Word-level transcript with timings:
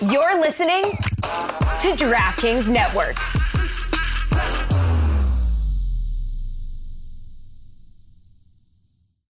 You're 0.00 0.40
listening 0.40 0.82
to 0.82 1.88
DraftKings 1.96 2.68
Network. 2.68 3.16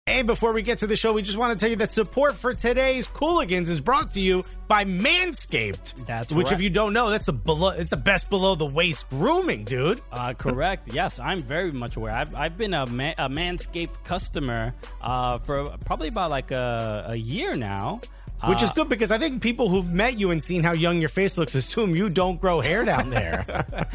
Hey, 0.05 0.21
before 0.21 0.53
we 0.53 0.61
get 0.61 0.77
to 0.79 0.87
the 0.87 0.95
show, 0.95 1.13
we 1.13 1.23
just 1.23 1.39
want 1.39 1.51
to 1.51 1.59
tell 1.59 1.71
you 1.71 1.77
that 1.77 1.89
support 1.89 2.35
for 2.35 2.53
today's 2.53 3.07
Cooligans 3.07 3.69
is 3.71 3.81
brought 3.81 4.11
to 4.11 4.19
you 4.19 4.43
by 4.67 4.85
Manscaped. 4.85 6.05
That's 6.05 6.31
which, 6.31 6.47
right. 6.47 6.53
if 6.53 6.61
you 6.61 6.69
don't 6.69 6.93
know, 6.93 7.09
that's 7.09 7.25
the 7.25 7.33
below. 7.33 7.69
It's 7.69 7.89
the 7.89 7.97
best 7.97 8.29
below 8.29 8.53
the 8.53 8.67
waist 8.67 9.09
grooming, 9.09 9.63
dude. 9.63 9.99
Uh, 10.11 10.33
correct. 10.33 10.93
Yes, 10.93 11.19
I'm 11.19 11.39
very 11.39 11.71
much 11.71 11.95
aware. 11.95 12.13
I've, 12.13 12.35
I've 12.35 12.55
been 12.55 12.75
a, 12.75 12.85
man, 12.85 13.15
a 13.17 13.27
Manscaped 13.27 14.03
customer 14.03 14.75
uh, 15.01 15.39
for 15.39 15.65
probably 15.85 16.09
about 16.09 16.29
like 16.29 16.51
a, 16.51 17.05
a 17.07 17.15
year 17.15 17.55
now. 17.55 18.01
Which 18.47 18.63
is 18.63 18.69
Uh, 18.69 18.73
good 18.73 18.89
because 18.89 19.11
I 19.11 19.17
think 19.17 19.41
people 19.41 19.69
who've 19.69 19.91
met 19.91 20.19
you 20.19 20.31
and 20.31 20.41
seen 20.43 20.63
how 20.63 20.71
young 20.73 20.99
your 20.99 21.09
face 21.09 21.37
looks 21.37 21.53
assume 21.55 21.95
you 21.95 22.09
don't 22.09 22.39
grow 22.41 22.59
hair 22.61 22.83
down 22.83 23.09
there. 23.09 23.45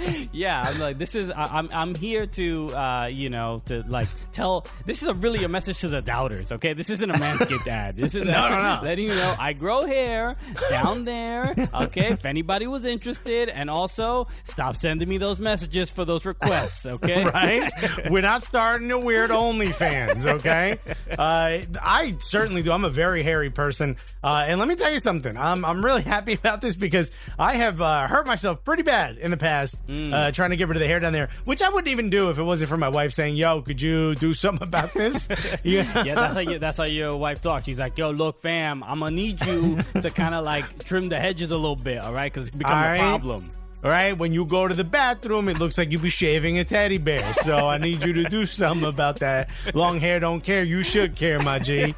yeah, 0.33 0.65
I'm 0.69 0.79
like 0.79 0.99
this 0.99 1.15
is 1.15 1.31
I, 1.31 1.45
I'm 1.59 1.69
I'm 1.73 1.95
here 1.95 2.27
to 2.27 2.69
uh, 2.77 3.07
you 3.07 3.29
know 3.31 3.63
to 3.67 3.83
like 3.89 4.09
tell 4.33 4.67
this 4.85 5.03
is 5.03 5.09
a 5.09 5.15
really 5.15 5.43
a 5.45 5.49
message 5.49 5.81
to 5.81 5.89
the 5.89 6.01
doubters. 6.03 6.53
Okay, 6.53 6.73
this 6.75 6.91
isn't 6.91 7.11
a 7.11 7.15
Manscaped 7.15 7.67
ad. 7.67 7.97
This 7.97 8.15
is 8.15 8.25
No, 8.37 8.49
no, 8.49 8.57
no. 8.63 8.81
letting 8.83 9.07
you 9.07 9.15
know 9.15 9.35
I 9.39 9.53
grow 9.53 9.85
hair 9.87 10.37
down 10.71 11.03
there. 11.05 11.55
Okay, 11.75 12.13
if 12.13 12.25
anybody 12.25 12.67
was 12.67 12.85
interested, 12.85 13.49
and 13.49 13.69
also 13.71 14.27
stop 14.45 14.77
sending 14.77 15.09
me 15.09 15.19
those 15.19 15.41
messages 15.41 15.91
for 15.91 16.05
those 16.05 16.25
requests. 16.25 16.87
Okay, 16.97 17.25
right? 17.25 17.71
We're 18.11 18.23
not 18.23 18.43
starting 18.43 18.91
a 18.91 18.99
weird 18.99 19.31
OnlyFans, 19.31 20.27
okay? 20.27 20.79
Uh, 21.11 21.59
I 21.83 22.17
certainly 22.21 22.63
do. 22.63 22.73
I'm 22.73 22.85
a 22.85 22.91
very 22.91 23.23
hairy 23.23 23.51
person. 23.51 23.97
Uh, 24.23 24.36
and 24.47 24.59
let 24.59 24.69
me 24.69 24.75
tell 24.75 24.93
you 24.93 24.99
something. 24.99 25.37
I'm, 25.37 25.65
I'm 25.65 25.85
really 25.85 26.03
happy 26.17 26.35
about 26.35 26.61
this 26.61 26.77
because 26.77 27.11
I 27.39 27.55
have 27.55 27.81
uh, 27.81 28.07
hurt 28.07 28.27
myself 28.27 28.65
pretty 28.65 28.83
bad 28.83 29.19
in 29.19 29.31
the 29.31 29.37
past 29.37 29.79
uh, 29.89 30.31
trying 30.33 30.51
to 30.51 30.57
get 30.57 30.69
rid 30.69 30.77
of 30.77 30.81
the 30.81 30.87
hair 30.87 31.01
down 31.01 31.13
there, 31.13 31.29
which 31.45 31.63
I 31.63 31.69
wouldn't 31.69 31.89
even 31.89 32.11
do 32.11 32.31
if 32.31 32.39
it 32.39 32.43
wasn't 32.43 32.69
for 32.69 32.77
my 32.77 32.89
wife 32.89 33.13
saying, 33.13 33.37
yo, 33.37 33.63
could 33.63 33.81
you 33.81 34.15
do 34.17 34.35
something 34.35 34.67
about 34.67 34.93
this? 34.93 35.29
yeah. 35.65 36.03
yeah, 36.05 36.15
that's 36.15 36.35
how 36.35 36.41
you, 36.41 36.59
that's 36.59 36.79
how 36.79 36.85
your 36.85 37.17
wife 37.17 37.41
talks. 37.41 37.65
She's 37.65 37.79
like, 37.79 37.99
"Yo, 37.99 38.11
look, 38.11 38.41
fam, 38.41 38.83
I'm 38.83 39.01
gonna 39.01 39.15
need 39.15 39.45
you 39.47 39.79
to 40.01 40.11
kind 40.11 40.35
of 40.35 40.45
like 40.45 40.85
trim 40.85 41.09
the 41.09 41.19
hedges 41.19 41.51
a 41.51 41.57
little 41.57 41.77
bit, 41.77 41.99
all 41.99 42.13
right? 42.13 42.33
Because 42.33 42.49
it's 42.49 42.57
becoming 42.57 43.01
All 43.01 43.17
a 43.17 43.19
problem." 43.19 43.66
All 43.87 43.93
right, 43.93 44.19
when 44.19 44.33
you 44.33 44.45
go 44.45 44.67
to 44.67 44.75
the 44.75 44.83
bathroom, 44.83 45.49
it 45.49 45.61
looks 45.61 45.79
like 45.79 45.93
you 45.93 46.01
be 46.01 46.09
shaving 46.09 46.59
a 46.59 46.65
teddy 46.65 46.99
bear. 46.99 47.23
So 47.45 47.69
I 47.69 47.79
need 47.79 48.03
you 48.03 48.13
to 48.15 48.25
do 48.25 48.45
something 48.47 48.89
about 48.89 49.21
that. 49.21 49.49
Long 49.75 50.01
hair 50.01 50.19
don't 50.19 50.41
care. 50.41 50.65
You 50.65 50.83
should 50.83 51.15
care, 51.15 51.39
my 51.39 51.61
G. 51.61 51.95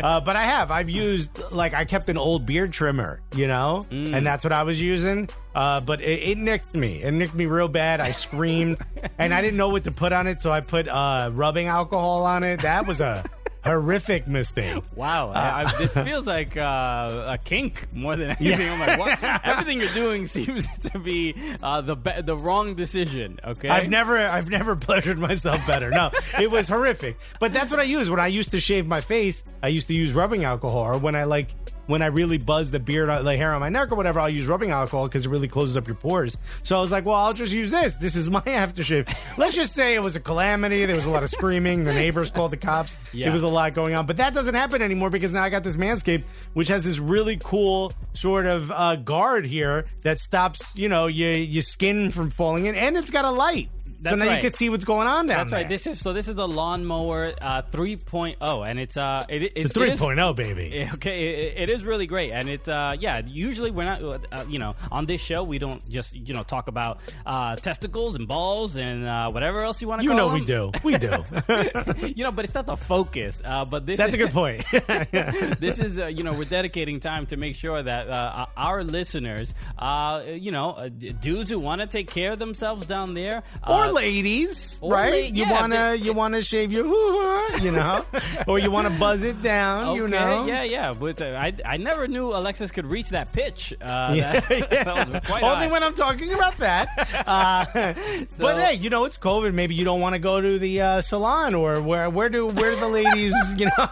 Uh, 0.00 0.20
but 0.20 0.34
I 0.34 0.42
have. 0.42 0.72
I've 0.72 0.90
used 0.90 1.40
like 1.52 1.74
I 1.74 1.84
kept 1.84 2.08
an 2.08 2.18
old 2.18 2.44
beard 2.44 2.72
trimmer, 2.72 3.20
you 3.36 3.46
know, 3.46 3.86
and 3.90 4.26
that's 4.26 4.42
what 4.42 4.52
I 4.52 4.64
was 4.64 4.82
using. 4.82 5.28
Uh, 5.54 5.80
but 5.80 6.00
it, 6.00 6.30
it 6.30 6.38
nicked 6.38 6.74
me. 6.74 7.02
It 7.02 7.12
nicked 7.12 7.34
me 7.34 7.46
real 7.46 7.68
bad. 7.68 8.00
I 8.00 8.10
screamed, 8.10 8.78
and 9.18 9.32
I 9.32 9.40
didn't 9.40 9.58
know 9.58 9.68
what 9.68 9.84
to 9.84 9.92
put 9.92 10.12
on 10.12 10.26
it, 10.26 10.40
so 10.40 10.50
I 10.50 10.60
put 10.60 10.88
uh, 10.88 11.30
rubbing 11.32 11.68
alcohol 11.68 12.24
on 12.24 12.42
it. 12.42 12.62
That 12.62 12.84
was 12.84 13.00
a 13.00 13.24
horrific 13.68 14.26
mistake. 14.26 14.82
Wow, 14.96 15.30
Uh, 15.30 15.64
I, 15.66 15.78
this 15.78 15.92
feels 15.92 16.26
like 16.26 16.56
uh, 16.56 17.26
a 17.28 17.38
kink 17.38 17.94
more 17.94 18.16
than 18.16 18.30
anything. 18.30 18.68
I'm 18.68 18.80
like, 18.80 18.98
what? 18.98 19.18
everything 19.44 19.80
you're 19.80 19.92
doing 19.94 20.26
seems 20.26 20.66
to 20.90 20.98
be 20.98 21.34
uh, 21.62 21.80
the 21.82 21.96
be- 21.96 22.20
the 22.22 22.36
wrong 22.36 22.74
decision. 22.74 23.38
Okay, 23.44 23.68
I've 23.68 23.88
never 23.88 24.16
I've 24.18 24.50
never 24.50 24.76
pleasured 24.76 25.18
myself 25.18 25.66
better. 25.66 25.90
No, 25.90 26.10
it 26.38 26.50
was 26.50 26.68
horrific. 26.68 27.18
But 27.40 27.52
that's 27.52 27.70
what 27.70 27.80
I 27.80 27.84
use 27.84 28.10
when 28.10 28.20
I 28.20 28.26
used 28.28 28.50
to 28.52 28.60
shave 28.60 28.86
my 28.86 29.00
face. 29.00 29.44
I 29.62 29.68
used 29.68 29.86
to 29.88 29.94
use 29.94 30.12
rubbing 30.12 30.44
alcohol, 30.44 30.82
or 30.82 30.98
when 30.98 31.14
I 31.14 31.24
like 31.24 31.48
when 31.88 32.02
I 32.02 32.06
really 32.06 32.38
buzz 32.38 32.70
the 32.70 32.78
beard, 32.78 33.08
uh, 33.08 33.22
the 33.22 33.36
hair 33.36 33.52
on 33.52 33.60
my 33.60 33.70
neck 33.70 33.90
or 33.90 33.96
whatever, 33.96 34.20
I'll 34.20 34.28
use 34.28 34.46
rubbing 34.46 34.70
alcohol 34.70 35.08
because 35.08 35.26
it 35.26 35.30
really 35.30 35.48
closes 35.48 35.76
up 35.76 35.88
your 35.88 35.96
pores. 35.96 36.36
So 36.62 36.76
I 36.76 36.80
was 36.80 36.92
like, 36.92 37.04
well, 37.04 37.16
I'll 37.16 37.34
just 37.34 37.52
use 37.52 37.70
this. 37.70 37.94
This 37.94 38.14
is 38.14 38.30
my 38.38 38.42
aftershave. 38.42 39.08
Let's 39.36 39.56
just 39.56 39.74
say 39.74 39.94
it 39.94 40.02
was 40.02 40.14
a 40.14 40.20
calamity. 40.20 40.84
There 40.84 40.94
was 40.94 41.06
a 41.06 41.10
lot 41.10 41.22
of 41.22 41.30
screaming. 41.30 41.84
The 41.84 41.94
neighbors 41.94 42.30
called 42.30 42.52
the 42.52 42.56
cops. 42.56 42.96
Yeah. 43.12 43.30
It 43.30 43.32
was 43.32 43.42
a 43.42 43.48
lot 43.48 43.74
going 43.74 43.94
on. 43.94 44.06
But 44.06 44.18
that 44.18 44.34
doesn't 44.34 44.54
happen 44.54 44.82
anymore 44.82 45.10
because 45.10 45.32
now 45.32 45.42
I 45.42 45.48
got 45.48 45.64
this 45.64 45.76
Manscaped, 45.76 46.24
which 46.52 46.68
has 46.68 46.84
this 46.84 46.98
really 46.98 47.38
cool 47.42 47.92
sort 48.12 48.46
of 48.46 48.70
uh, 48.70 48.96
guard 48.96 49.46
here 49.46 49.86
that 50.04 50.18
stops, 50.18 50.72
you 50.76 50.88
know, 50.88 51.06
your 51.06 51.32
your 51.32 51.62
skin 51.62 52.10
from 52.10 52.30
falling 52.30 52.66
in, 52.66 52.74
and 52.74 52.96
it's 52.96 53.10
got 53.10 53.24
a 53.24 53.30
light. 53.30 53.70
So 54.02 54.14
now 54.14 54.26
right. 54.26 54.36
you 54.36 54.40
can 54.42 54.52
see 54.52 54.70
what's 54.70 54.84
going 54.84 55.06
on 55.06 55.26
down 55.26 55.38
That's 55.38 55.50
there. 55.50 55.60
right. 55.60 55.68
This 55.68 55.86
is 55.86 55.98
so. 56.00 56.12
This 56.12 56.28
is 56.28 56.34
the 56.34 56.46
lawnmower 56.48 57.32
uh, 57.40 57.62
3.0, 57.62 58.68
and 58.68 58.78
it's 58.78 58.96
uh, 58.96 59.24
it, 59.28 59.42
it, 59.42 59.54
the 59.72 59.82
it 59.82 59.92
is- 59.94 60.00
3.0, 60.00 60.36
baby. 60.36 60.86
Okay, 60.98 61.48
it, 61.48 61.68
it 61.68 61.70
is 61.70 61.84
really 61.84 62.06
great, 62.06 62.30
and 62.32 62.48
it's 62.48 62.68
uh, 62.68 62.96
yeah. 62.98 63.20
Usually 63.26 63.70
we're 63.70 63.84
not, 63.84 64.02
uh, 64.02 64.44
you 64.48 64.58
know, 64.58 64.74
on 64.90 65.06
this 65.06 65.20
show 65.20 65.42
we 65.42 65.58
don't 65.58 65.86
just 65.88 66.14
you 66.14 66.34
know 66.34 66.42
talk 66.42 66.68
about 66.68 67.00
uh, 67.26 67.56
testicles 67.56 68.14
and 68.16 68.26
balls 68.26 68.76
and 68.76 69.06
uh, 69.06 69.30
whatever 69.30 69.62
else 69.62 69.80
you 69.82 69.88
want 69.88 70.02
to. 70.02 70.08
You 70.08 70.14
know 70.14 70.32
we 70.32 70.44
do. 70.44 70.70
We 70.82 70.96
do. 70.98 71.24
you 72.06 72.24
know, 72.24 72.32
but 72.32 72.44
it's 72.44 72.54
not 72.54 72.66
the 72.66 72.76
focus. 72.76 73.42
Uh, 73.44 73.64
but 73.64 73.86
this 73.86 73.98
That's 73.98 74.14
a 74.14 74.18
good 74.18 74.30
point. 74.32 74.64
this 75.60 75.80
is 75.80 75.98
uh, 75.98 76.06
you 76.06 76.22
know 76.22 76.32
we're 76.32 76.44
dedicating 76.44 77.00
time 77.00 77.26
to 77.26 77.36
make 77.36 77.54
sure 77.54 77.82
that 77.82 78.08
uh, 78.08 78.46
our 78.56 78.82
listeners, 78.84 79.54
uh, 79.78 80.22
you 80.26 80.50
know, 80.50 80.70
uh, 80.70 80.88
dudes 80.88 81.50
who 81.50 81.58
want 81.58 81.80
to 81.80 81.86
take 81.86 82.10
care 82.10 82.32
of 82.32 82.38
themselves 82.38 82.86
down 82.86 83.14
there, 83.14 83.42
or 83.66 83.87
uh, 83.88 83.92
ladies, 83.92 84.78
or 84.82 84.92
right? 84.92 85.10
la- 85.12 85.18
you 85.18 85.44
yeah, 85.44 85.52
wanna 85.60 85.76
they- 85.90 85.96
you 85.96 86.12
wanna 86.12 86.42
shave 86.42 86.72
your 86.72 86.84
hoo-ha, 86.92 87.58
you 87.62 87.70
know, 87.70 88.04
or 88.46 88.58
you 88.58 88.70
wanna 88.70 88.90
buzz 88.90 89.22
it 89.22 89.42
down, 89.42 89.88
Okay, 89.88 90.00
you 90.00 90.08
know. 90.08 90.44
yeah, 90.46 90.62
yeah. 90.62 90.92
But 90.92 91.20
uh, 91.22 91.26
I, 91.40 91.52
I 91.64 91.76
never 91.76 92.06
knew 92.08 92.28
Alexis 92.32 92.70
could 92.70 92.86
reach 92.86 93.10
that 93.10 93.32
pitch. 93.32 93.72
Uh, 93.80 94.14
Yeah, 94.18 94.40
that, 94.40 94.68
yeah. 94.72 94.84
that 94.84 95.08
was 95.08 95.20
quite 95.26 95.42
Only 95.42 95.68
when 95.70 95.82
I'm 95.82 95.94
talking 95.94 96.32
about 96.34 96.56
that. 96.58 96.88
Uh, 97.26 97.64
but 98.38 98.58
hey, 98.58 98.74
you 98.74 98.90
know 98.90 99.04
it's 99.04 99.18
COVID. 99.18 99.54
Maybe 99.54 99.74
you 99.74 99.84
don't 99.84 100.00
want 100.00 100.14
to 100.14 100.18
go 100.18 100.40
to 100.40 100.58
the 100.58 100.80
uh, 100.80 101.00
salon 101.00 101.54
or 101.54 101.80
where? 101.82 102.08
Where 102.10 102.28
do 102.28 102.46
where 102.46 102.70
do 102.72 102.80
the 102.80 102.88
ladies? 102.88 103.34
You 103.56 103.66
know, 103.66 103.88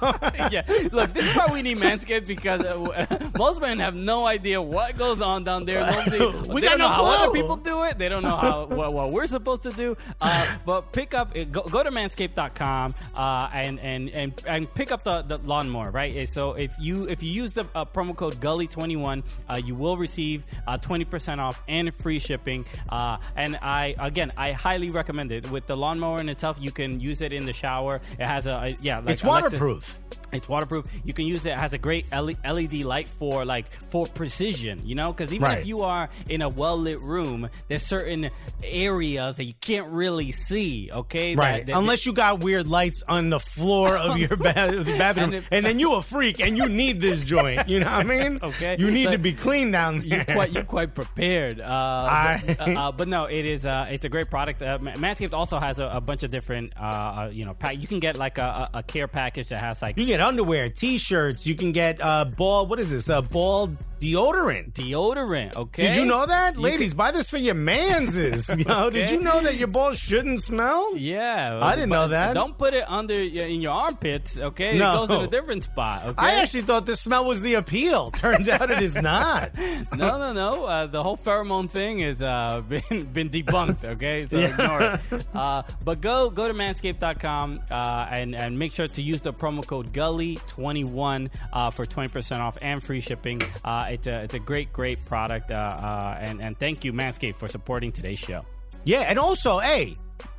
yeah, 0.50 0.62
look, 0.92 1.12
this 1.12 1.26
is 1.28 1.36
why 1.36 1.46
we 1.52 1.62
need 1.62 1.78
Manscaped 1.78 2.26
because 2.26 2.62
uh, 2.64 3.30
most 3.38 3.60
men 3.60 3.78
have 3.78 3.94
no 3.94 4.26
idea 4.26 4.60
what 4.60 4.96
goes 4.96 5.20
on 5.22 5.44
down 5.44 5.64
there. 5.64 5.80
Nobody, 5.86 6.48
We 6.52 6.60
got 6.60 6.70
don't 6.70 6.78
know 6.78 6.88
no 6.88 6.94
how 6.94 7.04
other 7.04 7.32
people 7.32 7.56
do 7.56 7.82
it. 7.84 7.98
They 7.98 8.08
don't 8.08 8.22
know 8.22 8.36
how 8.36 8.66
what, 8.66 8.92
what 8.92 9.12
we're 9.12 9.26
supposed 9.26 9.62
to 9.64 9.70
do. 9.70 9.85
Uh, 10.20 10.56
but 10.66 10.92
pick 10.92 11.14
up, 11.14 11.34
go, 11.52 11.62
go 11.62 11.82
to 11.82 11.90
manscaped.com 11.90 12.94
uh, 13.16 13.50
and, 13.52 13.78
and 13.80 14.10
and 14.10 14.42
and 14.46 14.74
pick 14.74 14.90
up 14.90 15.02
the, 15.02 15.22
the 15.22 15.36
lawnmower. 15.38 15.90
Right. 15.90 16.28
So 16.28 16.54
if 16.54 16.72
you 16.80 17.04
if 17.04 17.22
you 17.22 17.30
use 17.30 17.52
the 17.52 17.66
uh, 17.74 17.84
promo 17.84 18.16
code 18.16 18.40
Gully 18.40 18.66
twenty 18.66 18.96
one, 18.96 19.22
uh, 19.48 19.60
you 19.62 19.74
will 19.74 19.96
receive 19.96 20.44
twenty 20.80 21.04
percent 21.04 21.40
off 21.40 21.62
and 21.68 21.94
free 21.94 22.18
shipping. 22.18 22.64
Uh, 22.88 23.18
and 23.36 23.56
I 23.62 23.94
again, 23.98 24.32
I 24.36 24.52
highly 24.52 24.90
recommend 24.90 25.32
it. 25.32 25.50
With 25.50 25.66
the 25.66 25.76
lawnmower 25.76 26.20
in 26.20 26.28
itself, 26.28 26.56
you 26.60 26.70
can 26.70 26.98
use 27.00 27.20
it 27.20 27.32
in 27.32 27.46
the 27.46 27.52
shower. 27.52 28.00
It 28.18 28.26
has 28.26 28.46
a, 28.46 28.74
yeah, 28.80 28.98
like 28.98 29.10
it's 29.10 29.24
waterproof. 29.24 29.98
It's 30.32 30.48
waterproof. 30.48 30.86
You 31.04 31.12
can 31.12 31.26
use 31.26 31.46
it. 31.46 31.50
It 31.50 31.58
has 31.58 31.72
a 31.72 31.78
great 31.78 32.06
LED 32.12 32.84
light 32.84 33.08
for 33.08 33.44
like 33.44 33.70
for 33.90 34.06
precision. 34.06 34.80
You 34.86 34.94
know, 34.94 35.12
because 35.12 35.32
even 35.32 35.46
Right. 35.48 35.58
if 35.58 35.66
you 35.66 35.82
are 35.82 36.08
in 36.28 36.42
a 36.42 36.48
well 36.48 36.76
lit 36.78 37.00
room, 37.02 37.48
there's 37.68 37.82
certain 37.84 38.30
areas 38.64 39.36
that 39.36 39.44
you 39.44 39.54
can't 39.60 39.90
really 39.92 40.32
see. 40.32 40.90
Okay, 40.92 41.34
Right, 41.36 41.66
that- 41.66 41.76
unless 41.76 42.06
you 42.06 42.12
got 42.12 42.40
weird 42.40 42.66
lights 42.68 43.02
on 43.08 43.30
the 43.30 43.40
floor 43.40 43.96
of 43.96 44.18
your 44.18 44.28
ba- 44.36 44.84
bathroom, 44.98 45.34
And 45.34 45.44
and, 45.50 45.66
then 45.66 45.78
you 45.78 45.94
a 45.94 46.02
freak 46.02 46.40
and 46.40 46.56
you 46.56 46.68
need 46.68 47.00
this 47.00 47.20
joint. 47.20 47.68
You 47.68 47.80
know 47.80 47.86
what 47.86 47.94
I 48.00 48.02
mean? 48.28 48.38
Okay. 48.42 48.76
you 48.78 48.90
need 48.90 49.04
So- 49.04 49.12
to 49.12 49.18
be 49.18 49.32
clean 49.32 49.70
down 49.70 50.00
there. 50.00 50.24
you're 50.26 50.36
quite 50.36 50.52
you're 50.52 50.64
quite 50.64 50.94
prepared. 50.94 51.60
Uh, 51.60 51.64
I- 51.66 52.42
but, 52.46 52.60
uh, 52.60 52.64
uh, 52.80 52.92
but 52.92 53.08
no, 53.08 53.24
it 53.26 53.44
is 53.46 53.66
uh, 53.66 53.86
it's 53.90 54.04
a 54.04 54.08
great 54.08 54.30
product. 54.30 54.62
Uh, 54.62 54.78
Manscaped 54.78 55.32
also 55.32 55.58
has 55.60 55.78
a, 55.80 55.86
a 55.88 56.00
bunch 56.00 56.22
of 56.22 56.30
different 56.30 56.72
uh, 56.78 57.28
you 57.32 57.44
know 57.44 57.54
pack. 57.54 57.78
You 57.80 57.86
can 57.86 58.00
get 58.00 58.16
like 58.16 58.38
a, 58.38 58.70
a, 58.74 58.82
care 58.82 59.08
package 59.08 59.48
that 59.48 59.60
has 59.60 59.82
like 59.82 59.96
You 59.96 60.15
get 60.16 60.26
underwear, 60.26 60.70
t-shirts. 60.70 61.46
You 61.46 61.54
can 61.54 61.72
get 61.72 62.00
uh, 62.00 62.24
ball. 62.24 62.66
What 62.66 62.78
is 62.78 62.90
this? 62.90 63.08
A 63.08 63.18
uh, 63.18 63.22
ball 63.22 63.76
deodorant. 64.00 64.72
Deodorant. 64.72 65.56
Okay. 65.56 65.88
Did 65.88 65.96
you 65.96 66.04
know 66.04 66.26
that, 66.26 66.56
you 66.56 66.60
ladies? 66.60 66.92
Can... 66.92 66.98
Buy 66.98 67.10
this 67.12 67.30
for 67.30 67.38
your 67.38 67.54
manses. 67.54 68.48
you 68.48 68.64
know, 68.68 68.90
Did 68.90 69.10
you 69.10 69.20
know 69.20 69.40
that 69.42 69.56
your 69.56 69.68
balls 69.68 69.98
shouldn't 69.98 70.42
smell? 70.42 70.96
Yeah, 70.96 71.54
well, 71.54 71.64
I 71.64 71.74
didn't 71.74 71.90
know 71.90 72.08
that. 72.08 72.34
Don't 72.34 72.56
put 72.56 72.74
it 72.74 72.84
under 72.88 73.14
in 73.14 73.60
your 73.60 73.72
armpits. 73.72 74.38
Okay, 74.38 74.78
no. 74.78 75.04
it 75.04 75.08
goes 75.08 75.18
in 75.18 75.24
a 75.24 75.28
different 75.28 75.64
spot. 75.64 76.06
Okay. 76.06 76.14
I 76.16 76.34
actually 76.36 76.62
thought 76.62 76.86
the 76.86 76.96
smell 76.96 77.24
was 77.24 77.40
the 77.40 77.54
appeal. 77.54 78.10
Turns 78.16 78.48
out 78.48 78.70
it 78.70 78.82
is 78.82 78.94
not. 78.94 79.56
no, 79.96 80.18
no, 80.18 80.32
no. 80.32 80.64
Uh, 80.64 80.86
the 80.86 81.02
whole 81.02 81.16
pheromone 81.16 81.70
thing 81.70 82.00
has 82.00 82.22
uh, 82.22 82.62
been 82.68 83.04
been 83.12 83.30
debunked. 83.30 83.84
Okay, 83.84 84.26
so 84.28 84.38
yeah. 84.38 84.46
ignore 84.46 84.82
it. 84.82 85.26
Uh, 85.34 85.62
but 85.84 86.00
go 86.00 86.30
go 86.30 86.48
to 86.48 86.54
manscaped.com 86.54 87.60
uh, 87.70 88.06
and 88.10 88.34
and 88.34 88.58
make 88.58 88.72
sure 88.72 88.86
to 88.86 89.02
use 89.02 89.20
the 89.20 89.32
promo 89.32 89.66
code. 89.66 89.92
Go 89.92 90.05
Gully21 90.06 91.30
uh, 91.52 91.70
for 91.70 91.84
20% 91.84 92.40
off 92.40 92.56
and 92.62 92.82
free 92.82 93.00
shipping. 93.00 93.42
Uh, 93.64 93.88
it's, 93.90 94.06
a, 94.06 94.22
it's 94.22 94.34
a 94.34 94.38
great, 94.38 94.72
great 94.72 95.04
product. 95.06 95.50
Uh, 95.50 95.54
uh, 95.54 96.16
and, 96.20 96.40
and 96.40 96.58
thank 96.58 96.84
you, 96.84 96.92
Manscaped, 96.92 97.36
for 97.36 97.48
supporting 97.48 97.92
today's 97.92 98.18
show. 98.18 98.44
Yeah, 98.84 99.00
and 99.00 99.18
also, 99.18 99.58
hey, 99.58 99.96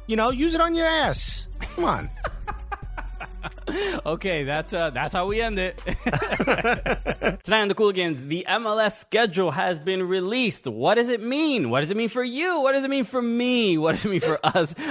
you 0.07 0.15
know, 0.15 0.29
use 0.29 0.53
it 0.53 0.61
on 0.61 0.73
your 0.73 0.85
ass. 0.85 1.47
Come 1.59 1.85
on. 1.85 2.09
okay, 4.05 4.43
that's 4.43 4.73
uh, 4.73 4.89
that's 4.91 5.13
how 5.13 5.27
we 5.27 5.41
end 5.41 5.59
it. 5.59 5.77
Tonight 7.43 7.61
on 7.61 7.67
the 7.67 7.75
Cooligans, 7.75 8.27
the 8.27 8.45
MLS 8.49 8.97
schedule 8.97 9.51
has 9.51 9.79
been 9.79 10.07
released. 10.07 10.67
What 10.67 10.95
does 10.95 11.09
it 11.09 11.21
mean? 11.21 11.69
What 11.69 11.81
does 11.81 11.91
it 11.91 11.97
mean 11.97 12.09
for 12.09 12.23
you? 12.23 12.61
What 12.61 12.73
does 12.73 12.83
it 12.83 12.89
mean 12.89 13.03
for 13.03 13.21
me? 13.21 13.77
What 13.77 13.93
does 13.93 14.05
it 14.05 14.09
mean 14.09 14.21
for 14.21 14.39
us? 14.43 14.73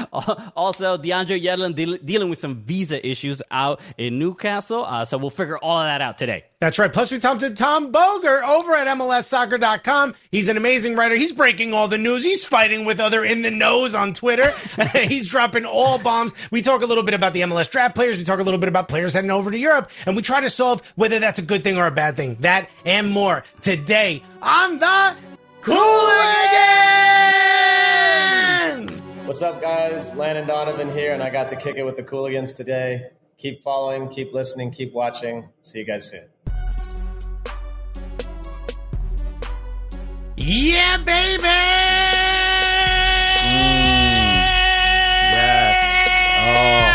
Also, 0.57 0.97
DeAndre 0.97 1.43
Yedlin 1.43 1.75
de- 1.75 1.99
dealing 1.99 2.31
with 2.31 2.39
some 2.39 2.63
visa 2.63 3.07
issues 3.07 3.43
out 3.51 3.81
in 3.99 4.19
Newcastle. 4.19 4.85
Uh, 4.85 5.05
so 5.05 5.19
we'll 5.19 5.31
figure 5.31 5.59
all 5.59 5.79
of 5.79 5.87
that 5.87 6.01
out 6.01 6.19
today. 6.19 6.45
That's 6.59 6.79
right. 6.79 6.91
Plus, 6.91 7.11
we 7.13 7.19
talked 7.19 7.41
to 7.41 7.51
Tom 7.51 7.93
Bogert 7.93 8.43
over 8.49 8.75
at 8.75 8.87
MLSsoccer.com. 8.89 10.15
He's 10.31 10.49
an 10.49 10.57
amazing 10.57 10.97
writer. 10.97 11.15
He's 11.15 11.33
breaking 11.33 11.75
all 11.75 11.87
the 11.87 11.99
news. 11.99 12.25
He's 12.25 12.47
fighting 12.47 12.87
with 12.87 12.99
other 12.99 13.25
in 13.25 13.43
the 13.43 13.51
knows 13.51 13.95
on 13.95 14.15
Twitter. 14.15 14.51
He's 14.95 15.29
dropping 15.29 15.67
all 15.67 15.99
bombs. 15.99 16.33
We 16.51 16.63
talk 16.63 16.83
a 16.83 16.87
little 16.87 17.05
bit 17.05 17.13
about 17.15 17.35
the 17.35 17.43
MLS 17.43 17.71
draft 17.71 17.95
players. 17.95 18.17
We 18.17 18.25
talk 18.25 18.36
a 18.41 18.45
little 18.45 18.61
bit 18.61 18.69
about 18.69 18.89
players 18.89 19.15
heading 19.15 19.31
over 19.31 19.51
to 19.51 19.59
Europe. 19.59 19.91
And 20.07 20.17
we 20.17 20.23
try 20.23 20.41
to 20.41 20.51
solve 20.51 20.83
whether 20.97 21.19
that's 21.19 21.39
a 21.39 21.43
good 21.43 21.65
thing 21.65 21.79
or 21.79 21.87
a 21.87 21.91
bad 21.91 22.17
thing. 22.17 22.37
That 22.41 22.69
and 22.85 23.11
more 23.11 23.45
today 23.63 24.23
on 24.43 24.79
the 24.79 25.17
Cooligans! 25.63 26.07
What's 29.27 29.43
up, 29.43 29.61
guys? 29.61 30.15
Landon 30.15 30.47
Donovan 30.47 30.91
here, 30.93 31.13
and 31.13 31.23
I 31.23 31.31
got 31.31 31.49
to 31.49 31.57
kick 31.57 31.77
it 31.77 31.85
with 31.85 31.97
the 31.97 32.05
Cooligans 32.05 32.55
today. 32.55 33.11
Keep 33.39 33.63
following, 33.63 34.09
keep 34.09 34.33
listening, 34.33 34.71
keep 34.71 34.93
watching. 34.93 35.49
See 35.63 35.81
you 35.81 35.85
guys 35.85 36.09
soon. 36.09 36.29
Yeah, 40.37 40.99
baby! 40.99 41.43
Mm. 43.43 43.87
Yes. 45.33 45.81
Oh, 46.49 46.86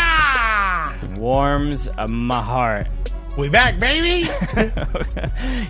warms 1.22 1.88
my 2.08 2.42
heart. 2.42 2.88
We 3.38 3.48
back, 3.48 3.78
baby. 3.78 4.28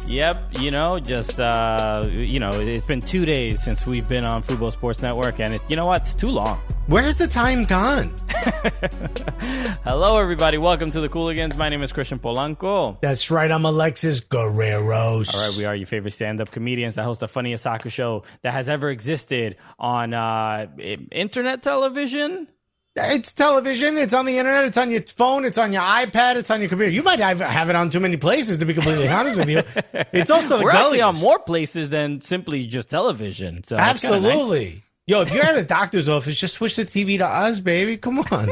yep, 0.12 0.42
you 0.58 0.72
know, 0.72 0.98
just 0.98 1.38
uh, 1.38 2.08
you 2.10 2.40
know, 2.40 2.50
it's 2.50 2.86
been 2.86 2.98
two 2.98 3.24
days 3.24 3.62
since 3.62 3.86
we've 3.86 4.08
been 4.08 4.24
on 4.24 4.42
Football 4.42 4.72
Sports 4.72 5.00
Network, 5.00 5.38
and 5.38 5.54
it's 5.54 5.62
you 5.68 5.76
know 5.76 5.84
what, 5.84 6.00
it's 6.00 6.14
too 6.14 6.30
long. 6.30 6.58
Where's 6.88 7.16
the 7.16 7.28
time 7.28 7.64
gone? 7.64 8.16
Hello, 9.84 10.18
everybody. 10.18 10.58
Welcome 10.58 10.90
to 10.90 11.00
the 11.00 11.08
Cooligans. 11.08 11.54
My 11.56 11.68
name 11.68 11.82
is 11.84 11.92
Christian 11.92 12.18
Polanco. 12.18 13.00
That's 13.00 13.30
right. 13.30 13.48
I'm 13.48 13.64
Alexis 13.64 14.20
Guerreros. 14.22 15.32
All 15.32 15.48
right, 15.48 15.56
we 15.56 15.64
are 15.66 15.76
your 15.76 15.86
favorite 15.86 16.12
stand-up 16.12 16.50
comedians 16.50 16.96
that 16.96 17.04
host 17.04 17.20
the 17.20 17.28
funniest 17.28 17.62
soccer 17.62 17.90
show 17.90 18.24
that 18.40 18.54
has 18.54 18.68
ever 18.68 18.90
existed 18.90 19.56
on 19.78 20.14
uh, 20.14 20.66
internet 21.12 21.62
television. 21.62 22.48
It's 22.94 23.32
television. 23.32 23.96
It's 23.96 24.12
on 24.12 24.26
the 24.26 24.36
internet. 24.38 24.66
It's 24.66 24.76
on 24.76 24.90
your 24.90 25.00
phone. 25.02 25.44
It's 25.46 25.56
on 25.56 25.72
your 25.72 25.80
iPad. 25.82 26.36
It's 26.36 26.50
on 26.50 26.60
your 26.60 26.68
computer. 26.68 26.90
You 26.92 27.02
might 27.02 27.20
have, 27.20 27.40
it 27.70 27.76
on 27.76 27.88
too 27.88 28.00
many 28.00 28.18
places, 28.18 28.58
to 28.58 28.66
be 28.66 28.74
completely 28.74 29.08
honest 29.08 29.38
with 29.38 29.48
you. 29.50 29.62
It's 30.12 30.30
also 30.30 30.58
the 30.58 30.64
We're 30.64 30.72
gullies. 30.72 30.84
actually 30.84 31.00
on 31.00 31.16
more 31.20 31.38
places 31.38 31.88
than 31.88 32.20
simply 32.20 32.66
just 32.66 32.90
television. 32.90 33.64
So 33.64 33.76
nice. 33.76 34.04
Absolutely. 34.04 34.82
Yo, 35.06 35.22
if 35.22 35.32
you're 35.34 35.42
at 35.42 35.56
a 35.56 35.64
doctor's 35.64 36.06
office, 36.08 36.38
just 36.38 36.54
switch 36.54 36.76
the 36.76 36.84
TV 36.84 37.16
to 37.18 37.26
us, 37.26 37.60
baby. 37.60 37.96
Come 37.96 38.18
on. 38.30 38.50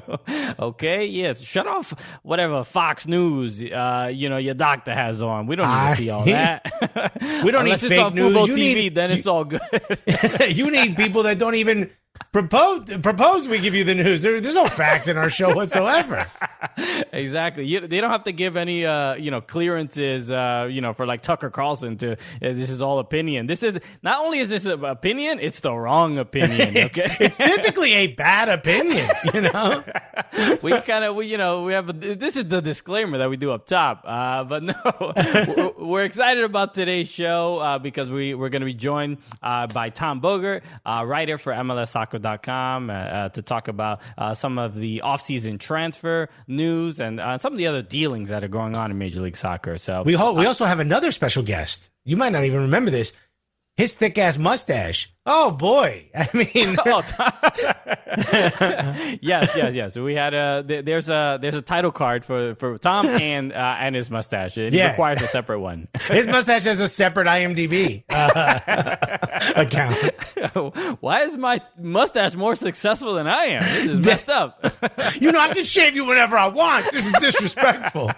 okay, 0.58 1.04
yeah. 1.04 1.34
Shut 1.34 1.66
off 1.66 1.92
whatever 2.22 2.64
Fox 2.64 3.06
News, 3.06 3.62
uh, 3.62 4.10
you 4.12 4.28
know, 4.30 4.38
your 4.38 4.54
doctor 4.54 4.94
has 4.94 5.20
on. 5.22 5.46
We 5.46 5.56
don't 5.56 5.68
need 5.68 5.72
I- 5.74 5.90
to 5.90 5.96
see 5.96 6.10
all 6.10 6.24
that. 6.24 7.12
We 7.44 7.50
don't 7.50 7.64
Unless 7.64 7.82
need 7.82 7.88
fake 7.90 8.14
news. 8.14 8.48
You 8.48 8.54
TV, 8.54 8.74
need- 8.74 8.94
then 8.94 9.10
it's 9.10 9.26
all 9.26 9.44
good. 9.44 9.60
you 10.48 10.70
need 10.70 10.96
people 10.96 11.24
that 11.24 11.38
don't 11.38 11.54
even 11.56 11.90
propose. 12.32 12.84
Propose 13.02 13.48
we 13.48 13.58
give 13.58 13.74
you 13.74 13.84
the 13.84 13.94
news. 13.94 14.22
There, 14.22 14.40
there's 14.40 14.54
no 14.54 14.66
facts 14.66 15.08
in 15.08 15.16
our 15.16 15.30
show 15.30 15.54
whatsoever. 15.54 16.26
exactly. 17.12 17.66
You, 17.66 17.80
they 17.80 18.00
don't 18.00 18.10
have 18.10 18.24
to 18.24 18.32
give 18.32 18.56
any, 18.56 18.84
uh, 18.86 19.14
you 19.14 19.30
know, 19.30 19.40
clearances, 19.40 20.30
uh, 20.30 20.68
you 20.70 20.80
know, 20.80 20.92
for 20.92 21.06
like 21.06 21.20
Tucker 21.20 21.50
Carlson 21.50 21.96
to. 21.98 22.12
Uh, 22.12 22.16
this 22.40 22.70
is 22.70 22.82
all 22.82 22.98
opinion. 22.98 23.46
This 23.46 23.62
is 23.62 23.78
not 24.02 24.24
only 24.24 24.38
is 24.38 24.48
this 24.48 24.64
an 24.66 24.84
opinion, 24.84 25.38
it's 25.40 25.60
the 25.60 25.74
wrong 25.74 26.18
opinion. 26.18 26.74
It's, 26.84 27.00
Okay. 27.00 27.16
it's 27.24 27.36
typically 27.38 27.92
a 27.92 28.06
bad 28.08 28.48
opinion, 28.48 29.08
you 29.32 29.40
know. 29.42 29.82
we 30.62 30.72
kind 30.80 31.04
of 31.04 31.14
we 31.16 31.26
you 31.26 31.38
know 31.38 31.64
we 31.64 31.72
have 31.72 31.88
a, 31.88 31.92
this 31.92 32.36
is 32.36 32.46
the 32.46 32.60
disclaimer 32.60 33.18
that 33.18 33.30
we 33.30 33.36
do 33.36 33.52
up 33.52 33.66
top 33.66 34.02
uh, 34.04 34.42
but 34.44 34.62
no 34.62 34.74
we're, 35.56 35.72
we're 35.86 36.04
excited 36.04 36.42
about 36.44 36.74
today's 36.74 37.08
show 37.08 37.58
uh, 37.58 37.78
because 37.78 38.10
we 38.10 38.34
we're 38.34 38.48
going 38.48 38.60
to 38.60 38.66
be 38.66 38.74
joined 38.74 39.18
uh, 39.42 39.66
by 39.68 39.90
tom 39.90 40.20
bogert 40.20 40.62
uh, 40.84 41.04
writer 41.06 41.38
for 41.38 41.52
mlssoccer.com 41.52 42.03
uh, 42.90 42.92
uh, 42.92 43.28
to 43.30 43.40
talk 43.42 43.68
about 43.68 44.00
uh, 44.18 44.34
some 44.34 44.58
of 44.58 44.74
the 44.74 45.00
offseason 45.04 45.58
transfer 45.58 46.28
news 46.48 47.00
and 47.00 47.20
uh, 47.20 47.38
some 47.38 47.52
of 47.52 47.58
the 47.58 47.66
other 47.66 47.82
dealings 47.82 48.28
that 48.28 48.44
are 48.44 48.48
going 48.48 48.76
on 48.76 48.90
in 48.90 48.98
major 48.98 49.20
league 49.20 49.36
soccer 49.36 49.78
so 49.78 50.02
We 50.02 50.14
ho- 50.14 50.34
we 50.34 50.46
also 50.46 50.64
have 50.64 50.80
another 50.80 51.12
special 51.12 51.42
guest. 51.42 51.88
You 52.04 52.16
might 52.16 52.32
not 52.32 52.44
even 52.44 52.62
remember 52.62 52.90
this. 52.90 53.12
His 53.76 53.94
thick 53.94 54.18
ass 54.18 54.36
mustache. 54.36 55.13
Oh 55.26 55.50
boy! 55.52 56.04
I 56.14 56.28
mean, 56.34 56.76
Oh, 56.86 57.00
yes, 59.22 59.52
yes, 59.56 59.74
yes. 59.74 59.98
We 59.98 60.14
had 60.14 60.34
a 60.34 60.62
th- 60.66 60.84
there's 60.84 61.08
a 61.08 61.38
there's 61.40 61.54
a 61.54 61.62
title 61.62 61.92
card 61.92 62.24
for 62.24 62.54
for 62.56 62.76
Tom 62.78 63.06
and 63.06 63.52
uh, 63.52 63.76
and 63.78 63.94
his 63.94 64.10
mustache. 64.10 64.58
It 64.58 64.74
Yeah. 64.74 64.90
requires 64.90 65.22
a 65.22 65.26
separate 65.26 65.60
one. 65.60 65.88
his 66.10 66.26
mustache 66.26 66.64
has 66.64 66.80
a 66.80 66.88
separate 66.88 67.26
IMDb 67.26 68.04
uh, 68.10 69.06
account. 69.56 69.96
Why 71.00 71.22
is 71.22 71.36
my 71.38 71.60
mustache 71.78 72.34
more 72.34 72.54
successful 72.56 73.14
than 73.14 73.26
I 73.26 73.44
am? 73.46 73.62
This 73.62 73.86
is 73.86 74.00
messed 74.00 74.28
up. 74.28 74.62
You 75.18 75.32
know, 75.32 75.40
I 75.40 75.54
can 75.54 75.64
shave 75.64 75.94
you 75.96 76.04
whenever 76.04 76.36
I 76.36 76.48
want. 76.48 76.90
This 76.92 77.06
is 77.06 77.12
disrespectful. 77.14 78.10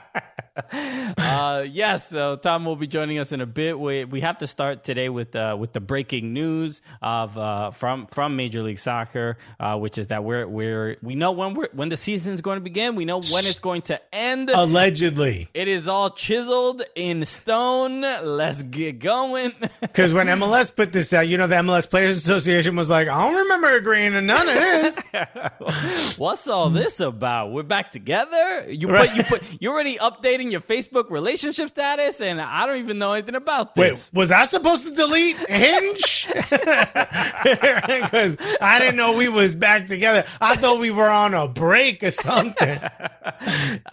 Uh, 1.19 1.67
yes, 1.71 2.09
so 2.09 2.37
Tom 2.37 2.65
will 2.65 2.77
be 2.77 2.87
joining 2.87 3.19
us 3.19 3.31
in 3.33 3.41
a 3.43 3.47
bit. 3.47 3.79
We 3.79 4.07
we 4.07 4.23
have 4.23 4.39
to 4.39 4.47
start 4.47 4.85
today 4.85 5.11
with 5.11 5.37
uh, 5.37 5.55
with 5.59 5.73
the 5.75 5.81
breaking 5.81 6.33
news 6.33 6.81
of 7.03 7.37
uh, 7.39 7.71
from 7.73 8.07
from 8.07 8.37
Major 8.37 8.63
League 8.63 8.79
Soccer, 8.79 9.39
uh, 9.61 9.77
which 9.79 9.99
is 9.99 10.09
that 10.09 10.25
we're 10.25 10.47
we're 10.47 10.97
we 11.03 11.15
know 11.15 11.33
when 11.33 11.55
we're 11.55 11.69
when 11.73 11.89
the 11.89 11.97
season 11.97 12.35
is 12.35 12.41
going 12.41 12.57
to 12.57 12.63
begin. 12.63 12.95
We 12.97 13.05
know 13.05 13.17
when 13.21 13.45
it's 13.47 13.61
going 13.61 13.83
to 13.83 14.01
end. 14.15 14.51
Allegedly, 14.51 15.49
it 15.55 15.69
is 15.69 15.89
all 15.89 16.11
chiseled 16.11 16.83
in 16.95 17.25
stone. 17.25 18.01
Let's 18.01 18.63
get 18.63 18.99
going. 18.99 19.53
because 19.81 20.13
when 20.13 20.27
MLS 20.29 20.75
put 20.75 20.93
this 20.93 21.13
out, 21.13 21.29
you 21.29 21.39
know, 21.39 21.47
the 21.47 21.57
MLS 21.57 21.89
Players 21.89 22.17
Association 22.17 22.77
was 22.77 22.91
like, 22.91 23.09
"I 23.09 23.27
don't 23.27 23.37
remember 23.37 23.75
agreeing 23.77 24.13
to 24.13 24.23
none 24.23 24.49
of 24.49 24.55
this." 24.55 24.97
What's 26.19 26.47
all 26.49 26.71
this 26.71 27.01
about? 27.01 27.53
We're 27.53 27.63
back 27.63 27.91
together. 27.91 28.67
You 28.69 28.89
Right. 28.89 29.09
put 29.09 29.17
you 29.17 29.25
put 29.25 29.43
you're 29.61 29.73
already 29.75 29.97
updating 29.99 30.51
your 30.51 30.61
Facebook 30.61 31.11
relationship 31.11 31.69
status, 31.69 32.21
and 32.21 32.41
I 32.41 32.67
don't 32.67 32.79
even 32.79 32.99
know 32.99 33.13
anything 33.13 33.35
about 33.35 33.75
this. 33.75 34.11
Wait, 34.13 34.19
was 34.19 34.31
I 34.31 34.45
supposed 34.45 34.85
to 34.85 34.91
delete 34.95 35.37
Hinge? 35.49 36.29
Because 37.87 38.37
I 38.61 38.79
didn't 38.79 38.97
know 38.97 39.13
we 39.17 39.29
was 39.29 39.55
back 39.55 39.87
together. 39.87 40.27
I 40.41 40.57
thought 40.57 40.81
we 40.81 40.91
were 40.91 41.09
on 41.09 41.35
a 41.35 41.49
break 41.49 42.03
or 42.03 42.11
something. 42.11 42.81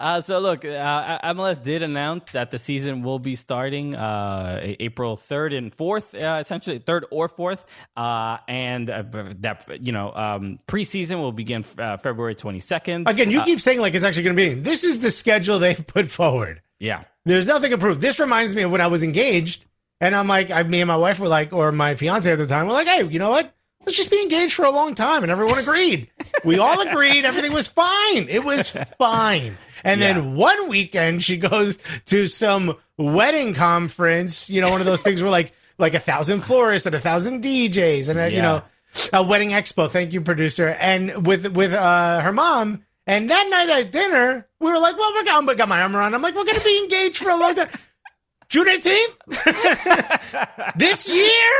Uh, 0.00 0.20
so 0.20 0.38
look, 0.38 0.64
uh, 0.64 1.32
MLS 1.34 1.62
did 1.62 1.82
announce 1.82 2.32
that 2.32 2.50
the 2.50 2.58
season 2.58 3.02
will 3.02 3.18
be 3.18 3.34
starting 3.34 3.94
uh, 3.94 4.60
April 4.62 5.16
third 5.16 5.52
and 5.52 5.74
fourth, 5.74 6.14
uh, 6.14 6.38
essentially 6.40 6.78
third 6.78 7.04
or 7.10 7.28
fourth, 7.28 7.64
uh, 7.96 8.38
and 8.46 8.88
uh, 8.88 9.02
that 9.40 9.84
you 9.84 9.92
know 9.92 10.12
um, 10.14 10.60
preseason 10.68 11.18
will 11.18 11.32
begin 11.32 11.64
uh, 11.78 11.96
February 11.96 12.34
twenty 12.34 12.60
second. 12.60 13.08
Again, 13.08 13.30
you 13.30 13.42
keep 13.42 13.60
saying 13.60 13.80
like 13.80 13.94
it's 13.94 14.04
actually 14.04 14.24
going 14.24 14.36
to 14.36 14.54
be. 14.54 14.60
This 14.60 14.84
is 14.84 15.00
the 15.00 15.10
schedule 15.10 15.58
they've 15.58 15.84
put 15.86 16.08
forward. 16.10 16.62
Yeah. 16.78 17.04
There's 17.24 17.46
nothing 17.46 17.72
approved. 17.72 18.00
This 18.00 18.20
reminds 18.20 18.54
me 18.54 18.62
of 18.62 18.70
when 18.70 18.80
I 18.80 18.88
was 18.88 19.02
engaged, 19.02 19.64
and 20.04 20.14
I'm 20.14 20.28
like, 20.28 20.50
I, 20.50 20.62
me 20.62 20.80
and 20.80 20.88
my 20.88 20.96
wife 20.96 21.18
were 21.18 21.28
like, 21.28 21.52
or 21.52 21.72
my 21.72 21.94
fiance 21.94 22.30
at 22.30 22.38
the 22.38 22.46
time, 22.46 22.66
we're 22.66 22.74
like, 22.74 22.86
hey, 22.86 23.04
you 23.06 23.18
know 23.18 23.30
what? 23.30 23.52
Let's 23.86 23.96
just 23.98 24.10
be 24.10 24.22
engaged 24.22 24.54
for 24.54 24.64
a 24.64 24.70
long 24.70 24.94
time, 24.94 25.22
and 25.24 25.30
everyone 25.32 25.58
agreed. 25.58 26.08
we 26.44 26.58
all 26.58 26.80
agreed 26.80 27.24
everything 27.24 27.52
was 27.52 27.66
fine. 27.68 28.28
It 28.28 28.42
was 28.44 28.70
fine. 28.98 29.58
And 29.84 30.00
Yeah. 30.00 30.14
then 30.14 30.34
one 30.36 30.68
weekend, 30.68 31.22
she 31.22 31.36
goes 31.36 31.78
to 32.06 32.26
some 32.26 32.76
wedding 32.96 33.52
conference. 33.52 34.48
You 34.48 34.60
know, 34.62 34.70
one 34.70 34.80
of 34.80 34.86
those 34.86 35.02
things 35.02 35.20
where 35.22 35.30
like 35.30 35.52
like 35.76 35.92
a 35.94 35.98
thousand 36.00 36.40
florists 36.40 36.86
and 36.86 36.94
a 36.94 37.00
thousand 37.00 37.42
DJs 37.42 38.08
and 38.08 38.18
a, 38.18 38.30
you 38.30 38.40
know 38.40 38.62
a 39.12 39.22
wedding 39.22 39.50
expo. 39.50 39.90
Thank 39.90 40.12
you, 40.14 40.20
producer. 40.22 40.68
And 40.68 41.26
with 41.26 41.46
with 41.54 41.72
uh, 41.74 42.20
her 42.22 42.32
mom. 42.32 42.84
And 43.06 43.28
that 43.28 43.46
night 43.50 43.68
at 43.68 43.92
dinner, 43.92 44.48
we 44.60 44.70
were 44.70 44.78
like, 44.78 44.96
"Well, 44.96 45.12
we're 45.14 45.24
going." 45.24 45.44
But 45.44 45.58
got 45.58 45.68
my 45.68 45.82
arm 45.82 45.94
around. 45.94 46.14
I'm 46.14 46.22
like, 46.22 46.34
"We're 46.34 46.44
going 46.44 46.56
to 46.56 46.64
be 46.64 46.80
engaged 46.84 47.18
for 47.18 47.28
a 47.28 47.36
long 47.36 47.54
time." 47.54 47.68
June 48.48 48.66
18th? 48.68 49.16
this 50.76 51.08
year? 51.08 51.50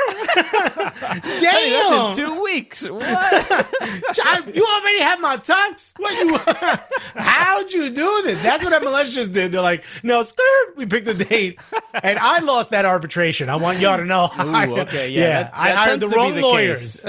Hey, 1.40 1.70
Damn. 1.80 2.10
in 2.10 2.16
two 2.16 2.42
weeks. 2.42 2.88
What? 2.88 3.04
I- 3.12 4.42
you 4.54 4.64
already 4.64 5.00
have 5.00 5.20
my 5.20 5.36
tux? 5.38 5.92
What 5.98 6.12
you 6.18 6.36
How'd 7.22 7.72
you 7.72 7.90
do 7.90 8.22
this? 8.24 8.42
That's 8.42 8.62
what 8.64 8.72
MLS 8.82 9.12
just 9.12 9.32
did. 9.32 9.52
They're 9.52 9.60
like, 9.62 9.84
no, 10.02 10.22
skirt. 10.22 10.76
We 10.76 10.86
picked 10.86 11.08
a 11.08 11.14
date. 11.14 11.58
And 11.94 12.18
I 12.18 12.40
lost 12.40 12.70
that 12.70 12.84
arbitration. 12.84 13.48
I 13.48 13.56
want 13.56 13.78
y'all 13.80 13.96
to 13.98 14.04
know. 14.04 14.30
Ooh, 14.40 14.78
okay, 14.80 15.08
yeah, 15.10 15.44
that- 15.44 15.52
I 15.54 15.68
that 15.70 15.76
hired 15.76 16.00
the 16.00 16.08
wrong 16.08 16.34
the 16.34 16.40
lawyers. 16.42 17.02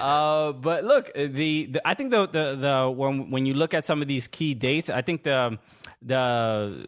uh, 0.00 0.52
but 0.52 0.84
look, 0.84 1.12
the, 1.14 1.66
the 1.66 1.80
I 1.84 1.94
think 1.94 2.10
the, 2.10 2.26
the 2.26 2.54
the 2.56 2.90
when 2.94 3.30
when 3.30 3.46
you 3.46 3.54
look 3.54 3.74
at 3.74 3.84
some 3.86 4.02
of 4.02 4.08
these 4.08 4.26
key 4.28 4.54
dates, 4.54 4.90
I 4.90 5.02
think 5.02 5.22
the 5.22 5.58
the 6.00 6.84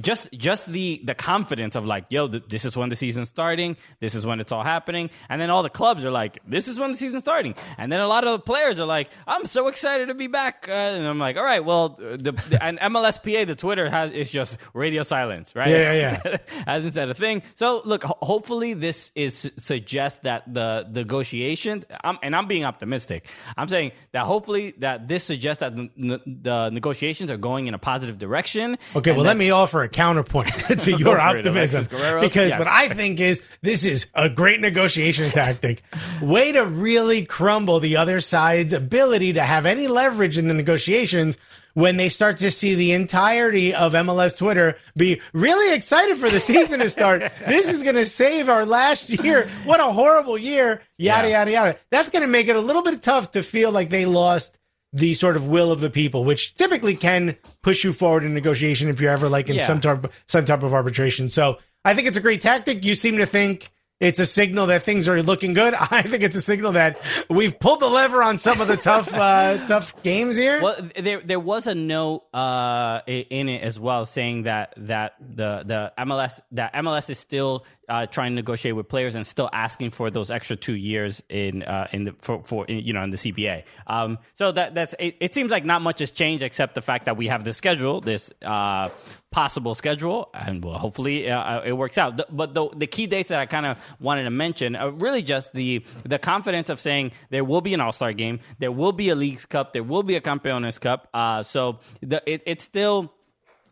just 0.00 0.32
just 0.32 0.66
the 0.72 1.00
the 1.04 1.14
confidence 1.14 1.76
of 1.76 1.84
like 1.84 2.06
yo 2.08 2.26
th- 2.26 2.44
this 2.48 2.64
is 2.64 2.76
when 2.76 2.88
the 2.88 2.96
season's 2.96 3.28
starting 3.28 3.76
this 4.00 4.14
is 4.14 4.24
when 4.24 4.40
it's 4.40 4.50
all 4.52 4.64
happening. 4.64 5.10
And 5.28 5.40
then 5.40 5.50
all 5.50 5.62
the 5.62 5.70
clubs 5.70 6.04
are 6.04 6.10
like 6.10 6.38
this 6.46 6.66
is 6.68 6.78
when 6.78 6.90
the 6.90 6.96
season's 6.96 7.22
starting. 7.22 7.54
And 7.76 7.92
then 7.92 8.00
a 8.00 8.08
lot 8.08 8.24
of 8.24 8.32
the 8.32 8.38
players 8.38 8.80
are 8.80 8.86
like 8.86 9.10
i'm 9.26 9.44
so 9.44 9.68
excited 9.68 10.06
to 10.08 10.14
be 10.14 10.26
back 10.26 10.66
uh, 10.68 10.72
and 10.72 11.06
i'm 11.06 11.18
like 11.18 11.36
all 11.36 11.44
right 11.44 11.64
well 11.64 11.90
the, 11.90 12.32
the 12.32 12.58
and 12.62 12.78
mlspa 12.78 13.46
the 13.46 13.54
twitter 13.54 13.90
has 13.90 14.10
is 14.10 14.30
just 14.30 14.58
radio 14.72 15.02
silence 15.02 15.54
right? 15.54 15.68
Yeah, 15.68 15.92
yeah, 15.92 16.20
yeah. 16.24 16.36
hasn't 16.66 16.94
said 16.94 17.08
a 17.10 17.14
thing. 17.14 17.42
So 17.56 17.82
look 17.84 18.04
ho- 18.04 18.18
hopefully 18.22 18.74
this 18.74 19.10
is 19.14 19.50
suggests 19.56 20.20
that 20.20 20.52
the 20.52 20.86
negotiation 20.90 21.84
I'm, 22.02 22.18
and 22.22 22.34
i'm 22.34 22.46
being 22.46 22.64
optimistic. 22.64 23.26
I'm 23.56 23.68
saying 23.68 23.92
that 24.12 24.24
hopefully 24.24 24.74
that 24.78 25.08
this 25.08 25.24
suggests 25.24 25.60
that 25.60 25.76
the, 25.76 26.20
the 26.26 26.70
negotiations 26.70 27.30
are 27.30 27.36
going 27.36 27.66
in 27.66 27.74
a 27.74 27.78
positive 27.78 28.18
direction 28.18 28.45
Okay, 28.94 29.12
well, 29.12 29.24
let 29.24 29.36
me 29.36 29.50
offer 29.50 29.82
a 29.82 29.88
counterpoint 29.88 30.48
to 30.80 30.92
your 30.98 31.18
optimism. 31.18 31.84
Because 32.20 32.50
Yes. 32.50 32.58
what 32.58 32.68
I 32.68 32.88
think 32.88 33.20
is 33.20 33.42
this 33.62 33.84
is 33.84 34.06
a 34.14 34.28
great 34.28 34.60
negotiation 34.60 35.30
tactic. 35.30 35.82
Way 36.22 36.52
to 36.52 36.64
really 36.66 37.24
crumble 37.24 37.80
the 37.80 37.96
other 37.96 38.20
side's 38.20 38.72
ability 38.72 39.34
to 39.34 39.42
have 39.42 39.66
any 39.66 39.86
leverage 39.88 40.38
in 40.38 40.48
the 40.48 40.54
negotiations 40.54 41.36
when 41.74 41.98
they 41.98 42.08
start 42.08 42.38
to 42.38 42.50
see 42.50 42.74
the 42.74 42.92
entirety 42.92 43.74
of 43.74 43.92
MLS 43.92 44.38
Twitter 44.38 44.78
be 44.96 45.20
really 45.34 45.74
excited 45.74 46.16
for 46.16 46.30
the 46.30 46.40
season 46.40 46.80
to 46.80 46.88
start. 46.88 47.20
this 47.46 47.70
is 47.70 47.82
going 47.82 47.96
to 47.96 48.06
save 48.06 48.48
our 48.48 48.64
last 48.64 49.10
year. 49.22 49.50
What 49.64 49.80
a 49.80 49.84
horrible 49.92 50.38
year. 50.38 50.80
Yada, 50.96 51.28
Yeah. 51.28 51.38
yada, 51.40 51.50
yada. 51.50 51.76
That's 51.90 52.08
going 52.08 52.22
to 52.22 52.28
make 52.28 52.48
it 52.48 52.56
a 52.56 52.60
little 52.60 52.80
bit 52.82 53.02
tough 53.02 53.32
to 53.32 53.42
feel 53.42 53.72
like 53.72 53.90
they 53.90 54.06
lost 54.06 54.58
the 54.92 55.14
sort 55.14 55.36
of 55.36 55.46
will 55.46 55.70
of 55.72 55.80
the 55.80 55.90
people, 55.90 56.24
which 56.24 56.54
typically 56.54 56.94
can 56.96 57.36
push 57.62 57.84
you 57.84 57.92
forward 57.92 58.24
in 58.24 58.32
negotiation 58.34 58.88
if 58.88 59.00
you're 59.00 59.12
ever 59.12 59.28
like 59.28 59.48
in 59.48 59.56
Yeah. 59.56 59.66
some 59.66 59.80
type 59.80 60.12
some 60.26 60.44
type 60.44 60.62
of 60.62 60.72
arbitration. 60.72 61.28
So 61.28 61.58
I 61.84 61.94
think 61.94 62.08
it's 62.08 62.16
a 62.16 62.20
great 62.22 62.40
tactic. 62.40 62.84
You 62.84 62.94
seem 62.94 63.16
to 63.18 63.26
think 63.26 63.70
it's 63.98 64.18
a 64.18 64.26
signal 64.26 64.66
that 64.66 64.82
things 64.82 65.08
are 65.08 65.22
looking 65.22 65.54
good. 65.54 65.72
I 65.90 66.02
think 66.02 66.22
it's 66.22 66.36
a 66.36 66.42
signal 66.42 66.72
that 66.72 66.98
we've 67.30 67.58
pulled 67.58 67.80
the 67.80 67.88
lever 67.88 68.22
on 68.22 68.36
some 68.38 68.60
of 68.60 68.68
the 68.68 68.76
tough 68.76 69.12
uh, 69.12 69.56
tough 69.66 70.02
games 70.02 70.36
here. 70.36 70.60
Well, 70.62 70.76
there 70.98 71.20
there 71.20 71.40
was 71.40 71.66
a 71.66 71.74
note 71.74 72.24
uh, 72.34 73.00
in 73.06 73.48
it 73.48 73.62
as 73.62 73.80
well 73.80 74.04
saying 74.06 74.42
that 74.44 74.74
that 74.76 75.14
the 75.20 75.62
the 75.64 75.92
MLS 76.04 76.40
that 76.52 76.74
MLS 76.74 77.08
is 77.10 77.18
still 77.18 77.64
uh, 77.88 78.06
trying 78.06 78.32
to 78.32 78.34
negotiate 78.34 78.74
with 78.74 78.88
players 78.88 79.14
and 79.14 79.26
still 79.26 79.48
asking 79.52 79.90
for 79.90 80.10
those 80.10 80.30
extra 80.30 80.56
two 80.56 80.74
years 80.74 81.22
in 81.28 81.62
uh, 81.62 81.86
in 81.92 82.04
the 82.04 82.14
for, 82.20 82.42
for 82.42 82.64
in, 82.66 82.78
you 82.78 82.92
know 82.92 83.02
in 83.02 83.10
the 83.10 83.16
CBA. 83.16 83.64
Um, 83.86 84.18
so 84.34 84.52
that 84.52 84.74
that's 84.74 84.94
it, 84.98 85.16
it. 85.20 85.34
Seems 85.34 85.50
like 85.50 85.64
not 85.64 85.82
much 85.82 86.00
has 86.00 86.10
changed 86.10 86.42
except 86.42 86.74
the 86.74 86.82
fact 86.82 87.04
that 87.04 87.16
we 87.16 87.28
have 87.28 87.44
this 87.44 87.56
schedule, 87.56 88.00
this 88.00 88.30
uh, 88.42 88.88
possible 89.30 89.74
schedule, 89.74 90.30
and 90.34 90.64
well, 90.64 90.78
hopefully 90.78 91.30
uh, 91.30 91.62
it 91.62 91.72
works 91.74 91.98
out. 91.98 92.20
But 92.34 92.54
the 92.54 92.68
the 92.74 92.86
key 92.86 93.06
dates 93.06 93.28
that 93.28 93.40
I 93.40 93.46
kind 93.46 93.66
of 93.66 93.78
wanted 94.00 94.24
to 94.24 94.30
mention 94.30 94.74
are 94.74 94.90
really 94.90 95.22
just 95.22 95.52
the 95.52 95.84
the 96.04 96.18
confidence 96.18 96.70
of 96.70 96.80
saying 96.80 97.12
there 97.30 97.44
will 97.44 97.60
be 97.60 97.74
an 97.74 97.80
All 97.80 97.92
Star 97.92 98.12
game, 98.12 98.40
there 98.58 98.72
will 98.72 98.92
be 98.92 99.10
a 99.10 99.14
Leagues 99.14 99.46
Cup, 99.46 99.72
there 99.72 99.84
will 99.84 100.02
be 100.02 100.16
a 100.16 100.20
Campeones 100.20 100.80
Cup. 100.80 101.08
Uh, 101.14 101.42
so 101.42 101.78
the, 102.00 102.22
it, 102.26 102.42
it's 102.46 102.64
still 102.64 103.12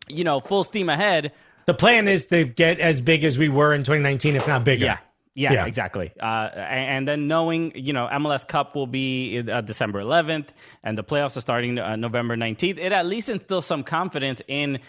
you 0.07 0.23
know 0.23 0.39
full 0.39 0.63
steam 0.63 0.89
ahead. 0.89 1.33
The 1.67 1.73
plan 1.73 2.07
is 2.07 2.25
to 2.27 2.43
get 2.45 2.79
as 2.79 3.01
big 3.01 3.23
as 3.23 3.37
we 3.37 3.49
were 3.49 3.73
in 3.73 3.81
2019, 3.81 4.35
if 4.35 4.47
not 4.47 4.63
bigger. 4.63 4.85
Yeah. 4.85 4.97
Yeah, 5.37 5.51
Yeah. 5.51 5.65
exactly. 5.65 6.13
Uh, 6.17 6.49
and, 6.53 6.89
and 6.89 7.07
then 7.07 7.27
knowing, 7.27 7.73
you 7.75 7.91
know, 7.91 8.07
MLS 8.09 8.47
Cup 8.47 8.73
will 8.73 8.87
be 8.87 9.39
uh, 9.39 9.59
December 9.61 9.99
11th, 10.01 10.47
and 10.83 10.97
the 10.97 11.03
playoffs 11.03 11.35
are 11.35 11.41
starting 11.41 11.77
uh, 11.77 11.97
November 11.97 12.37
19th. 12.37 12.77
It 12.79 12.93
at 12.93 13.05
least 13.05 13.27
instills 13.27 13.65
some 13.65 13.83
confidence 13.83 14.41
in 14.47 14.79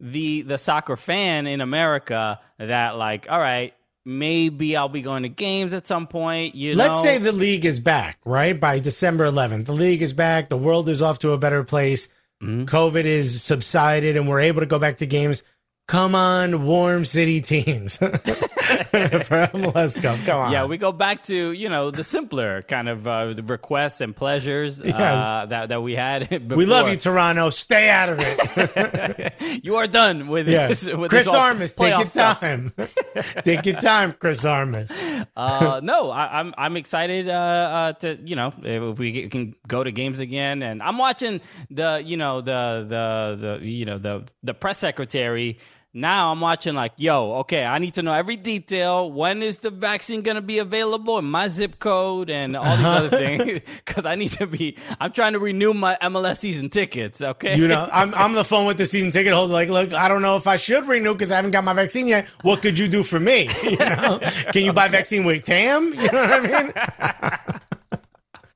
the 0.00 0.42
the 0.42 0.58
soccer 0.58 0.96
fan 0.96 1.46
in 1.46 1.60
America 1.62 2.38
that, 2.58 2.96
like, 2.96 3.30
all 3.30 3.38
right, 3.38 3.72
maybe 4.04 4.76
I'll 4.76 4.88
be 4.90 5.00
going 5.02 5.22
to 5.22 5.28
games 5.30 5.72
at 5.72 5.86
some 5.86 6.06
point. 6.06 6.54
You 6.54 6.74
Let's 6.74 6.98
know? 6.98 7.02
say 7.02 7.18
the 7.18 7.32
league 7.32 7.64
is 7.64 7.80
back, 7.80 8.18
right? 8.26 8.58
By 8.58 8.80
December 8.80 9.26
11th. 9.26 9.64
The 9.66 9.72
league 9.72 10.02
is 10.02 10.12
back. 10.12 10.48
The 10.50 10.58
world 10.58 10.88
is 10.90 11.00
off 11.00 11.20
to 11.20 11.30
a 11.30 11.38
better 11.38 11.64
place. 11.64 12.08
Mm-hmm. 12.42 12.64
COVID 12.64 13.04
is 13.04 13.42
subsided 13.42 14.16
and 14.18 14.28
we're 14.28 14.40
able 14.40 14.60
to 14.60 14.66
go 14.66 14.78
back 14.78 14.98
to 14.98 15.06
games. 15.06 15.42
Come 15.86 16.14
on, 16.14 16.64
warm 16.64 17.04
city 17.04 17.42
teams 17.42 17.98
for 17.98 18.08
MLS 18.08 20.00
Cup. 20.00 20.18
Come 20.24 20.40
on. 20.40 20.50
Yeah, 20.52 20.64
we 20.64 20.78
go 20.78 20.92
back 20.92 21.24
to 21.24 21.52
you 21.52 21.68
know 21.68 21.90
the 21.90 22.02
simpler 22.02 22.62
kind 22.62 22.88
of 22.88 23.06
uh, 23.06 23.34
the 23.34 23.42
requests 23.42 24.00
and 24.00 24.16
pleasures 24.16 24.80
uh, 24.80 24.84
Yes. 24.86 25.48
that 25.50 25.68
that 25.68 25.82
we 25.82 25.94
had. 25.94 26.26
Before. 26.48 26.56
we 26.56 26.64
love 26.64 26.88
you, 26.88 26.96
Toronto. 26.96 27.50
Stay 27.50 27.90
out 27.90 28.08
of 28.08 28.18
it. 28.20 29.34
You 29.62 29.76
are 29.76 29.86
done 29.86 30.28
with 30.28 30.48
Yes. 30.48 30.80
this. 30.84 30.94
With 30.94 31.10
Chris 31.10 31.26
this 31.26 31.34
Armas, 31.34 31.74
take 31.74 31.96
your 31.98 32.06
stuff. 32.06 32.40
time. 32.40 32.72
take 33.44 33.66
your 33.66 33.78
time, 33.78 34.12
Chris 34.18 34.44
Armas. 34.44 34.90
uh, 35.36 35.80
no, 35.82 36.10
I, 36.10 36.40
I'm 36.40 36.54
I'm 36.56 36.76
excited 36.78 37.28
uh, 37.28 37.32
uh, 37.32 37.92
to 37.94 38.18
you 38.24 38.36
know 38.36 38.54
if 38.62 38.98
we 38.98 39.28
can 39.28 39.54
go 39.68 39.84
to 39.84 39.92
games 39.92 40.20
again, 40.20 40.62
and 40.62 40.82
I'm 40.82 40.96
watching 40.96 41.42
the 41.70 42.02
you 42.04 42.16
know 42.16 42.40
the 42.40 42.86
the 42.88 43.58
the 43.60 43.66
you 43.66 43.84
know 43.84 43.98
the 43.98 44.26
the 44.42 44.54
press 44.54 44.78
secretary. 44.78 45.58
Now 45.96 46.32
I'm 46.32 46.40
watching 46.40 46.74
like, 46.74 46.94
yo, 46.96 47.34
okay, 47.36 47.64
I 47.64 47.78
need 47.78 47.94
to 47.94 48.02
know 48.02 48.12
every 48.12 48.34
detail. 48.34 49.12
When 49.12 49.44
is 49.44 49.58
the 49.58 49.70
vaccine 49.70 50.22
going 50.22 50.34
to 50.34 50.42
be 50.42 50.58
available 50.58 51.18
and 51.18 51.30
my 51.30 51.46
zip 51.46 51.78
code 51.78 52.30
and 52.30 52.56
all 52.56 52.76
these 52.76 52.84
other 52.84 53.08
things? 53.16 53.60
Because 53.84 54.04
I 54.04 54.16
need 54.16 54.30
to 54.32 54.48
be, 54.48 54.76
I'm 54.98 55.12
trying 55.12 55.34
to 55.34 55.38
renew 55.38 55.72
my 55.72 55.96
MLS 56.02 56.38
season 56.38 56.68
tickets, 56.68 57.20
okay? 57.20 57.56
You 57.56 57.68
know, 57.68 57.88
I'm, 57.92 58.12
I'm 58.14 58.24
on 58.24 58.32
the 58.32 58.44
phone 58.44 58.66
with 58.66 58.76
the 58.76 58.86
season 58.86 59.12
ticket 59.12 59.32
holder. 59.32 59.52
Like, 59.52 59.68
look, 59.68 59.92
I 59.92 60.08
don't 60.08 60.20
know 60.20 60.36
if 60.36 60.48
I 60.48 60.56
should 60.56 60.86
renew 60.86 61.12
because 61.12 61.30
I 61.30 61.36
haven't 61.36 61.52
got 61.52 61.62
my 61.62 61.74
vaccine 61.74 62.08
yet. 62.08 62.26
What 62.42 62.60
could 62.60 62.76
you 62.76 62.88
do 62.88 63.04
for 63.04 63.20
me? 63.20 63.48
You 63.64 63.78
know, 63.78 64.20
can 64.52 64.64
you 64.64 64.72
buy 64.72 64.88
vaccine 64.88 65.24
with 65.24 65.42
TAM? 65.42 65.94
You 65.94 66.10
know 66.10 66.20
what 66.20 66.50
I 66.50 66.62
mean? 66.62 67.60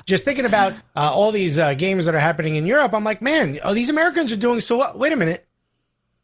Just 0.04 0.24
thinking 0.24 0.44
about 0.44 0.74
uh, 0.96 1.12
all 1.12 1.32
these 1.32 1.58
uh, 1.58 1.74
games 1.74 2.04
that 2.06 2.14
are 2.14 2.20
happening 2.20 2.54
in 2.54 2.66
Europe, 2.66 2.94
I'm 2.94 3.04
like, 3.04 3.20
man, 3.20 3.58
oh, 3.64 3.74
these 3.74 3.90
Americans 3.90 4.32
are 4.32 4.36
doing 4.36 4.60
so 4.60 4.78
well. 4.78 4.96
Wait 4.96 5.12
a 5.12 5.16
minute. 5.16 5.47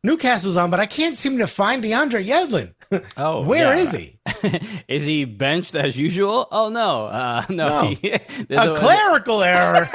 Newcastle's 0.04 0.56
on, 0.56 0.70
but 0.70 0.80
I 0.80 0.86
can't 0.86 1.16
seem 1.16 1.38
to 1.38 1.46
find 1.46 1.82
DeAndre 1.82 2.26
Yedlin. 2.26 2.74
Oh, 3.16 3.42
Where 3.46 3.74
yeah. 3.74 3.82
is 3.82 3.92
he? 3.92 4.18
is 4.88 5.04
he 5.04 5.24
benched 5.24 5.74
as 5.74 5.96
usual? 5.98 6.48
Oh, 6.50 6.68
no. 6.68 7.06
Uh, 7.06 7.44
no. 7.50 7.68
No. 7.68 7.88
he- 7.90 8.18
there's 8.48 8.68
A 8.68 8.74
clerical 8.74 9.42
error. 9.42 9.88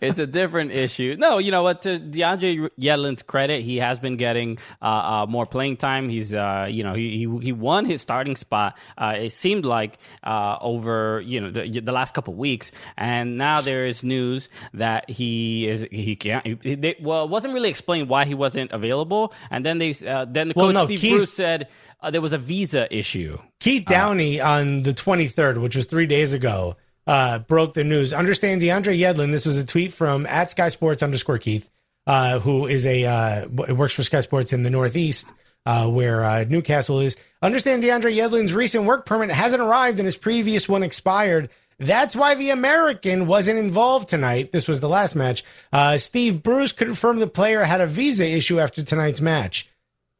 it's 0.00 0.18
a 0.18 0.26
different 0.26 0.70
issue. 0.72 1.16
No, 1.18 1.38
you 1.38 1.50
know 1.50 1.62
what? 1.62 1.82
To 1.82 1.98
DeAndre 1.98 2.68
Yedlin's 2.78 3.22
credit, 3.22 3.62
he 3.62 3.78
has 3.78 3.98
been 3.98 4.16
getting 4.16 4.58
uh, 4.82 4.84
uh, 4.84 5.26
more 5.28 5.46
playing 5.46 5.76
time. 5.78 6.08
He's, 6.08 6.34
uh, 6.34 6.68
you 6.70 6.84
know, 6.84 6.94
he, 6.94 7.18
he 7.26 7.38
he 7.46 7.52
won 7.52 7.84
his 7.84 8.00
starting 8.02 8.36
spot. 8.36 8.76
Uh, 8.96 9.14
it 9.18 9.30
seemed 9.32 9.64
like 9.64 9.98
uh, 10.24 10.56
over 10.60 11.20
you 11.24 11.40
know 11.40 11.50
the, 11.50 11.80
the 11.80 11.92
last 11.92 12.14
couple 12.14 12.34
of 12.34 12.38
weeks, 12.38 12.70
and 12.96 13.36
now 13.36 13.60
there 13.60 13.86
is 13.86 14.02
news 14.04 14.48
that 14.74 15.08
he 15.10 15.66
is 15.68 15.86
he 15.90 16.16
can't. 16.16 16.44
He, 16.62 16.74
they, 16.74 16.96
well, 17.00 17.24
it 17.24 17.30
wasn't 17.30 17.54
really 17.54 17.68
explained 17.70 18.08
why 18.08 18.24
he 18.24 18.34
wasn't 18.34 18.72
available, 18.72 19.32
and 19.50 19.64
then 19.66 19.78
they 19.78 19.94
uh, 20.06 20.24
then 20.28 20.48
the 20.48 20.54
Well, 20.56 20.66
coach 20.66 20.74
no, 20.74 20.84
Steve 20.86 21.00
Keith- 21.00 21.16
Bruce 21.16 21.40
said 21.46 21.68
uh, 22.00 22.10
there 22.10 22.20
was 22.20 22.32
a 22.32 22.38
visa 22.38 22.94
issue. 22.94 23.38
Keith 23.60 23.86
Downie 23.86 24.40
on 24.40 24.82
the 24.82 24.92
23rd, 24.92 25.60
which 25.62 25.76
was 25.76 25.86
three 25.86 26.06
days 26.06 26.32
ago, 26.32 26.76
uh, 27.06 27.38
broke 27.38 27.74
the 27.74 27.84
news. 27.84 28.12
Understand 28.12 28.60
DeAndre 28.60 28.98
Yedlin. 28.98 29.30
This 29.30 29.46
was 29.46 29.56
a 29.56 29.64
tweet 29.64 29.92
from 29.92 30.26
at 30.26 30.50
Sky 30.50 30.68
Sports 30.68 31.02
underscore 31.02 31.38
Keith, 31.38 31.70
uh, 32.06 32.40
who 32.40 32.66
is 32.66 32.84
a 32.84 33.04
uh, 33.04 33.48
works 33.48 33.94
for 33.94 34.02
Sky 34.02 34.20
Sports 34.20 34.52
in 34.52 34.64
the 34.64 34.70
Northeast, 34.70 35.30
uh, 35.64 35.88
where 35.88 36.24
uh, 36.24 36.44
Newcastle 36.44 37.00
is. 37.00 37.16
Understand 37.42 37.82
DeAndre 37.82 38.16
Yedlin's 38.16 38.52
recent 38.52 38.84
work 38.84 39.06
permit 39.06 39.30
hasn't 39.30 39.62
arrived 39.62 39.98
and 39.98 40.06
his 40.06 40.16
previous 40.16 40.68
one 40.68 40.82
expired. 40.82 41.48
That's 41.78 42.16
why 42.16 42.34
the 42.34 42.50
American 42.50 43.26
wasn't 43.26 43.58
involved 43.58 44.08
tonight. 44.08 44.50
This 44.50 44.66
was 44.66 44.80
the 44.80 44.88
last 44.88 45.14
match. 45.14 45.44
Uh, 45.72 45.98
Steve 45.98 46.42
Bruce 46.42 46.72
confirmed 46.72 47.20
the 47.20 47.26
player 47.26 47.62
had 47.62 47.82
a 47.82 47.86
visa 47.86 48.26
issue 48.26 48.58
after 48.58 48.82
tonight's 48.82 49.20
match. 49.20 49.68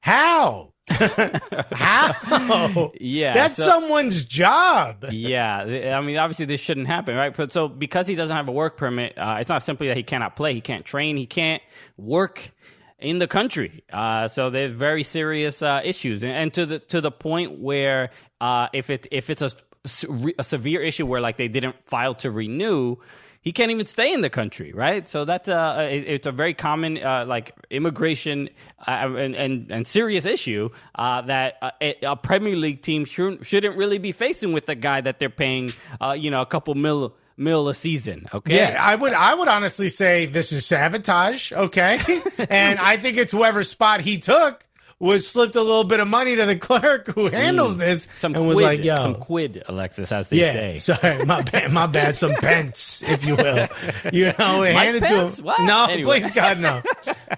How? 0.02 0.75
How? 0.88 2.93
Yeah, 3.00 3.35
That's 3.35 3.57
so- 3.57 3.64
someone's 3.64 4.25
job. 4.25 5.07
yeah, 5.11 5.97
I 5.97 6.00
mean, 6.00 6.16
obviously 6.16 6.47
this 6.47 6.61
shouldn't 6.61 6.87
happen, 6.87 7.16
right? 7.16 7.37
But 7.37 7.52
so 7.52 7.69
because 7.69 8.07
he 8.07 8.14
doesn't 8.14 8.37
have 8.37 8.49
a 8.49 8.52
work 8.52 8.76
permit, 8.76 9.16
uh, 9.19 9.37
it's 9.40 9.49
not 9.49 9.62
simply 9.62 9.88
that 9.88 9.97
he 9.97 10.02
cannot 10.02 10.37
play, 10.37 10.55
he 10.55 10.61
can't 10.61 10.85
train, 10.85 11.16
he 11.16 11.26
can't 11.26 11.62
work 11.97 12.50
in 12.99 13.19
the 13.19 13.26
country. 13.26 13.83
Uh, 13.93 14.28
so 14.28 14.50
there's 14.50 14.73
very 14.73 15.02
serious 15.02 15.62
uh, 15.62 15.81
issues, 15.85 16.23
and, 16.23 16.33
and 16.33 16.55
to 16.55 16.66
the 16.66 16.78
to 16.81 17.00
the 17.00 17.11
point 17.11 17.59
where 17.59 18.11
uh, 18.40 18.69
if 18.73 18.90
it 18.90 19.07
if 19.11 19.31
it's 19.31 19.43
a, 19.43 19.50
a 20.38 20.43
severe 20.45 20.81
issue 20.81 21.07
where 21.07 21.21
like 21.21 21.37
they 21.37 21.49
didn't 21.49 21.76
file 21.87 22.14
to 22.16 22.31
renew. 22.31 22.97
He 23.46 23.52
can't 23.52 23.70
even 23.70 23.86
stay 23.86 24.12
in 24.12 24.22
the 24.22 24.28
country, 24.28 24.72
right? 24.72 25.08
So 25.08 25.24
that's 25.24 25.48
a 25.48 25.88
it, 25.88 26.08
it's 26.08 26.26
a 26.26 26.32
very 26.32 26.52
common 26.52 26.98
uh, 26.98 27.26
like 27.28 27.52
immigration 27.70 28.48
uh, 28.84 29.14
and, 29.16 29.36
and 29.36 29.70
and 29.70 29.86
serious 29.86 30.26
issue 30.26 30.70
uh, 30.96 31.22
that 31.22 31.76
a, 31.80 31.94
a 32.02 32.16
Premier 32.16 32.56
League 32.56 32.82
team 32.82 33.04
shouldn't 33.04 33.46
shouldn't 33.46 33.76
really 33.76 33.98
be 33.98 34.10
facing 34.10 34.52
with 34.52 34.68
a 34.68 34.74
guy 34.74 35.00
that 35.00 35.20
they're 35.20 35.30
paying 35.30 35.72
uh, 36.00 36.10
you 36.10 36.28
know 36.28 36.42
a 36.42 36.46
couple 36.46 36.74
mil 36.74 37.14
mil 37.36 37.68
a 37.68 37.74
season. 37.74 38.26
Okay. 38.34 38.56
Yeah, 38.56 38.78
I 38.80 38.96
would 38.96 39.12
I 39.12 39.32
would 39.36 39.46
honestly 39.46 39.90
say 39.90 40.26
this 40.26 40.50
is 40.50 40.66
sabotage, 40.66 41.52
okay? 41.52 42.00
and 42.50 42.80
I 42.80 42.96
think 42.96 43.16
it's 43.16 43.30
whoever's 43.30 43.68
spot 43.68 44.00
he 44.00 44.18
took 44.18 44.65
was 44.98 45.28
slipped 45.28 45.56
a 45.56 45.62
little 45.62 45.84
bit 45.84 46.00
of 46.00 46.08
money 46.08 46.36
to 46.36 46.46
the 46.46 46.56
clerk 46.58 47.06
who 47.08 47.26
handles 47.28 47.76
this 47.76 48.08
Some 48.18 48.34
and 48.34 48.44
quid, 48.44 48.48
was 48.48 48.60
like, 48.62 48.84
yo. 48.84 48.96
some 48.96 49.14
quid, 49.14 49.62
Alexis, 49.66 50.10
as 50.12 50.28
they 50.28 50.38
yeah, 50.38 50.52
say. 50.52 50.78
sorry, 50.94 51.24
my 51.24 51.42
bad, 51.42 51.72
my 51.72 51.86
bad. 51.86 52.14
Some 52.14 52.34
pence, 52.40 53.02
if 53.06 53.24
you 53.24 53.36
will. 53.36 53.68
You 54.12 54.26
know, 54.38 54.62
hand 54.62 54.96
it 54.96 55.00
to 55.00 55.26
him. 55.26 55.44
What? 55.44 55.60
No, 55.60 55.86
Anyway. 55.90 56.20
please 56.20 56.32
God, 56.32 56.60
no. 56.60 56.82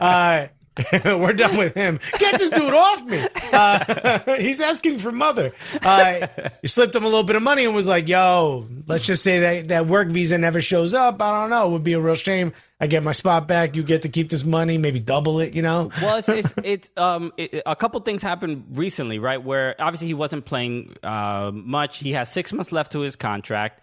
Uh, 0.00 0.46
we're 1.04 1.32
done 1.32 1.56
with 1.56 1.74
him. 1.74 1.98
Get 2.18 2.38
this 2.38 2.50
dude 2.50 2.74
off 2.74 3.04
me. 3.04 3.26
Uh, 3.52 4.36
he's 4.38 4.60
asking 4.60 4.98
for 4.98 5.12
mother. 5.12 5.52
Uh, 5.82 6.26
he 6.62 6.68
slipped 6.68 6.94
him 6.94 7.04
a 7.04 7.08
little 7.08 7.24
bit 7.24 7.36
of 7.36 7.42
money 7.42 7.64
and 7.64 7.74
was 7.74 7.86
like, 7.86 8.08
yo, 8.08 8.66
let's 8.86 9.04
just 9.04 9.22
say 9.22 9.40
that 9.40 9.68
that 9.68 9.86
work 9.86 10.08
visa 10.08 10.38
never 10.38 10.60
shows 10.60 10.94
up. 10.94 11.20
I 11.20 11.40
don't 11.40 11.50
know. 11.50 11.68
It 11.68 11.72
would 11.72 11.84
be 11.84 11.94
a 11.94 12.00
real 12.00 12.14
shame. 12.14 12.52
I 12.80 12.86
get 12.86 13.02
my 13.02 13.12
spot 13.12 13.48
back. 13.48 13.74
You 13.74 13.82
get 13.82 14.02
to 14.02 14.08
keep 14.08 14.30
this 14.30 14.44
money, 14.44 14.78
maybe 14.78 15.00
double 15.00 15.40
it, 15.40 15.56
you 15.56 15.62
know? 15.62 15.90
well, 16.00 16.18
it's, 16.18 16.28
it's, 16.28 16.54
it's 16.62 16.90
um, 16.96 17.32
it, 17.36 17.62
a 17.66 17.74
couple 17.74 17.98
things 18.00 18.22
happened 18.22 18.66
recently, 18.74 19.18
right? 19.18 19.42
Where 19.42 19.74
obviously 19.80 20.06
he 20.06 20.14
wasn't 20.14 20.44
playing 20.44 20.94
uh, 21.02 21.50
much. 21.52 21.98
He 21.98 22.12
has 22.12 22.30
six 22.30 22.52
months 22.52 22.70
left 22.70 22.92
to 22.92 23.00
his 23.00 23.16
contract. 23.16 23.80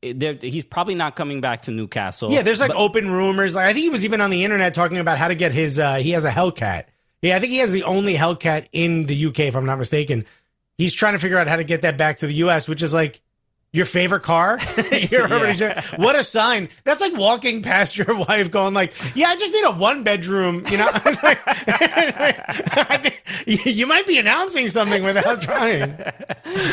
He's 0.00 0.64
probably 0.64 0.94
not 0.94 1.16
coming 1.16 1.40
back 1.40 1.62
to 1.62 1.72
Newcastle. 1.72 2.30
Yeah, 2.30 2.42
there's 2.42 2.60
like 2.60 2.70
open 2.74 3.10
rumors. 3.10 3.54
Like 3.54 3.66
I 3.66 3.72
think 3.72 3.82
he 3.82 3.88
was 3.90 4.04
even 4.04 4.20
on 4.20 4.30
the 4.30 4.44
internet 4.44 4.74
talking 4.74 4.98
about 4.98 5.18
how 5.18 5.28
to 5.28 5.34
get 5.34 5.52
his. 5.52 5.78
Uh, 5.78 5.96
he 5.96 6.10
has 6.12 6.24
a 6.24 6.30
Hellcat. 6.30 6.84
Yeah, 7.20 7.36
I 7.36 7.40
think 7.40 7.52
he 7.52 7.58
has 7.58 7.72
the 7.72 7.82
only 7.82 8.14
Hellcat 8.14 8.68
in 8.72 9.06
the 9.06 9.26
UK, 9.26 9.40
if 9.40 9.56
I'm 9.56 9.66
not 9.66 9.78
mistaken. 9.78 10.24
He's 10.76 10.94
trying 10.94 11.14
to 11.14 11.18
figure 11.18 11.38
out 11.38 11.48
how 11.48 11.56
to 11.56 11.64
get 11.64 11.82
that 11.82 11.98
back 11.98 12.18
to 12.18 12.28
the 12.28 12.34
US, 12.34 12.68
which 12.68 12.82
is 12.82 12.94
like 12.94 13.20
your 13.72 13.84
favorite 13.84 14.22
car. 14.22 14.58
You're 15.10 15.30
already 15.30 15.64
what 15.96 16.16
a 16.16 16.24
sign. 16.24 16.68
That's 16.84 17.00
like 17.00 17.16
walking 17.16 17.62
past 17.62 17.96
your 17.96 18.16
wife, 18.28 18.50
going 18.50 18.74
like, 18.74 18.94
"Yeah, 19.14 19.28
I 19.28 19.36
just 19.36 19.52
need 19.52 19.64
a 19.64 19.72
one 19.72 20.02
bedroom." 20.02 20.64
You 20.70 20.78
know, 20.78 20.90
you 23.46 23.86
might 23.86 24.06
be 24.06 24.18
announcing 24.18 24.68
something 24.68 25.02
without 25.02 25.42
trying. 25.42 25.96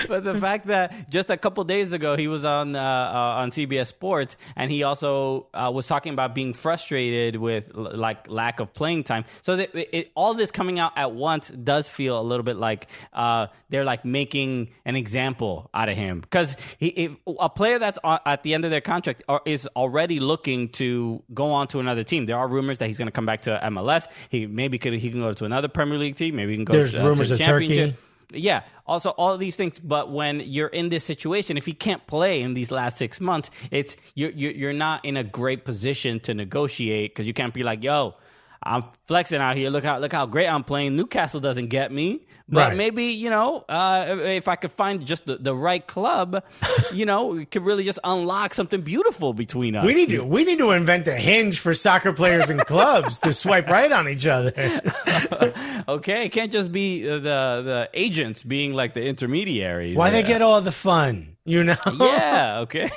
but 0.07 0.23
the 0.23 0.35
fact 0.39 0.67
that 0.67 1.09
just 1.09 1.29
a 1.29 1.37
couple 1.37 1.63
days 1.63 1.93
ago 1.93 2.15
he 2.15 2.27
was 2.27 2.45
on 2.45 2.75
uh, 2.75 2.79
uh, 2.79 3.41
on 3.41 3.51
CBS 3.51 3.87
Sports 3.87 4.37
and 4.55 4.71
he 4.71 4.83
also 4.83 5.47
uh, 5.53 5.71
was 5.73 5.87
talking 5.87 6.13
about 6.13 6.33
being 6.33 6.53
frustrated 6.53 7.35
with 7.35 7.71
l- 7.75 7.91
like 7.95 8.29
lack 8.29 8.59
of 8.59 8.73
playing 8.73 9.03
time. 9.03 9.25
So 9.41 9.57
that 9.57 9.75
it, 9.75 9.89
it, 9.91 10.11
all 10.15 10.33
this 10.33 10.51
coming 10.51 10.79
out 10.79 10.93
at 10.95 11.11
once 11.13 11.49
does 11.49 11.89
feel 11.89 12.19
a 12.19 12.23
little 12.23 12.43
bit 12.43 12.57
like 12.57 12.87
uh, 13.13 13.47
they're 13.69 13.85
like 13.85 14.05
making 14.05 14.69
an 14.85 14.95
example 14.95 15.69
out 15.73 15.89
of 15.89 15.97
him 15.97 16.19
because 16.21 16.55
he 16.85 16.91
if, 16.91 17.11
a 17.39 17.49
player 17.49 17.79
that's 17.79 17.97
at 18.25 18.43
the 18.43 18.53
end 18.53 18.65
of 18.65 18.71
their 18.71 18.81
contract 18.81 19.23
are, 19.27 19.41
is 19.45 19.67
already 19.75 20.19
looking 20.19 20.69
to 20.69 21.23
go 21.33 21.51
on 21.51 21.67
to 21.69 21.79
another 21.79 22.03
team. 22.03 22.25
There 22.25 22.37
are 22.37 22.47
rumors 22.47 22.77
that 22.79 22.87
he's 22.87 22.97
going 22.97 23.07
to 23.07 23.11
come 23.11 23.25
back 23.25 23.41
to 23.43 23.59
MLS. 23.63 24.07
He 24.29 24.45
maybe 24.45 24.77
could 24.77 24.93
he 24.93 25.09
can 25.09 25.19
go 25.19 25.33
to 25.33 25.45
another 25.45 25.67
Premier 25.67 25.97
League 25.97 26.15
team. 26.15 26.35
Maybe 26.35 26.51
he 26.51 26.57
can 26.57 26.65
go. 26.65 26.73
There's 26.73 26.93
to, 26.93 27.01
uh, 27.01 27.07
rumors 27.09 27.29
to 27.29 27.35
the 27.37 27.43
of 27.43 27.45
Turkey. 27.45 27.67
championship. 27.67 27.99
Yeah. 28.33 28.63
Also, 28.87 29.11
all 29.11 29.37
these 29.37 29.55
things. 29.55 29.79
But 29.79 30.11
when 30.11 30.39
you're 30.41 30.67
in 30.67 30.89
this 30.89 31.03
situation, 31.03 31.57
if 31.57 31.65
he 31.65 31.73
can't 31.73 32.05
play 32.07 32.41
in 32.41 32.53
these 32.53 32.71
last 32.71 32.97
six 32.97 33.19
months, 33.19 33.49
it's 33.71 33.97
you're 34.13 34.31
you're, 34.31 34.51
you're 34.51 34.73
not 34.73 35.03
in 35.03 35.17
a 35.17 35.23
great 35.23 35.65
position 35.65 36.19
to 36.21 36.33
negotiate 36.33 37.11
because 37.11 37.25
you 37.25 37.33
can't 37.33 37.53
be 37.53 37.63
like, 37.63 37.83
"Yo, 37.83 38.15
I'm 38.61 38.83
flexing 39.07 39.41
out 39.41 39.55
here. 39.55 39.69
Look 39.69 39.83
how 39.83 39.97
look 39.97 40.13
how 40.13 40.25
great 40.25 40.47
I'm 40.47 40.63
playing. 40.63 40.95
Newcastle 40.95 41.39
doesn't 41.39 41.67
get 41.67 41.91
me." 41.91 42.27
But 42.47 42.69
Right. 42.69 42.77
maybe 42.77 43.05
you 43.05 43.31
know, 43.31 43.65
uh, 43.67 44.17
if 44.21 44.47
I 44.47 44.55
could 44.55 44.71
find 44.71 45.03
just 45.03 45.25
the, 45.25 45.37
the 45.37 45.55
right 45.55 45.85
club, 45.85 46.43
you 46.93 47.05
know, 47.05 47.37
it 47.37 47.49
could 47.49 47.63
really 47.63 47.83
just 47.83 47.97
unlock 48.03 48.53
something 48.53 48.81
beautiful 48.81 49.33
between 49.33 49.75
us. 49.75 49.83
We 49.83 49.95
need 49.95 50.09
to 50.09 50.23
we 50.23 50.43
need 50.43 50.59
to 50.59 50.69
invent 50.71 51.07
a 51.07 51.15
hinge 51.15 51.59
for 51.59 51.73
soccer 51.73 52.13
players 52.13 52.49
and 52.51 52.59
clubs 52.61 53.17
to 53.19 53.33
swipe 53.33 53.67
right 53.67 53.91
on 53.91 54.07
each 54.07 54.27
other. 54.27 54.51
okay, 55.87 56.25
it 56.25 56.31
can't 56.31 56.51
just 56.51 56.71
be 56.71 57.09
uh, 57.09 57.13
the 57.15 57.19
the 57.65 57.89
agents 57.93 58.43
being 58.43 58.73
like 58.73 58.93
the 58.93 59.03
intermediaries. 59.03 59.97
Why 59.97 60.11
they 60.11 60.23
get 60.23 60.41
all 60.41 60.61
the 60.61 60.71
fun, 60.71 61.34
you 61.45 61.63
know? 61.63 61.75
Yeah. 61.99 62.59
Okay. 62.65 62.89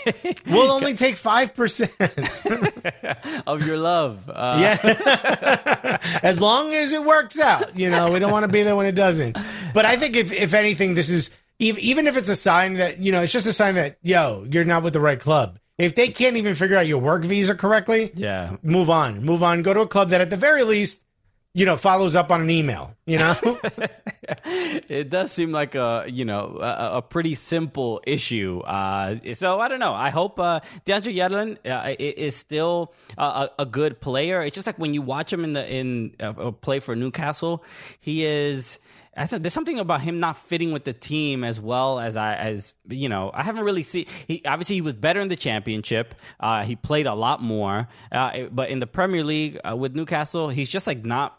We'll 0.47 0.71
only 0.71 0.95
take 0.95 1.17
five 1.17 1.55
percent. 1.55 1.93
of 3.47 3.67
your 3.67 3.77
love. 3.77 4.29
Uh, 4.29 4.59
Yeah. 4.61 5.99
as 6.23 6.41
long 6.41 6.73
as 6.75 6.93
it 6.93 7.05
works 7.05 7.39
out. 7.39 7.77
You 7.79 7.91
know, 7.91 8.11
we 8.13 8.19
don't 8.19 8.33
want 8.33 8.45
to 8.47 8.53
be 8.53 8.63
there 8.63 8.77
when 8.77 8.87
it 8.87 8.95
doesn't. 8.95 9.37
But 9.75 9.85
I 9.85 9.97
think 9.97 10.17
if 10.17 10.33
if 10.33 10.55
anything, 10.55 10.95
this 10.95 11.11
is 11.11 11.31
even 11.59 12.07
if 12.07 12.17
it's 12.17 12.29
a 12.31 12.37
sign 12.37 12.75
that 12.75 12.99
you 12.99 13.13
know, 13.13 13.23
it's 13.23 13.33
just 13.33 13.47
a 13.47 13.53
sign 13.53 13.75
that 13.75 13.99
yo, 14.03 14.47
you're 14.51 14.65
not 14.65 14.83
with 14.83 14.93
the 14.93 15.01
right 15.01 15.19
club. 15.21 15.59
If 15.77 15.95
they 15.95 16.09
can't 16.09 16.37
even 16.37 16.55
figure 16.57 16.77
out 16.77 16.87
your 16.89 16.99
work 16.99 17.25
visa 17.25 17.55
correctly, 17.55 18.11
Yeah. 18.15 18.57
move 18.63 18.91
on, 18.91 19.25
move 19.25 19.43
on. 19.43 19.63
Go 19.63 19.75
to 19.75 19.81
a 19.81 19.87
club 19.87 20.11
that 20.11 20.21
at 20.21 20.31
the 20.31 20.37
very 20.37 20.63
least, 20.65 21.03
you 21.55 21.65
know, 21.67 21.77
follows 21.77 22.15
up 22.15 22.31
on 22.31 22.43
an 22.43 22.51
email. 22.51 22.95
You 23.07 23.19
know, 23.19 23.35
It 24.89 25.11
does 25.11 25.33
seem 25.33 25.53
like 25.53 25.75
a 25.75 26.05
you 26.09 26.25
know 26.25 26.59
a, 26.61 26.99
a 26.99 27.03
pretty 27.03 27.35
simple 27.35 28.01
issue. 28.07 28.61
Uh, 28.61 29.17
so 29.35 29.61
I 29.61 29.69
don't 29.69 29.81
know. 29.81 29.95
I 29.95 30.11
hope 30.11 30.39
uh, 30.39 30.61
DeAndre 30.87 31.15
Yedlin 31.15 31.59
uh, 31.71 31.95
is 31.99 32.37
still 32.37 32.95
a, 33.17 33.51
a, 33.59 33.67
good 33.67 34.01
player. 34.01 34.43
It's 34.43 34.55
just 34.55 34.67
like 34.67 34.79
when 34.79 34.95
you 34.95 35.03
watch 35.03 35.33
him 35.33 35.45
in 35.45 35.53
the 35.53 35.67
in 35.67 36.15
uh, 36.21 36.51
play 36.51 36.81
for 36.81 36.95
Newcastle, 36.97 37.65
he 38.01 38.25
is. 38.25 38.79
I 39.19 39.27
said 39.27 39.43
there's 39.43 39.53
something 39.53 39.79
about 39.79 40.01
him 40.01 40.21
not 40.21 40.37
fitting 40.37 40.73
with 40.73 40.85
the 40.85 40.93
team 40.93 41.45
as 41.45 41.61
well 41.61 41.99
as 42.01 42.17
I 42.17 42.35
as 42.37 42.75
you 42.89 43.09
know 43.09 43.31
I 43.35 43.43
haven't 43.43 43.65
really 43.65 43.83
seen. 43.83 44.07
He 44.27 44.43
obviously 44.47 44.77
he 44.77 44.81
was 44.81 44.95
better 44.95 45.21
in 45.21 45.29
the 45.29 45.37
championship. 45.37 46.15
Uh, 46.41 46.65
he 46.65 46.77
played 46.77 47.07
a 47.07 47.15
lot 47.15 47.43
more, 47.43 47.89
uh, 48.13 48.45
but 48.53 48.71
in 48.71 48.79
the 48.79 48.87
Premier 48.87 49.25
League 49.25 49.59
uh, 49.69 49.77
with 49.77 49.95
Newcastle, 49.95 50.49
he's 50.49 50.71
just 50.71 50.87
like 50.87 51.05
not 51.05 51.39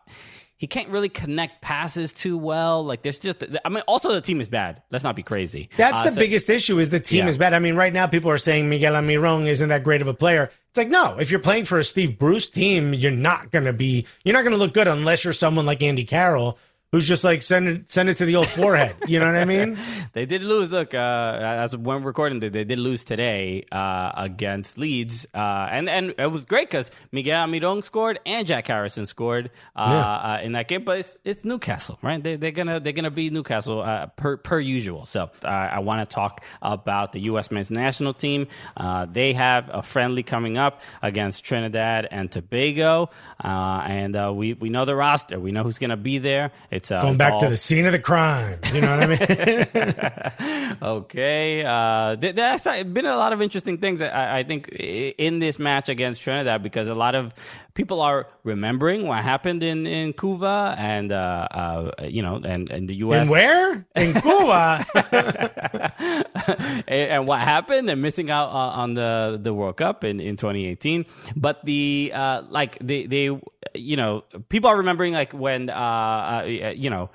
he 0.57 0.67
can't 0.67 0.89
really 0.89 1.07
connect 1.07 1.61
passes 1.61 2.11
too 2.11 2.37
well. 2.37 2.83
Like 2.83 3.01
there's 3.01 3.17
just, 3.17 3.45
I 3.63 3.69
mean, 3.69 3.81
also 3.87 4.11
the 4.11 4.19
team 4.19 4.41
is 4.41 4.49
bad. 4.49 4.81
Let's 4.91 5.05
not 5.05 5.15
be 5.15 5.23
crazy. 5.23 5.69
that's 5.77 5.99
Uh, 5.99 6.03
the 6.03 6.11
so- 6.11 6.19
biggest 6.19 6.49
issue. 6.49 6.79
Is 6.79 6.89
the 6.89 6.99
team 6.99 7.23
Yeah. 7.23 7.29
is 7.29 7.37
bad. 7.37 7.53
I 7.53 7.59
mean, 7.59 7.77
right 7.77 7.93
now 7.93 8.07
people 8.07 8.29
are 8.29 8.37
saying 8.37 8.67
Miguel 8.67 8.91
Almiron 8.93 9.47
isn't 9.47 9.69
that 9.69 9.85
great 9.85 10.01
of 10.01 10.09
a 10.09 10.13
player. 10.13 10.51
It's 10.67 10.77
like 10.77 10.89
no, 10.89 11.17
if 11.17 11.31
you're 11.31 11.39
playing 11.39 11.63
for 11.63 11.79
a 11.79 11.83
Steve 11.85 12.19
Bruce 12.19 12.49
team, 12.49 12.93
you're 12.93 13.09
not 13.09 13.51
going 13.51 13.63
to 13.65 13.71
be. 13.73 14.05
You're 14.25 14.33
not 14.33 14.41
going 14.41 14.51
to 14.51 14.57
look 14.57 14.73
good 14.73 14.89
unless 14.89 15.23
you're 15.23 15.31
someone 15.33 15.65
like 15.65 15.81
Andy 15.81 16.03
Carroll. 16.03 16.59
Who's 16.91 17.07
just 17.07 17.23
like 17.23 17.43
send 17.43 17.67
it 17.67 17.91
send 17.91 18.09
it 18.09 18.17
to 18.17 18.25
the 18.25 18.35
old 18.35 18.47
forehead? 18.47 18.95
You 19.07 19.19
know 19.19 19.27
what 19.27 19.35
I 19.35 19.45
mean? 19.45 19.77
They 20.13 20.25
did 20.25 20.41
lose. 20.41 20.71
Look, 20.71 20.95
uh, 20.95 20.97
as 20.97 21.77
when 21.77 22.01
we're 22.01 22.07
recording, 22.07 22.39
they, 22.39 22.49
they 22.49 22.63
did 22.63 22.79
lose 22.79 23.05
today 23.05 23.63
uh, 23.71 24.11
against 24.17 24.79
Leeds, 24.79 25.27
uh, 25.35 25.67
and 25.69 25.87
and 25.87 26.15
it 26.17 26.31
was 26.31 26.45
great 26.45 26.67
because 26.67 26.89
Miguel 27.11 27.45
Almiron 27.47 27.83
scored 27.83 28.19
and 28.25 28.47
Jack 28.47 28.65
Harrison 28.67 29.05
scored 29.05 29.51
uh, 29.75 29.79
uh, 29.79 30.39
in 30.41 30.53
that 30.53 30.67
game. 30.67 30.83
But 30.83 30.97
it's, 30.99 31.17
it's 31.23 31.45
Newcastle, 31.45 31.99
right? 32.01 32.21
They, 32.23 32.37
they're 32.37 32.49
gonna 32.49 32.79
they're 32.79 32.93
gonna 32.93 33.11
be 33.11 33.29
Newcastle 33.29 33.81
uh, 33.81 34.07
per 34.07 34.37
per 34.37 34.59
usual. 34.59 35.05
So 35.05 35.29
I 35.43 35.77
want 35.79 36.09
to 36.09 36.11
talk 36.11 36.43
about 36.63 37.11
the 37.11 37.19
U.S. 37.31 37.51
men's 37.51 37.69
national 37.69 38.13
team. 38.13 38.47
Uh, 38.75 39.05
they 39.05 39.33
have 39.33 39.69
a 39.71 39.83
friendly 39.83 40.23
coming 40.23 40.57
up 40.57 40.81
against 41.03 41.43
Trinidad 41.43 42.07
and 42.09 42.31
Tobago, 42.31 43.11
uh, 43.43 43.83
and 43.85 44.15
uh, 44.15 44.33
we 44.33 44.53
we 44.53 44.69
know 44.69 44.85
the 44.85 44.95
roster. 44.95 45.39
We 45.39 45.51
know 45.51 45.61
who's 45.61 45.77
gonna 45.77 45.97
be 45.97 46.17
there. 46.17 46.51
It's 46.71 46.78
uh, 46.91 47.01
Going 47.01 47.13
it's 47.13 47.17
back 47.19 47.33
all- 47.33 47.39
to 47.39 47.49
the 47.49 47.57
scene 47.57 47.85
of 47.85 47.91
the 47.91 47.99
crime. 47.99 48.59
You 48.73 48.81
know 48.81 48.97
what 48.97 49.03
I 49.03 50.27
mean? 50.39 50.75
Okay. 50.81 51.65
Uh, 51.65 52.15
th- 52.15 52.35
there's 52.35 52.63
been 52.93 53.05
a 53.05 53.17
lot 53.17 53.33
of 53.33 53.41
interesting 53.41 53.77
things, 53.79 54.01
I, 54.01 54.39
I 54.39 54.43
think, 54.43 54.69
in 54.69 55.39
this 55.39 55.59
match 55.59 55.89
against 55.89 56.21
Trinidad 56.21 56.63
because 56.63 56.87
a 56.87 56.95
lot 56.95 57.15
of 57.15 57.33
people 57.79 58.01
are 58.01 58.27
remembering 58.43 59.07
what 59.07 59.23
happened 59.23 59.63
in, 59.63 59.87
in 59.87 60.11
Cuba 60.11 60.75
and, 60.77 61.13
uh, 61.13 61.47
uh, 61.49 61.91
you 62.03 62.21
know, 62.21 62.35
and, 62.35 62.69
and 62.69 62.89
the 62.89 62.95
U.S. 62.95 63.21
and 63.21 63.29
where? 63.29 63.85
In 63.95 64.13
Cuba. 64.19 64.85
and, 66.89 67.11
and 67.13 67.25
what 67.25 67.39
happened 67.39 67.89
and 67.89 68.01
missing 68.01 68.29
out 68.29 68.49
uh, 68.49 68.81
on 68.83 68.95
the, 68.95 69.39
the 69.41 69.53
World 69.53 69.77
Cup 69.77 70.03
in, 70.03 70.19
in 70.19 70.35
2018. 70.35 71.05
But 71.37 71.63
the, 71.63 72.11
uh, 72.13 72.41
like, 72.49 72.77
they, 72.81 73.05
they, 73.05 73.39
you 73.73 73.95
know, 73.95 74.25
people 74.49 74.69
are 74.69 74.75
remembering, 74.75 75.13
like, 75.13 75.31
when, 75.31 75.69
uh, 75.69 75.73
uh, 75.73 76.73
you 76.75 76.89
know, 76.89 77.09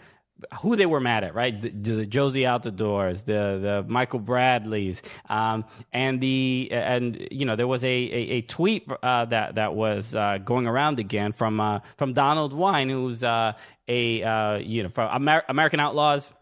who 0.60 0.76
they 0.76 0.86
were 0.86 1.00
mad 1.00 1.24
at, 1.24 1.34
right? 1.34 1.60
The, 1.60 1.70
the 1.70 2.06
Jozy 2.06 2.42
Altidores, 2.42 3.24
the 3.24 3.58
the 3.60 3.84
Michael 3.86 4.18
Bradleys, 4.18 5.02
um, 5.28 5.64
and 5.92 6.20
the 6.20 6.68
and 6.72 7.26
you 7.30 7.46
know 7.46 7.56
there 7.56 7.66
was 7.66 7.84
a 7.84 7.88
a, 7.88 8.20
a 8.30 8.40
tweet 8.42 8.90
uh, 9.02 9.24
that 9.26 9.54
that 9.56 9.74
was 9.74 10.14
uh, 10.14 10.38
going 10.38 10.66
around 10.66 10.98
again 10.98 11.32
from 11.32 11.60
uh, 11.60 11.80
from 11.96 12.12
Donald 12.12 12.52
Wine, 12.52 12.88
who's 12.88 13.22
uh, 13.22 13.52
a 13.88 14.22
uh, 14.22 14.56
you 14.58 14.82
know 14.82 14.88
from 14.88 15.10
Amer- 15.14 15.44
American 15.48 15.80
Outlaws 15.80 16.32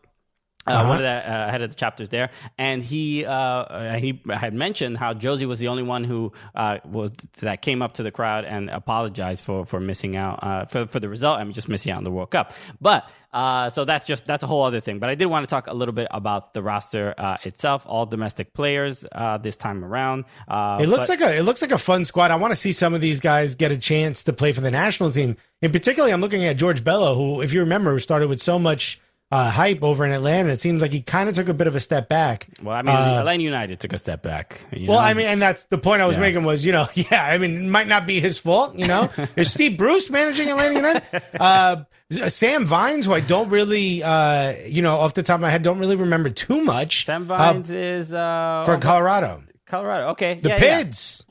Uh-huh. 0.66 0.88
One 0.88 0.96
of 0.98 1.02
the 1.02 1.08
uh, 1.08 1.50
head 1.50 1.62
of 1.62 1.70
the 1.70 1.76
chapters 1.76 2.08
there, 2.10 2.30
and 2.56 2.82
he 2.82 3.24
uh, 3.26 3.96
he 3.98 4.22
had 4.32 4.54
mentioned 4.54 4.96
how 4.96 5.12
Jozy 5.12 5.44
was 5.46 5.58
the 5.58 5.68
only 5.68 5.82
one 5.82 6.04
who 6.04 6.32
uh, 6.54 6.78
was 6.84 7.10
that 7.40 7.62
came 7.62 7.82
up 7.82 7.94
to 7.94 8.02
the 8.04 8.12
crowd 8.12 8.44
and 8.44 8.70
apologized 8.70 9.42
for 9.44 9.66
for 9.66 9.80
missing 9.80 10.14
out 10.16 10.38
uh, 10.42 10.64
for 10.66 10.86
for 10.86 11.00
the 11.00 11.08
result 11.08 11.40
I 11.40 11.44
mean, 11.44 11.52
just 11.52 11.68
missing 11.68 11.92
out 11.92 11.98
on 11.98 12.04
the 12.04 12.10
World 12.12 12.30
Cup. 12.30 12.52
But 12.80 13.08
uh, 13.32 13.70
so 13.70 13.84
that's 13.84 14.04
just 14.06 14.24
that's 14.24 14.42
a 14.44 14.46
whole 14.46 14.62
other 14.62 14.80
thing. 14.80 14.98
But 15.00 15.10
I 15.10 15.14
did 15.16 15.26
want 15.26 15.42
to 15.48 15.50
talk 15.50 15.66
a 15.66 15.74
little 15.74 15.94
bit 15.94 16.06
about 16.10 16.54
the 16.54 16.62
roster 16.62 17.12
uh, 17.18 17.38
itself, 17.42 17.84
all 17.86 18.06
domestic 18.06 18.52
players 18.54 19.04
uh, 19.10 19.38
this 19.38 19.56
time 19.56 19.84
around. 19.84 20.26
Uh, 20.46 20.78
It 20.80 20.88
looks 20.88 21.08
but- 21.08 21.20
like 21.20 21.30
a 21.32 21.36
it 21.38 21.42
looks 21.42 21.60
like 21.62 21.72
a 21.72 21.78
fun 21.78 22.04
squad. 22.04 22.30
I 22.30 22.36
want 22.36 22.52
to 22.52 22.56
see 22.56 22.72
some 22.72 22.94
of 22.94 23.00
these 23.00 23.18
guys 23.20 23.54
get 23.56 23.72
a 23.72 23.78
chance 23.78 24.22
to 24.24 24.32
play 24.32 24.52
for 24.52 24.60
the 24.60 24.70
national 24.70 25.10
team. 25.10 25.36
In 25.60 25.72
particular, 25.72 26.10
I'm 26.12 26.20
looking 26.20 26.44
at 26.44 26.56
George 26.56 26.84
Bello, 26.84 27.14
who, 27.14 27.40
if 27.40 27.52
you 27.52 27.60
remember, 27.60 27.98
started 27.98 28.28
with 28.28 28.40
so 28.40 28.58
much 28.58 29.00
uh, 29.32 29.50
hype 29.50 29.82
over 29.82 30.04
in 30.04 30.12
Atlanta. 30.12 30.50
It 30.50 30.56
seems 30.58 30.82
like 30.82 30.92
he 30.92 31.00
kind 31.00 31.28
of 31.28 31.34
took 31.34 31.48
a 31.48 31.54
bit 31.54 31.66
of 31.66 31.74
a 31.74 31.80
step 31.80 32.08
back. 32.08 32.46
well, 32.62 32.76
I 32.76 32.82
mean, 32.82 32.94
Uh, 32.94 33.18
Atlanta 33.20 33.42
United 33.42 33.80
took 33.80 33.92
a 33.94 33.98
step 33.98 34.22
back. 34.22 34.60
you 34.72 34.88
Well, 34.88 34.98
know? 35.00 35.04
I 35.04 35.14
mean, 35.14 35.26
and 35.26 35.40
that's 35.40 35.64
the 35.64 35.78
point 35.78 36.02
I 36.02 36.06
was 36.06 36.16
Yeah. 36.16 36.20
making 36.20 36.44
was, 36.44 36.64
you 36.64 36.72
know, 36.72 36.86
yeah, 36.94 37.24
I 37.24 37.38
mean, 37.38 37.56
it 37.56 37.68
might 37.68 37.88
not 37.88 38.06
be 38.06 38.20
his 38.20 38.38
fault, 38.38 38.76
you 38.78 38.86
know. 38.86 39.08
Is 39.36 39.50
Steve 39.50 39.78
Bruce 39.78 40.10
managing 40.10 40.50
Atlanta 40.50 40.74
United? 40.74 41.02
Uh, 41.40 41.76
Sam 42.28 42.66
Vines, 42.66 43.06
who 43.06 43.14
I 43.14 43.20
don't 43.20 43.48
really, 43.48 44.02
uh, 44.02 44.52
you 44.66 44.82
know, 44.82 44.98
off 44.98 45.14
the 45.14 45.22
top 45.22 45.36
of 45.36 45.40
my 45.40 45.48
head, 45.50 45.62
don't 45.62 45.78
really 45.78 45.96
remember 45.96 46.28
too 46.28 46.62
much. 46.62 47.06
Sam 47.06 47.22
uh, 47.30 47.36
Vines 47.38 47.70
is 47.70 48.12
uh, 48.12 48.62
for 48.66 48.76
Colorado, 48.76 49.42
Colorado. 49.66 50.08
Okay, 50.10 50.38
the 50.42 50.50
yeah, 50.50 50.54
yeah. 50.56 50.60
Pids. 50.82 51.24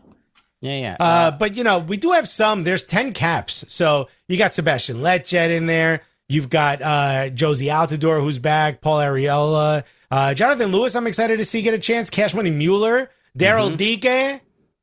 Yeah, 0.59 0.75
yeah. 0.77 0.95
Uh, 0.99 1.31
but 1.31 1.55
you 1.55 1.63
know, 1.63 1.79
we 1.79 1.97
do 1.97 2.11
have 2.11 2.27
some. 2.27 2.63
There's 2.63 2.83
ten 2.83 3.13
caps, 3.13 3.63
so 3.67 4.09
you 4.27 4.37
got 4.37 4.51
Sebastian 4.51 4.97
Lletget 4.97 5.49
in 5.51 5.65
there. 5.67 6.01
You've 6.32 6.50
got 6.50 6.82
uh, 6.82 7.30
Jozy 7.30 7.67
Altidore, 7.67 8.22
who's 8.22 8.39
back. 8.39 8.82
Paul 8.82 9.00
Arriola, 9.00 9.84
uh, 10.10 10.34
Jonathan 10.34 10.72
Lewis. 10.72 10.96
I'm 10.96 11.08
excited 11.08 11.38
to 11.38 11.46
see 11.46 11.62
get 11.62 11.74
a 11.74 11.80
chance. 11.80 12.10
Cash 12.10 12.34
Money 12.34 12.52
Mueller, 12.52 13.10
Daryl 13.38 13.67
Mm-hmm. 13.67 13.76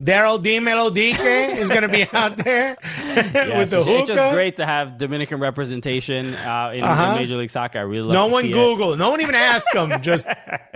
Dike, 0.01 0.15
Daryl 0.15 0.39
Dimelo 0.41 0.93
Dike 0.93 1.57
is 1.59 1.67
going 1.69 1.81
to 1.81 1.89
be 1.89 2.05
out 2.13 2.37
there 2.37 2.77
Yeah, 2.83 3.59
with 3.59 3.69
the 3.71 3.79
it's, 3.79 3.87
it's 3.87 4.07
just 4.09 4.33
great 4.33 4.55
to 4.57 4.65
have 4.65 4.97
Dominican 4.97 5.39
representation 5.39 6.35
uh, 6.35 6.71
in, 6.73 6.83
Uh-huh. 6.83 7.11
in 7.13 7.17
Major 7.21 7.35
League 7.37 7.49
Soccer. 7.49 7.79
I 7.79 7.81
really 7.81 8.03
love 8.07 8.13
No 8.13 8.27
to 8.27 8.31
one 8.33 8.43
see 8.43 8.49
it. 8.49 8.53
Google. 8.53 8.95
No 8.95 9.09
one 9.11 9.21
even 9.21 9.35
ask 9.35 9.69
them. 9.73 10.01
Just 10.01 10.25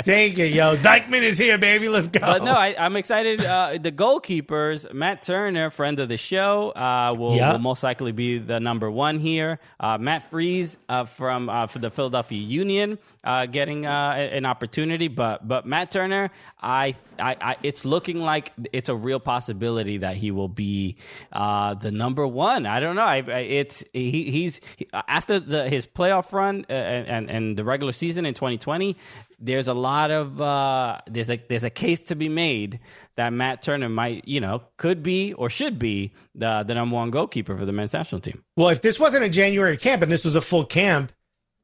take 0.04 0.38
it, 0.40 0.54
yo. 0.54 0.76
Dykeman 0.76 1.24
is 1.24 1.38
here, 1.38 1.58
baby. 1.58 1.88
Let's 1.88 2.08
go. 2.08 2.20
But 2.20 2.44
no, 2.44 2.52
I, 2.54 2.76
I'm 2.78 2.96
excited. 2.98 3.44
Uh, 3.44 3.78
the 3.82 3.92
goalkeepers, 3.92 4.92
Matt 4.94 5.22
Turner, 5.22 5.70
friend 5.70 6.00
of 6.00 6.10
the 6.10 6.18
show, 6.18 6.72
uh, 6.72 7.16
will, 7.18 7.36
Yeah. 7.36 7.54
will 7.54 7.60
most 7.60 7.84
likely 7.84 8.12
be 8.12 8.40
the 8.40 8.60
number 8.60 8.92
one 8.92 9.20
here. 9.20 9.60
Uh, 9.80 9.98
Matt 9.98 10.30
Freese 10.30 10.78
uh, 10.90 11.06
from 11.06 11.50
uh, 11.50 11.68
for 11.68 11.80
the 11.80 11.90
Philadelphia 11.90 12.40
Union 12.42 12.98
uh, 13.24 13.46
getting 13.46 13.86
uh, 13.86 13.90
an 14.12 14.46
opportunity, 14.46 15.08
but 15.08 15.48
but 15.48 15.66
Matt 15.66 15.92
Turner, 15.92 16.30
I, 16.62 16.96
I, 17.18 17.38
I 17.40 17.56
it's 17.64 17.86
looking 17.86 18.20
like 18.22 18.52
it's 18.74 18.90
a 18.90 18.96
real 18.96 19.13
possibility 19.20 19.98
that 19.98 20.16
he 20.16 20.32
will 20.32 20.48
be 20.48 20.98
uh, 21.32 21.74
the 21.76 21.92
number 21.92 22.26
one. 22.26 22.66
I 22.66 22.80
don't 22.80 22.96
know. 22.96 23.04
I, 23.04 23.24
I, 23.28 23.40
it's 23.40 23.84
he, 23.94 24.32
he's 24.32 24.62
he, 24.78 24.88
after 24.94 25.40
the 25.40 25.70
his 25.70 25.86
playoff 25.86 26.32
run 26.34 26.66
uh, 26.70 26.74
and, 26.74 27.08
and 27.08 27.30
and 27.30 27.58
the 27.58 27.64
regular 27.64 27.92
season 27.92 28.26
in 28.26 28.34
2020 28.34 28.98
there's 29.40 29.68
a 29.68 29.74
lot 29.74 30.10
of 30.10 30.40
uh, 30.40 31.00
there's 31.08 31.30
a 31.30 31.38
there's 31.50 31.66
a 31.66 31.70
case 31.70 32.00
to 32.00 32.16
be 32.16 32.30
made 32.30 32.80
that 33.18 33.34
Matt 33.34 33.62
Turner 33.62 33.90
might 33.90 34.26
you 34.28 34.40
know 34.40 34.64
could 34.78 35.04
be 35.04 35.34
or 35.34 35.50
should 35.50 35.78
be 35.78 36.14
the 36.34 36.64
the 36.64 36.74
number 36.74 36.96
one 36.96 37.12
goalkeeper 37.12 37.58
for 37.58 37.66
the 37.66 37.74
men's 37.74 37.94
national 37.94 38.22
team. 38.22 38.44
Well, 38.56 38.70
if 38.70 38.82
this 38.82 39.00
wasn't 39.00 39.26
a 39.26 39.30
January 39.30 39.78
camp 39.78 40.02
and 40.02 40.12
this 40.12 40.24
was 40.24 40.36
a 40.36 40.42
full 40.42 40.66
camp, 40.66 41.12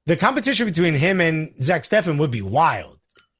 the 0.05 0.17
competition 0.17 0.67
between 0.67 0.95
him 0.95 1.21
and 1.21 1.53
Zach 1.63 1.83
Steffen 1.83 2.19
would 2.19 2.31
be 2.31 2.41
wild. 2.41 2.97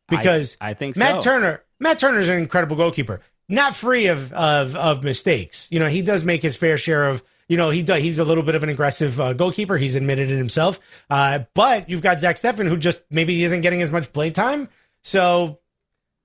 Because 0.08 0.58
I 0.60 0.74
think 0.74 0.98
Matt 0.98 1.22
so. 1.22 1.32
Turner, 1.32 1.64
Matt 1.80 2.00
Turner 2.00 2.20
is 2.20 2.30
an 2.30 2.38
incredible 2.38 2.76
goalkeeper, 2.76 3.22
not 3.50 3.76
free 3.76 4.08
of 4.08 4.32
of 4.32 4.76
of 4.76 5.04
mistakes. 5.04 5.68
You 5.72 5.80
know, 5.80 5.88
he 5.88 6.02
does 6.02 6.24
make 6.24 6.42
his 6.42 6.56
fair 6.56 6.78
share 6.78 7.08
of. 7.08 7.24
You 7.48 7.58
know, 7.58 7.72
he 7.72 7.82
does, 7.82 8.04
he's 8.04 8.20
a 8.20 8.24
little 8.24 8.44
bit 8.44 8.54
of 8.54 8.62
an 8.62 8.70
aggressive 8.70 9.20
uh, 9.20 9.34
goalkeeper. 9.34 9.76
He's 9.76 9.96
admitted 9.96 10.30
it 10.30 10.38
himself. 10.38 10.80
Uh, 11.10 11.46
but 11.56 11.90
you've 11.90 12.04
got 12.04 12.20
Zach 12.20 12.36
Steffen, 12.36 12.68
who 12.68 12.78
just 12.78 13.02
maybe 13.10 13.44
isn't 13.44 13.62
getting 13.62 13.82
as 13.82 13.90
much 13.90 14.14
play 14.14 14.30
time. 14.30 14.70
So 15.04 15.60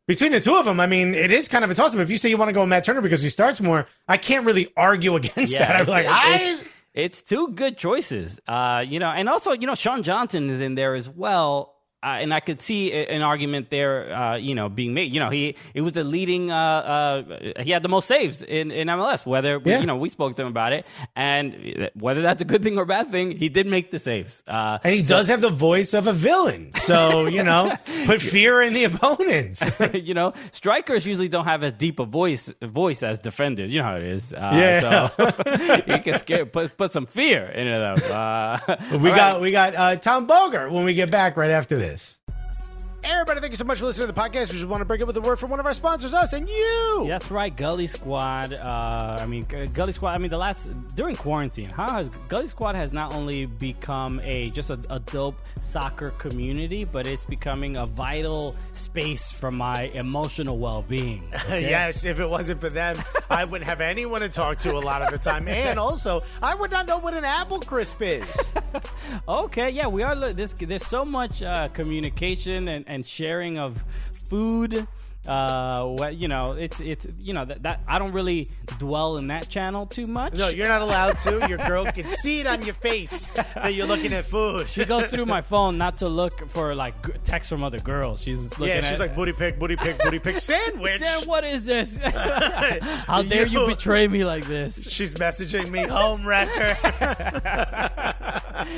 between 0.07 0.33
the 0.33 0.41
two 0.41 0.55
of 0.55 0.67
them, 0.67 0.81
I 0.81 0.87
mean, 0.87 1.15
it 1.15 1.31
is 1.33 1.49
kind 1.49 1.65
of 1.65 1.71
a 1.71 1.75
toss 1.75 1.95
up. 1.95 2.01
If 2.01 2.11
you 2.11 2.19
say 2.19 2.29
you 2.29 2.37
want 2.37 2.51
to 2.51 2.53
go 2.53 2.61
with 2.61 2.69
Matt 2.69 2.85
Turner 2.85 3.01
because 3.01 3.23
he 3.23 3.31
starts 3.31 3.61
more, 3.63 3.87
I 4.07 4.19
can't 4.19 4.45
really 4.45 4.71
argue 4.77 5.17
against 5.17 5.55
that. 5.55 5.81
I'm 5.81 5.87
like, 5.87 6.05
it's, 6.05 6.13
I, 6.13 6.37
it's, 6.37 6.69
it's 6.93 7.23
two 7.23 7.49
good 7.49 7.79
choices. 7.79 8.39
Uh, 8.47 8.85
you 8.87 8.99
know, 8.99 9.09
and 9.09 9.29
also 9.29 9.53
you 9.53 9.67
know 9.67 9.75
Sean 9.75 10.03
Johnson 10.03 10.51
is 10.51 10.61
in 10.61 10.75
there 10.75 10.95
as 10.95 11.09
well. 11.09 11.74
Uh, 12.05 12.19
and 12.21 12.35
I 12.35 12.41
could 12.41 12.61
see 12.61 12.93
an 12.93 13.23
argument 13.23 13.71
there, 13.71 14.13
uh, 14.15 14.37
you 14.37 14.55
know, 14.55 14.69
being 14.69 14.93
made. 14.93 15.11
You 15.15 15.21
know, 15.21 15.31
he 15.31 15.57
it 15.73 15.81
was 15.81 15.95
the 15.95 16.05
leading. 16.05 16.51
Uh, 16.51 16.57
uh, 16.57 17.63
he 17.63 17.71
had 17.71 17.83
the 17.83 17.89
most 17.89 18.07
saves 18.07 18.43
in, 18.43 18.71
in 18.71 18.89
MLS. 18.89 19.25
Whether 19.25 19.59
Yeah. 19.65 19.81
you 19.81 19.87
know, 19.87 19.97
we 19.97 20.11
spoke 20.11 20.35
to 20.35 20.43
him 20.43 20.49
about 20.49 20.75
it, 20.75 20.85
and 21.17 21.89
whether 21.95 22.21
that's 22.21 22.43
a 22.43 22.45
good 22.45 22.63
thing 22.63 22.77
or 22.79 22.83
a 22.83 22.87
bad 22.87 23.11
thing, 23.11 23.31
he 23.31 23.49
did 23.49 23.67
make 23.67 23.91
the 23.91 23.99
saves. 23.99 24.43
Uh, 24.47 24.79
And 24.85 24.93
he 24.95 25.01
does 25.03 25.29
have 25.29 25.41
the 25.41 25.49
voice 25.71 25.95
of 25.95 26.07
a 26.07 26.13
villain. 26.13 26.73
So, 26.75 27.25
you 27.27 27.43
know, 27.43 27.73
put 28.07 28.21
fear 28.21 28.61
in 28.61 28.75
the 28.75 28.85
opponents. 28.85 29.63
you 29.95 30.13
know, 30.13 30.35
strikers 30.53 31.07
usually 31.07 31.29
don't 31.29 31.47
have 31.47 31.63
as 31.63 31.73
deep 31.73 31.99
a 32.01 32.05
voice 32.05 32.53
voice 32.61 33.03
as 33.03 33.19
defenders. 33.19 33.73
You 33.73 33.81
know 33.81 33.89
how 33.89 33.97
it 33.97 34.03
is. 34.05 34.35
Uh, 34.35 34.51
Yeah. 34.53 34.81
So 35.09 35.83
you 35.93 35.99
can 36.05 36.19
scare, 36.19 36.45
put 36.45 36.77
put 36.77 36.93
some 36.93 37.07
fear 37.07 37.47
into 37.47 37.79
them. 37.85 37.97
Uh, 38.13 38.59
we 38.99 39.09
got 39.09 39.33
right. 39.35 39.41
we 39.41 39.51
got 39.53 39.75
uh, 39.75 39.97
Tom 39.97 40.27
Bogert 40.27 40.71
when 40.71 40.85
we 40.85 40.93
get 40.95 41.11
back 41.11 41.37
right 41.39 41.51
after 41.51 41.77
this 41.79 41.94
this. 41.95 42.24
Everybody, 43.07 43.41
thank 43.41 43.53
you 43.53 43.57
so 43.57 43.65
much 43.65 43.81
for 43.81 43.85
listening 43.85 44.07
to 44.09 44.13
the 44.15 44.19
podcast. 44.19 44.51
We 44.51 44.59
just 44.59 44.67
want 44.67 44.81
to 44.81 44.87
break 44.87 45.03
up 45.03 45.07
with 45.07 45.17
a 45.19 45.21
word 45.21 45.39
from 45.39 45.51
one 45.51 45.61
of 45.61 45.67
our 45.67 45.75
sponsors, 45.75 46.15
us 46.15 46.33
and 46.33 46.49
you. 46.49 47.05
That's 47.07 47.31
right, 47.31 47.55
Gully 47.55 47.87
Squad. 47.87 48.55
Uh, 48.55 49.19
I 49.21 49.27
mean, 49.27 49.45
Gully 49.75 49.93
Squad. 49.93 50.15
I 50.15 50.19
mean, 50.19 50.31
the 50.31 50.39
last 50.39 50.73
during 50.97 51.15
quarantine, 51.15 51.69
how 51.69 51.91
has 51.93 52.09
Gully 52.29 52.47
Squad 52.47 52.77
has 52.77 52.95
not 52.95 53.13
only 53.15 53.45
become 53.45 54.21
a 54.25 54.49
just 54.51 54.71
a, 54.71 54.81
a 54.89 55.01
dope 55.01 55.37
soccer 55.61 56.11
community, 56.13 56.87
but 56.87 57.07
it's 57.07 57.27
becoming 57.27 57.77
a 57.77 57.85
vital 57.85 58.57
space 58.73 59.31
for 59.31 59.51
my 59.51 59.83
emotional 59.95 60.59
well-being. 60.59 61.25
okay? 61.35 61.69
Yes, 61.69 62.07
if 62.07 62.21
it 62.21 62.29
wasn't 62.29 62.59
for 62.61 62.71
them, 62.71 62.97
I 63.29 63.45
wouldn't 63.45 63.69
have 63.69 63.83
anyone 63.83 64.23
to 64.23 64.29
talk 64.31 64.59
to 64.61 64.73
a 64.73 64.81
lot 64.81 65.03
of 65.03 65.11
the 65.11 65.19
time. 65.19 65.47
And 65.65 65.79
also, 65.79 66.21
I 66.43 66.55
would 66.55 66.71
not 66.71 66.87
know 66.87 66.99
what 66.99 67.15
an 67.15 67.25
apple 67.25 67.61
crisp 67.61 68.01
is. 68.01 68.53
Okay, 69.29 69.71
yeah, 69.71 69.87
we 69.87 70.03
are. 70.03 70.15
This 70.33 70.53
there's 70.53 70.87
so 70.87 71.05
much 71.05 71.43
uh, 71.43 71.69
communication 71.69 72.69
and, 72.69 72.85
and 72.89 72.94
sharing 73.03 73.59
of 73.59 73.83
food. 74.29 74.87
Uh, 75.27 75.87
what 75.87 76.17
you 76.17 76.29
know, 76.29 76.53
it's 76.53 76.81
it's 76.81 77.07
you 77.23 77.33
know 77.33 77.47
that, 77.47 77.63
that 77.63 77.81
I 77.89 77.99
don't 77.99 78.13
really 78.13 78.47
dwell 78.79 79.17
in 79.17 79.29
that 79.29 79.49
channel 79.49 79.87
too 79.87 80.07
much. 80.07 80.35
No, 80.35 80.49
you're 80.49 80.69
not 80.69 80.83
allowed 80.83 81.13
to. 81.21 81.47
Your 81.49 81.57
girl 81.57 81.87
can 81.87 82.07
see 82.07 82.41
it 82.41 82.47
on 82.47 82.61
your 82.61 82.75
face 82.75 83.25
that 83.55 83.73
you're 83.73 83.87
looking 83.87 84.13
at 84.13 84.27
food. 84.27 84.69
She 84.69 84.85
goes 84.85 85.11
through 85.11 85.25
my 85.25 85.41
phone 85.41 85.79
not 85.79 85.97
to 86.01 86.11
look 86.11 86.47
for 86.51 86.75
like 86.75 87.07
g- 87.07 87.13
texts 87.25 87.51
from 87.51 87.65
other 87.65 87.79
girls. 87.79 88.21
She's 88.23 88.51
looking 88.59 88.75
yeah, 88.75 88.81
at, 88.83 88.85
she's 88.85 88.99
like 88.99 89.17
booty 89.17 89.33
pick, 89.33 89.59
booty 89.59 89.77
pick, 89.77 89.99
booty 89.99 90.19
pick 90.19 90.39
sandwich. 90.41 91.01
Sam, 91.01 91.27
what 91.27 91.43
is 91.45 91.65
this? 91.65 91.97
How 92.03 93.23
dare 93.23 93.47
you 93.47 93.61
You- 93.63 93.67
betray 93.69 94.07
me 94.07 94.27
like 94.27 94.45
this? 94.45 94.91
She's 94.91 95.15
messaging 95.15 95.71
me 95.71 95.85
home 95.85 96.27
wrecker. 96.27 96.77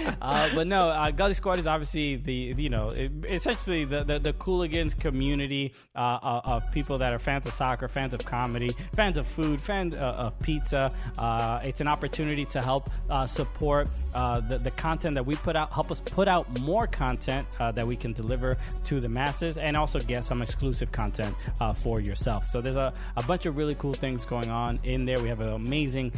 Uh, 0.26 0.48
but 0.54 0.66
no, 0.66 0.88
uh, 0.88 1.10
Gully 1.10 1.34
Squad 1.34 1.58
is 1.58 1.66
obviously 1.66 2.16
the 2.16 2.54
you 2.56 2.68
know 2.68 2.88
it, 2.90 3.12
essentially 3.28 3.84
the 3.84 4.02
the, 4.02 4.18
the 4.18 4.32
Cooligans 4.32 4.98
community 4.98 5.72
uh, 5.94 5.98
uh, 5.98 6.40
of 6.44 6.70
people 6.72 6.98
that 6.98 7.12
are 7.12 7.18
fans 7.18 7.46
of 7.46 7.52
soccer, 7.52 7.86
fans 7.86 8.14
of 8.14 8.24
comedy, 8.24 8.70
fans 8.94 9.18
of 9.18 9.26
food, 9.26 9.60
fans 9.60 9.94
uh, 9.94 9.98
of 9.98 10.38
pizza. 10.40 10.90
Uh, 11.18 11.60
it's 11.62 11.80
an 11.80 11.88
opportunity 11.88 12.44
to 12.46 12.62
help 12.62 12.90
uh, 13.10 13.26
support 13.26 13.88
uh, 14.14 14.40
the 14.40 14.58
the 14.58 14.70
content 14.70 15.14
that 15.14 15.24
we 15.24 15.34
put 15.36 15.54
out, 15.54 15.72
help 15.72 15.90
us 15.90 16.00
put 16.00 16.28
out 16.28 16.60
more 16.60 16.86
content 16.86 17.46
uh, 17.60 17.70
that 17.72 17.86
we 17.86 17.96
can 17.96 18.12
deliver 18.12 18.56
to 18.84 19.00
the 19.00 19.08
masses, 19.08 19.58
and 19.58 19.76
also 19.76 20.00
get 20.00 20.24
some 20.24 20.42
exclusive 20.42 20.90
content 20.92 21.34
uh, 21.60 21.72
for 21.72 22.00
yourself. 22.00 22.46
So 22.46 22.60
there's 22.60 22.76
a, 22.76 22.92
a 23.16 23.22
bunch 23.24 23.46
of 23.46 23.56
really 23.56 23.74
cool 23.76 23.94
things 23.94 24.24
going 24.24 24.50
on 24.50 24.78
in 24.84 25.04
there. 25.04 25.20
We 25.20 25.28
have 25.28 25.40
an 25.40 25.52
amazing 25.52 26.12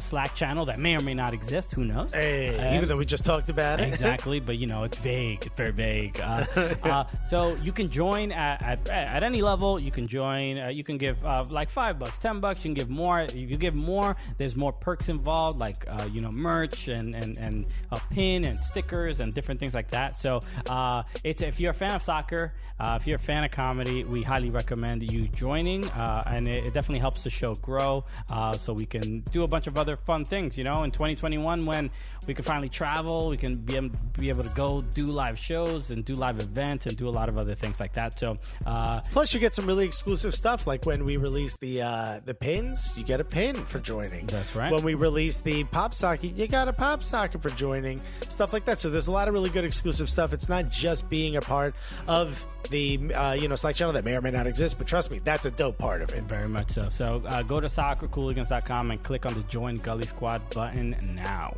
Slack 0.00 0.34
channel 0.34 0.64
that 0.66 0.78
may 0.78 0.96
or 0.96 1.00
may 1.00 1.14
not 1.14 1.34
exist. 1.34 1.74
Who 1.74 1.84
knows? 1.84 2.12
Hey, 2.12 2.76
even 2.76 2.88
though 2.88 2.96
we 2.96 3.04
just 3.08 3.24
talked 3.24 3.48
about 3.48 3.80
it. 3.80 3.88
exactly, 3.88 4.38
but 4.38 4.58
you 4.58 4.66
know 4.66 4.84
it's 4.84 4.98
vague. 4.98 5.44
It's 5.44 5.56
very 5.56 5.72
vague. 5.72 6.20
Uh, 6.20 6.44
uh, 6.82 7.04
so 7.26 7.56
you 7.56 7.72
can 7.72 7.88
join 7.88 8.30
at, 8.30 8.62
at, 8.62 8.88
at 8.88 9.22
any 9.22 9.42
level. 9.42 9.80
You 9.80 9.90
can 9.90 10.06
join. 10.06 10.58
Uh, 10.58 10.68
you 10.68 10.84
can 10.84 10.98
give 10.98 11.24
uh, 11.24 11.44
like 11.50 11.68
five 11.68 11.98
bucks, 11.98 12.18
ten 12.18 12.38
bucks. 12.38 12.64
You 12.64 12.68
can 12.68 12.74
give 12.74 12.90
more. 12.90 13.20
If 13.20 13.34
you 13.34 13.56
give 13.56 13.74
more. 13.74 14.16
There's 14.36 14.56
more 14.56 14.72
perks 14.72 15.08
involved, 15.08 15.58
like 15.58 15.84
uh, 15.88 16.08
you 16.12 16.20
know 16.20 16.30
merch 16.30 16.88
and 16.88 17.14
and 17.14 17.36
and 17.38 17.66
a 17.90 18.00
pin 18.10 18.44
and 18.44 18.58
stickers 18.58 19.20
and 19.20 19.34
different 19.34 19.58
things 19.58 19.74
like 19.74 19.88
that. 19.88 20.16
So 20.16 20.40
uh, 20.68 21.02
it's 21.24 21.42
if 21.42 21.58
you're 21.58 21.72
a 21.72 21.74
fan 21.74 21.96
of 21.96 22.02
soccer, 22.02 22.52
uh, 22.78 22.98
if 23.00 23.06
you're 23.06 23.16
a 23.16 23.18
fan 23.18 23.42
of 23.42 23.50
comedy, 23.50 24.04
we 24.04 24.22
highly 24.22 24.50
recommend 24.50 25.10
you 25.10 25.22
joining, 25.28 25.84
uh, 25.90 26.22
and 26.26 26.46
it, 26.48 26.68
it 26.68 26.74
definitely 26.74 27.00
helps 27.00 27.24
the 27.24 27.30
show 27.30 27.54
grow. 27.54 28.04
Uh, 28.30 28.52
so 28.52 28.72
we 28.72 28.86
can 28.86 29.20
do 29.30 29.42
a 29.42 29.48
bunch 29.48 29.66
of 29.66 29.76
other 29.76 29.96
fun 29.96 30.24
things. 30.24 30.56
You 30.56 30.64
know, 30.64 30.84
in 30.84 30.90
2021 30.90 31.66
when 31.66 31.90
we 32.26 32.34
can 32.34 32.44
finally 32.44 32.68
we 32.68 32.70
travel, 32.98 33.28
we 33.28 33.36
can 33.36 33.56
be, 33.56 33.90
be 34.18 34.28
able 34.28 34.42
to 34.42 34.54
go 34.54 34.82
do 34.94 35.04
live 35.04 35.38
shows 35.38 35.90
and 35.90 36.04
do 36.04 36.14
live 36.14 36.40
events 36.40 36.86
and 36.86 36.96
do 36.96 37.08
a 37.08 37.10
lot 37.10 37.28
of 37.28 37.38
other 37.38 37.54
things 37.54 37.78
like 37.80 37.92
that. 37.92 38.18
So, 38.18 38.38
uh, 38.66 39.00
Plus, 39.10 39.32
you 39.32 39.40
get 39.40 39.54
some 39.54 39.66
really 39.66 39.84
exclusive 39.84 40.34
stuff, 40.34 40.66
like 40.66 40.84
when 40.84 41.04
we 41.04 41.16
release 41.16 41.56
the 41.56 41.82
uh, 41.82 42.20
the 42.24 42.34
pins, 42.34 42.94
you 42.96 43.04
get 43.04 43.20
a 43.20 43.24
pin 43.24 43.54
for 43.54 43.78
joining. 43.78 44.26
That's 44.26 44.54
right. 44.56 44.72
When 44.72 44.82
we 44.82 44.94
release 44.94 45.40
the 45.40 45.64
pop 45.64 45.94
socket, 45.94 46.36
you 46.36 46.46
got 46.48 46.68
a 46.68 46.72
pop 46.72 47.02
socket 47.02 47.42
for 47.42 47.50
joining, 47.50 48.00
stuff 48.28 48.52
like 48.52 48.64
that. 48.64 48.80
So 48.80 48.90
there's 48.90 49.06
a 49.06 49.12
lot 49.12 49.28
of 49.28 49.34
really 49.34 49.50
good 49.50 49.64
exclusive 49.64 50.08
stuff. 50.10 50.32
It's 50.32 50.48
not 50.48 50.70
just 50.70 51.08
being 51.08 51.36
a 51.36 51.40
part 51.40 51.74
of 52.06 52.46
the 52.70 53.12
uh, 53.14 53.36
you 53.38 53.48
know 53.48 53.56
Slack 53.56 53.76
channel 53.76 53.94
that 53.94 54.04
may 54.04 54.14
or 54.14 54.20
may 54.20 54.30
not 54.30 54.46
exist, 54.46 54.78
but 54.78 54.86
trust 54.86 55.10
me, 55.10 55.20
that's 55.22 55.46
a 55.46 55.50
dope 55.50 55.78
part 55.78 56.02
of 56.02 56.12
it. 56.14 56.24
very 56.24 56.48
much 56.48 56.70
so. 56.70 56.88
So, 56.88 57.22
uh, 57.26 57.42
go 57.42 57.60
to 57.60 57.68
soccercooligans.com 57.68 58.90
and 58.90 59.02
click 59.02 59.24
on 59.26 59.34
the 59.34 59.42
Join 59.42 59.76
Gully 59.76 60.06
Squad 60.06 60.42
button 60.50 60.96
now. 61.14 61.56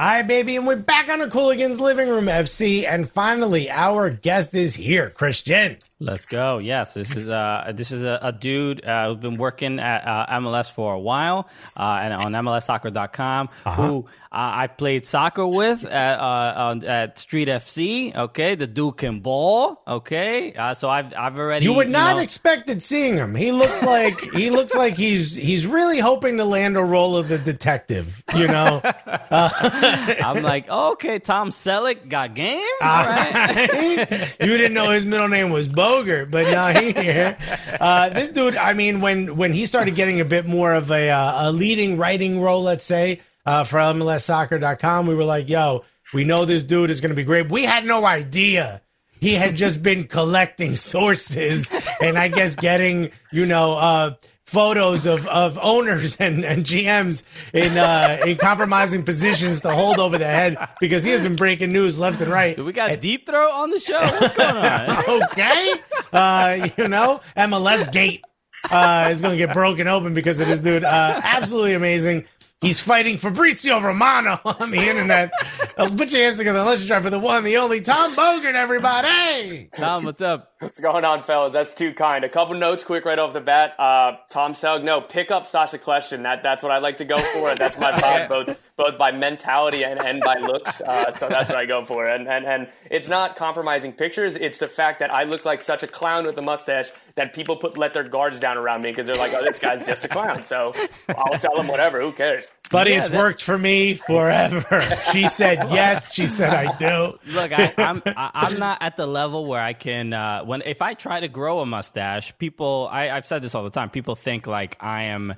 Hi, 0.00 0.22
baby, 0.22 0.54
and 0.54 0.64
we're 0.64 0.76
back 0.76 1.08
on 1.08 1.18
the 1.18 1.26
Cooligans 1.26 1.80
Living 1.80 2.08
Room 2.08 2.26
FC, 2.26 2.86
and 2.88 3.10
finally, 3.10 3.68
our 3.68 4.10
guest 4.10 4.54
is 4.54 4.76
here, 4.76 5.10
Christian. 5.10 5.76
Let's 6.00 6.26
go. 6.26 6.58
Yes, 6.58 6.94
this 6.94 7.16
is 7.16 7.28
uh 7.28 7.72
this 7.74 7.90
is 7.90 8.04
a, 8.04 8.20
a 8.22 8.30
dude 8.32 8.84
uh, 8.84 9.08
who's 9.08 9.16
been 9.18 9.36
working 9.36 9.80
at 9.80 10.06
uh, 10.06 10.38
MLS 10.38 10.70
for 10.72 10.94
a 10.94 10.98
while 11.00 11.48
uh, 11.76 11.98
and 12.00 12.14
on 12.14 12.32
MLSsoccer.com. 12.44 13.48
Who 13.74 14.06
uh, 14.30 14.34
I've 14.60 14.76
played 14.76 15.04
soccer 15.04 15.44
with 15.44 15.84
at 15.84 16.20
uh, 16.20 16.52
on, 16.56 16.84
at 16.84 17.18
Street 17.18 17.48
FC. 17.48 18.14
Okay, 18.14 18.54
the 18.54 18.68
dude 18.68 18.96
can 18.96 19.18
ball. 19.20 19.82
Okay, 19.88 20.52
uh, 20.52 20.74
so 20.74 20.88
I've 20.88 21.12
I've 21.16 21.36
already 21.36 21.64
You 21.64 21.72
would 21.72 21.88
not 21.88 22.14
know- 22.14 22.22
expected 22.22 22.80
seeing 22.80 23.14
him. 23.16 23.34
He 23.34 23.50
looks 23.50 23.82
like 23.82 24.20
he 24.34 24.50
looks 24.50 24.76
like 24.76 24.96
he's 24.96 25.34
he's 25.34 25.66
really 25.66 25.98
hoping 25.98 26.36
to 26.36 26.44
land 26.44 26.76
a 26.76 26.84
role 26.84 27.16
of 27.16 27.26
the 27.28 27.38
detective. 27.38 28.22
You 28.36 28.46
know, 28.46 28.80
I'm 29.32 30.44
like, 30.44 30.66
oh, 30.68 30.92
okay, 30.92 31.18
Tom 31.18 31.50
Selleck 31.50 32.08
got 32.08 32.34
game. 32.34 32.62
All 32.82 33.04
right. 33.04 34.34
you 34.40 34.56
didn't 34.56 34.74
know 34.74 34.90
his 34.90 35.04
middle 35.04 35.28
name 35.28 35.50
was 35.50 35.66
Bogert, 35.88 36.30
but 36.30 36.44
now 36.50 36.68
he 36.80 36.92
here. 36.92 37.36
Uh, 37.80 38.10
this 38.10 38.28
dude, 38.28 38.56
I 38.56 38.74
mean, 38.74 39.00
when 39.00 39.36
when 39.36 39.52
he 39.52 39.66
started 39.66 39.94
getting 39.94 40.20
a 40.20 40.24
bit 40.24 40.46
more 40.46 40.72
of 40.72 40.90
a 40.90 41.10
uh, 41.10 41.48
a 41.48 41.52
leading 41.52 41.96
writing 41.96 42.40
role, 42.40 42.62
let's 42.62 42.84
say, 42.84 43.20
uh, 43.46 43.64
for 43.64 43.78
MLSsoccer.com, 43.78 45.06
we 45.06 45.14
were 45.14 45.24
like, 45.24 45.48
yo, 45.48 45.84
we 46.12 46.24
know 46.24 46.44
this 46.44 46.64
dude 46.64 46.90
is 46.90 47.00
going 47.00 47.10
to 47.10 47.16
be 47.16 47.24
great. 47.24 47.50
We 47.50 47.64
had 47.64 47.84
no 47.84 48.04
idea. 48.04 48.82
He 49.20 49.34
had 49.34 49.56
just 49.56 49.82
been 49.82 50.04
collecting 50.18 50.76
sources 50.76 51.70
and 52.00 52.18
I 52.18 52.28
guess 52.28 52.54
getting, 52.54 53.10
you 53.32 53.46
know, 53.46 53.72
uh, 53.72 54.14
photos 54.48 55.04
of, 55.04 55.26
of 55.26 55.58
owners 55.60 56.16
and, 56.16 56.42
and 56.42 56.64
GMs 56.64 57.22
in 57.52 57.76
uh, 57.76 58.18
in 58.26 58.38
compromising 58.38 59.02
positions 59.02 59.60
to 59.60 59.70
hold 59.70 59.98
over 59.98 60.16
the 60.16 60.24
head 60.24 60.56
because 60.80 61.04
he 61.04 61.10
has 61.10 61.20
been 61.20 61.36
breaking 61.36 61.70
news 61.70 61.98
left 61.98 62.20
and 62.22 62.30
right. 62.30 62.58
We 62.58 62.72
got 62.72 62.90
a 62.90 62.96
Deep 62.96 63.26
Throat 63.26 63.50
on 63.52 63.68
the 63.70 63.78
show. 63.78 64.00
What's 64.00 64.36
going 64.36 64.56
on? 64.56 65.22
okay. 65.32 65.74
Uh, 66.12 66.68
you 66.78 66.88
know, 66.88 67.20
MLS 67.36 67.92
Gate 67.92 68.24
uh, 68.70 69.10
is 69.12 69.20
going 69.20 69.38
to 69.38 69.46
get 69.46 69.52
broken 69.52 69.86
open 69.86 70.14
because 70.14 70.40
of 70.40 70.48
this 70.48 70.60
dude. 70.60 70.82
Uh, 70.82 71.20
absolutely 71.22 71.74
amazing. 71.74 72.24
He's 72.60 72.80
fighting 72.80 73.18
Fabrizio 73.18 73.80
Romano 73.80 74.40
on 74.44 74.72
the 74.72 74.78
internet. 74.78 75.30
Uh, 75.76 75.88
put 75.96 76.12
your 76.12 76.24
hands 76.24 76.38
together. 76.38 76.62
Let's 76.64 76.84
try 76.84 77.00
for 77.00 77.08
the 77.08 77.18
one, 77.18 77.44
the 77.44 77.56
only 77.56 77.80
Tom 77.80 78.10
Bogert, 78.10 78.54
everybody. 78.54 79.68
Tom, 79.76 80.04
what's 80.04 80.20
up? 80.20 80.54
What's 80.58 80.80
going 80.80 81.04
on, 81.04 81.22
fellas? 81.22 81.52
That's 81.52 81.72
too 81.72 81.94
kind. 81.94 82.24
A 82.24 82.28
couple 82.28 82.56
notes 82.56 82.82
quick 82.82 83.04
right 83.04 83.18
off 83.18 83.32
the 83.32 83.40
bat. 83.40 83.78
Uh, 83.78 84.16
Tom 84.28 84.54
Selleck, 84.54 84.82
no, 84.82 85.00
pick 85.00 85.30
up 85.30 85.46
Sasha 85.46 85.78
Question. 85.78 86.24
That, 86.24 86.42
that's 86.42 86.64
what 86.64 86.72
I 86.72 86.78
like 86.78 86.96
to 86.96 87.04
go 87.04 87.18
for. 87.18 87.54
That's 87.54 87.78
my 87.78 87.92
vibe, 87.94 88.28
both 88.28 88.58
both 88.78 88.96
by 88.96 89.10
mentality 89.12 89.84
and, 89.84 90.00
and 90.00 90.22
by 90.22 90.38
looks. 90.38 90.80
Uh, 90.80 91.12
so 91.16 91.28
that's 91.28 91.50
what 91.50 91.58
I 91.58 91.66
go 91.66 91.84
for. 91.84 92.06
And, 92.06 92.26
and 92.28 92.46
and 92.46 92.70
it's 92.90 93.08
not 93.08 93.36
compromising 93.36 93.92
pictures. 93.92 94.36
It's 94.36 94.58
the 94.58 94.68
fact 94.68 95.00
that 95.00 95.12
I 95.12 95.24
look 95.24 95.44
like 95.44 95.60
such 95.62 95.82
a 95.82 95.86
clown 95.88 96.24
with 96.24 96.38
a 96.38 96.42
mustache 96.42 96.90
that 97.16 97.34
people 97.34 97.56
put 97.56 97.76
let 97.76 97.92
their 97.92 98.04
guards 98.04 98.38
down 98.40 98.56
around 98.56 98.80
me 98.82 98.90
because 98.90 99.06
they're 99.08 99.16
like, 99.16 99.32
oh, 99.34 99.42
this 99.42 99.58
guy's 99.58 99.84
just 99.84 100.04
a 100.04 100.08
clown. 100.08 100.44
So 100.44 100.72
I'll 101.08 101.36
tell 101.36 101.56
them 101.56 101.66
whatever. 101.68 102.00
Who 102.00 102.12
cares? 102.12 102.46
Buddy, 102.70 102.92
Yeah, 102.92 102.98
it's 103.00 103.08
that- 103.08 103.18
worked 103.18 103.42
for 103.42 103.58
me 103.58 103.94
forever. 103.94 104.82
She 105.12 105.26
said 105.26 105.68
yes. 105.70 106.12
She 106.14 106.26
said 106.28 106.50
I 106.54 106.76
do. 106.76 107.18
Look, 107.32 107.50
I, 107.58 107.72
I'm 107.78 108.02
I, 108.06 108.30
I'm 108.34 108.58
not 108.58 108.78
at 108.82 108.96
the 108.96 109.06
level 109.06 109.46
where 109.46 109.60
I 109.60 109.72
can 109.72 110.12
uh, 110.12 110.44
when 110.44 110.62
if 110.64 110.80
I 110.82 110.94
try 110.94 111.20
to 111.20 111.28
grow 111.28 111.60
a 111.60 111.66
mustache, 111.66 112.36
people 112.38 112.88
I, 112.92 113.10
I've 113.10 113.26
said 113.26 113.42
this 113.42 113.54
all 113.56 113.64
the 113.64 113.70
time. 113.70 113.90
People 113.90 114.14
think 114.14 114.46
like 114.46 114.76
I 114.80 115.04
am 115.04 115.34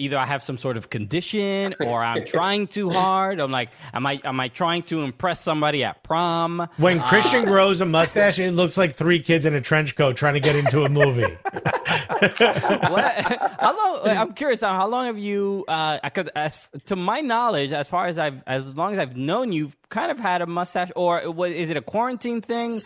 either 0.00 0.18
I 0.18 0.26
have 0.26 0.42
some 0.42 0.58
sort 0.58 0.76
of 0.76 0.90
condition 0.90 1.74
or 1.80 2.02
I'm 2.02 2.24
trying 2.24 2.66
too 2.66 2.90
hard. 2.90 3.40
I'm 3.40 3.50
like, 3.50 3.70
am 3.92 4.06
I 4.06 4.20
am 4.24 4.40
I 4.40 4.48
trying 4.48 4.82
to 4.84 5.02
impress 5.02 5.40
somebody 5.40 5.84
at 5.84 6.02
prom? 6.02 6.66
When 6.78 7.00
Christian 7.00 7.44
grows 7.52 7.80
a 7.80 7.86
mustache, 7.86 8.38
it 8.38 8.52
looks 8.52 8.76
like 8.76 8.96
three 8.96 9.20
kids 9.20 9.46
in 9.46 9.54
a 9.54 9.60
trench 9.60 9.96
coat 9.96 10.16
trying 10.16 10.34
to 10.34 10.40
get 10.40 10.56
into 10.56 10.84
a 10.84 10.88
movie. 10.88 11.22
what? 11.52 13.14
How 13.60 13.76
long? 13.76 14.00
I'm 14.04 14.32
curious 14.32 14.62
now. 14.62 14.74
How 14.74 14.88
long 14.88 15.06
have 15.06 15.18
you? 15.18 15.64
Uh, 15.68 15.98
cause 16.10 16.28
as 16.34 16.68
to 16.86 16.96
my 16.96 17.20
knowledge, 17.20 17.72
as 17.72 17.88
far 17.88 18.06
as 18.06 18.18
I've, 18.18 18.42
as 18.46 18.76
long 18.76 18.92
as 18.92 18.98
I've 18.98 19.16
known 19.16 19.52
you've 19.52 19.76
kind 19.88 20.10
of 20.10 20.18
had 20.18 20.42
a 20.42 20.46
mustache, 20.46 20.90
or 20.96 21.20
what, 21.30 21.50
is 21.50 21.70
it 21.70 21.76
a 21.76 21.82
quarantine 21.82 22.40
thing? 22.40 22.80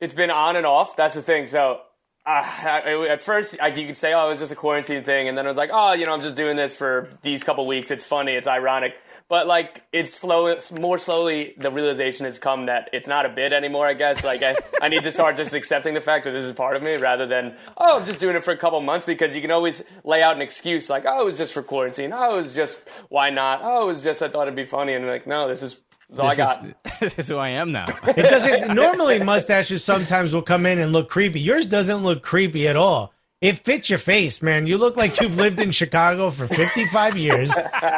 It's 0.00 0.14
been 0.14 0.30
on 0.30 0.56
and 0.56 0.66
off. 0.66 0.96
That's 0.96 1.14
the 1.14 1.22
thing. 1.22 1.46
So 1.46 1.80
uh, 2.24 2.30
I, 2.30 3.08
at 3.10 3.24
first, 3.24 3.60
I, 3.60 3.68
you 3.68 3.86
could 3.86 3.96
say, 3.96 4.14
"Oh, 4.14 4.26
it 4.26 4.30
was 4.30 4.38
just 4.38 4.52
a 4.52 4.56
quarantine 4.56 5.02
thing," 5.02 5.28
and 5.28 5.36
then 5.36 5.44
it 5.44 5.48
was 5.48 5.56
like, 5.56 5.70
"Oh, 5.72 5.92
you 5.92 6.06
know, 6.06 6.14
I'm 6.14 6.22
just 6.22 6.36
doing 6.36 6.56
this 6.56 6.74
for 6.74 7.08
these 7.22 7.42
couple 7.42 7.66
weeks. 7.66 7.90
It's 7.90 8.04
funny. 8.04 8.34
It's 8.34 8.46
ironic." 8.46 8.94
But 9.28 9.46
like, 9.46 9.82
it's 9.92 10.14
slow. 10.14 10.46
It's 10.46 10.70
more 10.70 10.98
slowly, 10.98 11.54
the 11.56 11.70
realization 11.70 12.26
has 12.26 12.38
come 12.38 12.66
that 12.66 12.90
it's 12.92 13.08
not 13.08 13.26
a 13.26 13.28
bit 13.28 13.52
anymore. 13.52 13.88
I 13.88 13.94
guess. 13.94 14.22
Like, 14.22 14.42
I, 14.42 14.54
I 14.80 14.88
need 14.88 15.02
to 15.02 15.10
start 15.10 15.36
just 15.36 15.52
accepting 15.52 15.94
the 15.94 16.00
fact 16.00 16.24
that 16.26 16.30
this 16.30 16.44
is 16.44 16.52
part 16.52 16.76
of 16.76 16.82
me, 16.82 16.94
rather 16.96 17.26
than, 17.26 17.56
"Oh, 17.76 17.98
I'm 17.98 18.06
just 18.06 18.20
doing 18.20 18.36
it 18.36 18.44
for 18.44 18.52
a 18.52 18.56
couple 18.56 18.80
months." 18.80 19.04
Because 19.04 19.34
you 19.34 19.40
can 19.40 19.50
always 19.50 19.82
lay 20.04 20.22
out 20.22 20.36
an 20.36 20.42
excuse, 20.42 20.88
like, 20.88 21.04
"Oh, 21.06 21.22
it 21.22 21.24
was 21.24 21.38
just 21.38 21.52
for 21.52 21.62
quarantine. 21.62 22.12
Oh, 22.12 22.34
it 22.34 22.42
was 22.42 22.54
just 22.54 22.88
why 23.08 23.30
not? 23.30 23.60
Oh, 23.64 23.82
it 23.82 23.86
was 23.86 24.04
just 24.04 24.22
I 24.22 24.28
thought 24.28 24.42
it'd 24.42 24.54
be 24.54 24.64
funny." 24.64 24.94
And 24.94 25.06
like, 25.08 25.26
no, 25.26 25.48
this 25.48 25.62
is. 25.64 25.80
This 26.12 26.20
all 26.20 26.30
I 26.30 26.34
got. 26.34 26.64
is, 26.64 26.74
this 27.00 27.18
is 27.18 27.28
who 27.28 27.36
I 27.36 27.48
am 27.50 27.72
now. 27.72 27.84
It 28.06 28.22
doesn't 28.22 28.74
normally 28.74 29.18
mustaches 29.22 29.84
sometimes 29.84 30.32
will 30.32 30.42
come 30.42 30.66
in 30.66 30.78
and 30.78 30.92
look 30.92 31.08
creepy. 31.08 31.40
Yours 31.40 31.66
doesn't 31.66 32.02
look 32.02 32.22
creepy 32.22 32.68
at 32.68 32.76
all. 32.76 33.12
It 33.42 33.58
fits 33.58 33.90
your 33.90 33.98
face, 33.98 34.40
man. 34.40 34.68
You 34.68 34.78
look 34.78 34.96
like 34.96 35.20
you've 35.20 35.36
lived 35.36 35.58
in 35.58 35.72
Chicago 35.72 36.30
for 36.30 36.46
55 36.46 37.16
years. 37.18 37.52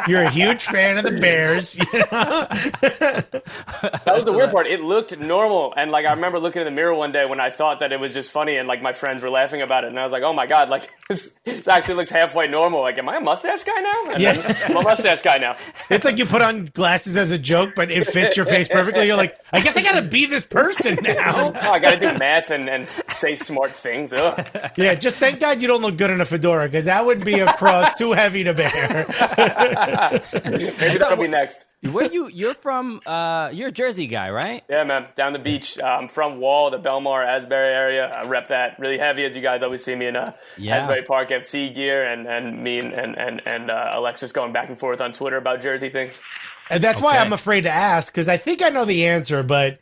You're 0.07 0.23
a 0.23 0.29
huge 0.31 0.63
fan 0.63 0.97
of 0.97 1.03
the 1.03 1.19
Bears. 1.21 1.77
You 1.77 1.85
know? 1.93 2.47
That 4.05 4.15
was 4.15 4.25
the 4.25 4.33
weird 4.33 4.51
part. 4.51 4.65
It 4.67 4.81
looked 4.81 5.17
normal, 5.19 5.73
and 5.77 5.91
like 5.91 6.05
I 6.05 6.13
remember 6.13 6.39
looking 6.39 6.61
in 6.61 6.65
the 6.65 6.71
mirror 6.71 6.95
one 6.95 7.11
day 7.11 7.25
when 7.25 7.39
I 7.39 7.51
thought 7.51 7.81
that 7.81 7.91
it 7.91 7.99
was 7.99 8.13
just 8.13 8.31
funny, 8.31 8.57
and 8.57 8.67
like 8.67 8.81
my 8.81 8.91
friends 8.93 9.21
were 9.21 9.29
laughing 9.29 9.61
about 9.61 9.83
it, 9.83 9.87
and 9.89 9.99
I 9.99 10.03
was 10.03 10.11
like, 10.11 10.23
"Oh 10.23 10.33
my 10.33 10.47
god! 10.47 10.69
Like 10.69 10.89
this, 11.09 11.35
this 11.43 11.67
actually 11.67 11.95
looks 11.95 12.09
halfway 12.11 12.47
normal. 12.47 12.81
Like, 12.81 12.97
am 12.97 13.07
I 13.07 13.17
a 13.17 13.21
mustache 13.21 13.63
guy 13.63 13.79
now? 13.81 14.11
And 14.13 14.21
Yeah. 14.21 14.65
I'm 14.65 14.77
a 14.77 14.81
mustache 14.81 15.21
guy 15.21 15.37
now. 15.37 15.55
It's 15.91 16.05
like 16.05 16.17
you 16.17 16.25
put 16.25 16.41
on 16.41 16.65
glasses 16.73 17.15
as 17.17 17.29
a 17.31 17.37
joke, 17.37 17.73
but 17.75 17.91
it 17.91 18.05
fits 18.07 18.35
your 18.35 18.45
face 18.47 18.67
perfectly. 18.67 19.05
You're 19.05 19.15
like, 19.15 19.37
I 19.51 19.61
guess 19.61 19.77
I 19.77 19.83
gotta 19.83 20.01
be 20.01 20.25
this 20.25 20.43
person 20.43 20.97
now. 21.03 21.51
Oh, 21.53 21.53
I 21.71 21.77
got 21.79 21.91
to 21.91 21.99
do 21.99 22.17
math 22.17 22.49
and, 22.49 22.67
and 22.67 22.85
say 22.87 23.35
smart 23.35 23.71
things. 23.71 24.11
Ugh. 24.11 24.49
Yeah, 24.77 24.95
just 24.95 25.17
thank 25.35 25.55
God 25.55 25.61
you 25.61 25.67
don't 25.67 25.81
look 25.81 25.97
good 25.97 26.09
in 26.11 26.21
a 26.21 26.25
fedora 26.25 26.65
because 26.65 26.85
that 26.85 27.05
would 27.05 27.23
be 27.23 27.39
a 27.39 27.51
cross 27.53 27.93
too 27.95 28.13
heavy 28.13 28.43
to 28.45 28.53
bear. 28.53 28.69
Maybe 30.79 30.97
that'll 30.97 31.17
be 31.17 31.27
next. 31.27 31.65
Where 31.91 32.05
you? 32.11 32.27
You're 32.29 32.53
from? 32.55 33.01
Uh, 33.05 33.49
you're 33.53 33.67
a 33.69 33.71
Jersey 33.71 34.07
guy, 34.07 34.29
right? 34.31 34.63
Yeah, 34.69 34.83
man. 34.85 35.07
Down 35.15 35.33
the 35.33 35.39
beach. 35.39 35.77
Uh, 35.79 35.85
I'm 35.85 36.07
from 36.07 36.39
Wall, 36.39 36.71
the 36.71 36.79
Belmar, 36.79 37.25
Asbury 37.25 37.73
area. 37.73 38.11
I 38.15 38.27
rep 38.27 38.47
that 38.47 38.79
really 38.79 38.97
heavy, 38.97 39.23
as 39.25 39.35
you 39.35 39.41
guys 39.41 39.61
always 39.61 39.83
see 39.83 39.95
me 39.95 40.07
in 40.07 40.15
uh, 40.15 40.33
Yeah. 40.57 40.77
Asbury 40.77 41.03
Park 41.03 41.29
FC 41.29 41.73
gear, 41.73 42.03
and 42.09 42.25
and 42.27 42.63
me 42.63 42.79
and 42.79 42.93
and 42.93 43.17
and, 43.17 43.41
and 43.45 43.69
uh, 43.69 43.91
Alexis 43.93 44.31
going 44.31 44.53
back 44.53 44.69
and 44.69 44.79
forth 44.79 45.01
on 45.01 45.13
Twitter 45.13 45.37
about 45.37 45.61
Jersey 45.61 45.89
things. 45.89 46.19
And 46.69 46.83
that's 46.83 46.99
why 47.01 47.17
I'm 47.17 47.33
afraid 47.33 47.61
to 47.61 47.69
ask 47.69 48.11
because 48.11 48.27
I 48.27 48.37
think 48.37 48.63
I 48.63 48.69
know 48.69 48.85
the 48.85 49.05
answer, 49.07 49.43
but 49.43 49.79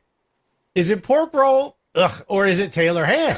is 0.75 0.89
it 0.89 1.03
pork 1.03 1.33
roll? 1.33 1.77
Ugh, 1.95 2.25
or 2.27 2.45
is 2.47 2.59
it 2.59 2.73
Taylor 2.73 3.05
ham? 3.05 3.37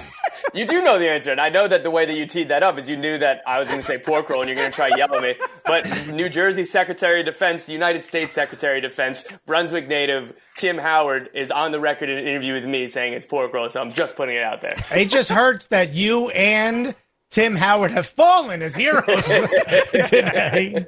You 0.55 0.65
do 0.65 0.81
know 0.81 0.97
the 0.97 1.09
answer, 1.09 1.33
and 1.33 1.41
I 1.41 1.49
know 1.49 1.67
that 1.67 1.83
the 1.83 1.91
way 1.91 2.05
that 2.05 2.13
you 2.13 2.25
teed 2.25 2.47
that 2.47 2.63
up 2.63 2.79
is 2.79 2.89
you 2.89 2.95
knew 2.95 3.17
that 3.17 3.41
I 3.45 3.59
was 3.59 3.67
going 3.67 3.81
to 3.81 3.85
say 3.85 3.97
pork 3.97 4.29
roll, 4.29 4.39
and 4.39 4.47
you're 4.47 4.55
going 4.55 4.71
to 4.71 4.75
try 4.75 4.89
to 4.89 4.97
yell 4.97 5.13
at 5.13 5.21
me. 5.21 5.35
But 5.65 6.07
New 6.07 6.29
Jersey 6.29 6.63
Secretary 6.63 7.19
of 7.19 7.25
Defense, 7.25 7.65
the 7.65 7.73
United 7.73 8.05
States 8.05 8.31
Secretary 8.33 8.77
of 8.77 8.83
Defense, 8.83 9.27
Brunswick 9.45 9.89
native 9.89 10.33
Tim 10.55 10.77
Howard 10.77 11.29
is 11.33 11.51
on 11.51 11.73
the 11.73 11.79
record 11.81 12.09
in 12.09 12.17
an 12.17 12.25
interview 12.25 12.53
with 12.53 12.65
me 12.65 12.87
saying 12.87 13.11
it's 13.11 13.25
pork 13.25 13.53
roll. 13.53 13.67
So 13.67 13.81
I'm 13.81 13.91
just 13.91 14.15
putting 14.15 14.37
it 14.37 14.43
out 14.43 14.61
there. 14.61 14.75
It 14.95 15.09
just 15.09 15.29
hurts 15.29 15.67
that 15.67 15.93
you 15.93 16.29
and 16.29 16.95
Tim 17.35 17.53
Howard 17.57 17.91
have 17.91 18.07
fallen 18.07 18.61
as 18.61 18.75
heroes 18.77 19.25
today. 19.91 20.85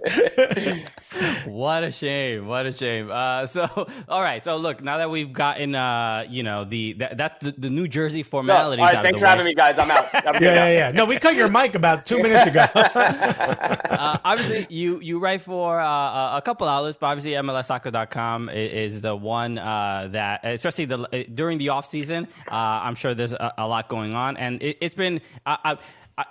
What 1.45 1.83
a 1.83 1.91
shame! 1.91 2.47
What 2.47 2.65
a 2.65 2.71
shame. 2.71 3.12
Uh, 3.12 3.47
so, 3.47 3.67
all 4.07 4.21
right. 4.21 4.41
So, 4.41 4.55
look, 4.55 4.81
now 4.81 4.99
that 4.99 5.10
we've 5.10 5.33
gotten, 5.33 5.75
uh, 5.75 6.23
you 6.29 6.43
know, 6.43 6.63
the 6.63 6.93
that, 6.93 7.17
that's 7.17 7.43
the, 7.43 7.51
the 7.51 7.69
New 7.69 7.89
Jersey 7.89 8.19
No, 8.19 8.23
formalities. 8.23 8.79
all 8.79 8.86
right, 8.86 8.95
out 8.95 9.03
thanks 9.03 9.17
of 9.17 9.19
the 9.19 9.25
for 9.25 9.25
way. 9.25 9.29
having 9.29 9.45
me, 9.45 9.55
guys. 9.55 9.77
I'm 9.77 9.91
out. 9.91 10.05
Have 10.13 10.36
a 10.36 10.39
good 10.39 10.41
Yeah, 10.43 10.53
yeah, 10.53 10.60
night. 10.63 10.71
yeah. 10.73 10.91
No, 10.91 11.03
we 11.03 11.17
cut 11.17 11.36
your 11.36 11.49
mic 11.49 11.75
about 11.75 12.05
two 12.05 12.21
minutes 12.23 12.47
ago. 12.47 12.65
uh, 12.75 14.17
obviously, 14.23 14.73
you 14.73 15.01
you 15.01 15.19
write 15.19 15.41
for 15.41 15.81
uh, 15.81 16.38
a 16.38 16.41
couple 16.41 16.65
outlets, 16.69 16.97
but 16.97 17.07
obviously 17.07 17.31
MLSsoccer.com 17.31 18.47
i- 18.47 18.53
is 18.53 19.01
the 19.01 19.13
one 19.17 19.57
uh, 19.57 20.07
that, 20.12 20.45
especially 20.45 20.86
the 20.86 21.25
during 21.33 21.57
the 21.57 21.69
off 21.69 21.88
season, 21.88 22.25
uh, 22.49 22.55
I'm 22.55 22.95
sure 22.95 23.13
there's 23.13 23.33
a, 23.33 23.53
a 23.57 23.67
lot 23.67 23.89
going 23.89 24.13
on, 24.13 24.38
and 24.38 24.62
it, 24.63 24.77
it's 24.79 24.95
been. 24.95 25.19
Uh, 25.45 25.57
uh, 25.65 25.67
uh, 25.67 25.75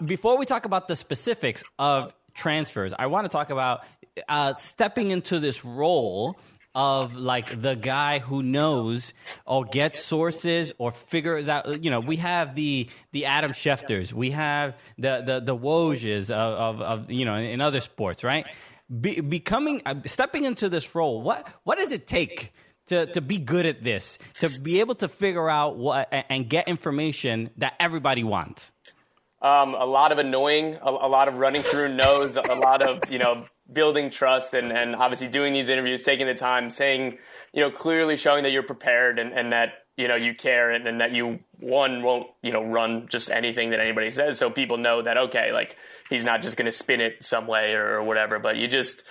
before 0.05 0.37
we 0.37 0.46
talk 0.46 0.64
about 0.64 0.88
the 0.88 0.96
specifics 0.96 1.62
of 1.79 2.14
transfers, 2.35 2.92
I 2.99 3.07
want 3.07 3.25
to 3.25 3.29
talk 3.29 3.51
about 3.51 3.85
uh, 4.29 4.55
stepping 4.55 5.11
into 5.11 5.38
this 5.38 5.64
role 5.64 6.38
of 6.75 7.16
like 7.16 7.62
the 7.62 7.75
guy 7.75 8.18
who 8.18 8.42
knows 8.42 9.14
or 9.46 9.64
gets 9.64 9.99
sources 10.05 10.72
or 10.77 10.92
figures 10.92 11.49
out 11.49 11.83
you 11.83 11.90
know 11.90 12.01
we 12.01 12.16
have 12.16 12.55
the 12.55 12.87
the 13.12 13.25
Adam 13.25 13.53
Schefters 13.53 14.12
we 14.12 14.31
have 14.33 14.77
the 14.99 15.22
the 15.25 15.40
the 15.40 15.57
Wojs 15.57 16.31
of, 16.31 16.81
of, 16.81 16.81
of 16.83 17.11
you 17.11 17.25
know 17.25 17.35
in 17.35 17.62
other 17.62 17.81
sports 17.81 18.22
right? 18.22 18.46
Be, 19.01 19.20
becoming 19.20 19.81
uh, 19.87 19.94
stepping 20.05 20.44
into 20.44 20.68
this 20.68 20.94
role 20.94 21.22
what 21.22 21.49
what 21.64 21.79
does 21.79 21.92
it 21.92 22.07
take 22.07 22.53
to, 22.88 23.07
to 23.07 23.22
be 23.22 23.38
good 23.38 23.64
at 23.64 23.83
this 23.83 24.18
to 24.40 24.61
be 24.61 24.81
able 24.81 24.94
to 24.96 25.09
figure 25.09 25.49
out 25.49 25.79
what 25.79 26.09
and 26.12 26.46
get 26.46 26.68
information 26.68 27.49
that 27.57 27.75
everybody 27.81 28.22
wants 28.22 28.70
Um, 29.47 29.77
a 29.77 29.87
lot 29.87 30.11
of 30.11 30.19
annoying, 30.19 30.77
a, 30.83 30.91
a 30.91 31.07
lot 31.07 31.29
of 31.29 31.39
running 31.39 31.63
through 31.63 31.95
no's, 31.95 32.37
a 32.37 32.55
lot 32.55 32.83
of 32.83 33.09
you 33.13 33.21
know 33.21 33.45
building 33.73 34.11
trust, 34.11 34.55
and 34.55 34.73
and 34.73 34.97
obviously 34.97 35.29
doing 35.29 35.53
these 35.53 35.69
interviews, 35.69 36.03
taking 36.03 36.27
the 36.27 36.35
time, 36.35 36.69
saying 36.69 37.19
you 37.53 37.63
know 37.63 37.71
clearly 37.71 38.17
showing 38.17 38.43
that 38.43 38.51
you're 38.51 38.65
prepared 38.65 39.21
and, 39.21 39.33
and 39.33 39.53
that 39.53 39.85
you 39.97 40.09
know 40.09 40.17
you 40.17 40.35
care 40.35 40.73
and, 40.73 40.89
and 40.89 41.01
that 41.01 41.13
you 41.13 41.39
one 41.61 42.03
won't 42.03 42.27
you 42.43 42.51
know 42.51 42.65
run 42.65 43.07
just 43.09 43.31
anything 43.31 43.71
that 43.71 43.79
anybody 43.79 44.11
says, 44.11 44.37
so 44.37 44.51
people 44.51 44.79
know 44.79 45.01
that 45.01 45.17
okay, 45.17 45.53
like 45.53 45.77
he's 46.11 46.25
not 46.25 46.43
just 46.43 46.57
going 46.57 46.67
to 46.67 46.73
spin 46.73 47.01
it 47.01 47.23
some 47.23 47.47
way 47.47 47.75
or, 47.75 47.99
or 47.99 48.03
whatever, 48.03 48.41
but 48.41 48.57
you 48.57 48.67
just 48.67 49.05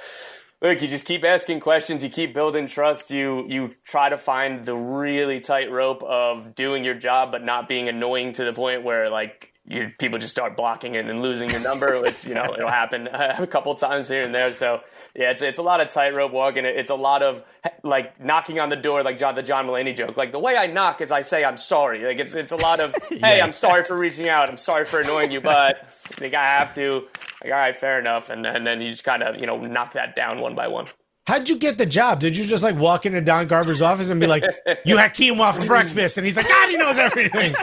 look, 0.62 0.82
you 0.82 0.90
just 0.90 1.08
keep 1.08 1.24
asking 1.24 1.62
questions, 1.62 2.04
you 2.04 2.10
keep 2.10 2.34
building 2.34 2.68
trust, 2.68 3.10
you 3.10 3.46
you 3.48 3.74
try 3.86 4.10
to 4.10 4.18
find 4.18 4.66
the 4.66 4.76
really 4.76 5.40
tight 5.40 5.72
rope 5.72 6.04
of 6.04 6.56
doing 6.56 6.84
your 6.84 6.96
job 6.96 7.32
but 7.32 7.42
not 7.42 7.70
being 7.70 7.88
annoying 7.88 8.34
to 8.34 8.44
the 8.44 8.52
point 8.52 8.84
where 8.84 9.10
like 9.10 9.54
you, 9.68 9.92
people 9.98 10.20
just 10.20 10.32
start 10.32 10.56
blocking 10.56 10.94
it 10.94 11.08
and 11.08 11.22
losing 11.22 11.50
your 11.50 11.60
number, 11.60 12.00
which 12.02 12.26
you 12.26 12.34
know 12.34 12.54
it'll 12.54 12.70
happen 12.70 13.08
a 13.14 13.48
couple 13.48 13.74
times 13.76 14.08
here 14.08 14.24
and 14.24 14.34
there. 14.34 14.54
So 14.54 14.82
yeah, 15.16 15.32
it's 15.32 15.42
it's 15.42 15.58
a 15.58 15.64
lot 15.64 15.82
of 15.82 15.90
tightrope 15.90 16.32
walking. 16.32 16.66
It's 16.66 16.92
a 16.92 16.96
lot 16.96 17.24
of 17.24 17.44
like 17.84 18.20
knocking 18.24 18.60
on 18.60 18.70
the 18.70 18.76
door, 18.76 19.04
like 19.04 19.18
John 19.18 19.34
the 19.34 19.44
John 19.44 19.66
Mulaney 19.66 19.96
joke. 19.96 20.18
Like 20.18 20.32
the 20.32 20.40
way 20.40 20.56
I 20.56 20.68
knock 20.68 21.02
is 21.02 21.12
I 21.12 21.22
say 21.22 21.44
I'm 21.44 21.58
sorry. 21.58 22.04
Like 22.06 22.20
it's 22.20 22.36
it's 22.36 22.52
a 22.52 22.58
lot 22.58 22.80
of 22.80 22.96
hey, 23.10 23.42
I'm 23.42 23.54
sorry 23.54 23.84
for 23.84 23.98
reaching 23.98 24.30
out. 24.30 24.50
I'm 24.50 24.58
sorry 24.58 24.86
for 24.86 25.00
annoying 25.00 25.32
you, 25.32 25.42
but 25.42 25.78
I 25.78 26.14
think 26.14 26.36
I 26.36 26.46
have 26.46 26.74
to. 26.76 27.08
Like 27.44 27.52
all 27.52 27.60
right, 27.60 27.76
fair 27.76 28.00
enough. 28.00 28.30
And 28.30 28.46
and 28.46 28.68
then 28.68 28.82
you 28.82 28.92
just 28.92 29.04
kind 29.04 29.24
of 29.24 29.40
you 29.40 29.48
know 29.48 29.60
knock 29.66 29.94
that 29.94 30.16
down 30.16 30.42
one 30.42 30.54
by 30.54 30.68
one. 30.68 30.88
How'd 31.28 31.50
you 31.50 31.58
get 31.58 31.80
the 31.80 31.88
job? 31.88 32.20
Did 32.20 32.38
you 32.38 32.46
just 32.46 32.64
like 32.64 32.76
walk 32.76 33.08
into 33.08 33.20
Don 33.20 33.48
Garber's 33.48 33.82
office 33.82 34.10
and 34.10 34.20
be 34.20 34.28
like, 34.28 34.44
"You 34.86 34.98
had 34.98 35.16
quinoa 35.16 35.56
for 35.56 35.66
breakfast," 35.68 36.18
and 36.18 36.26
he's 36.26 36.38
like, 36.38 36.48
"God, 36.48 36.70
he 36.70 36.78
knows 36.78 37.00
everything." 37.00 37.56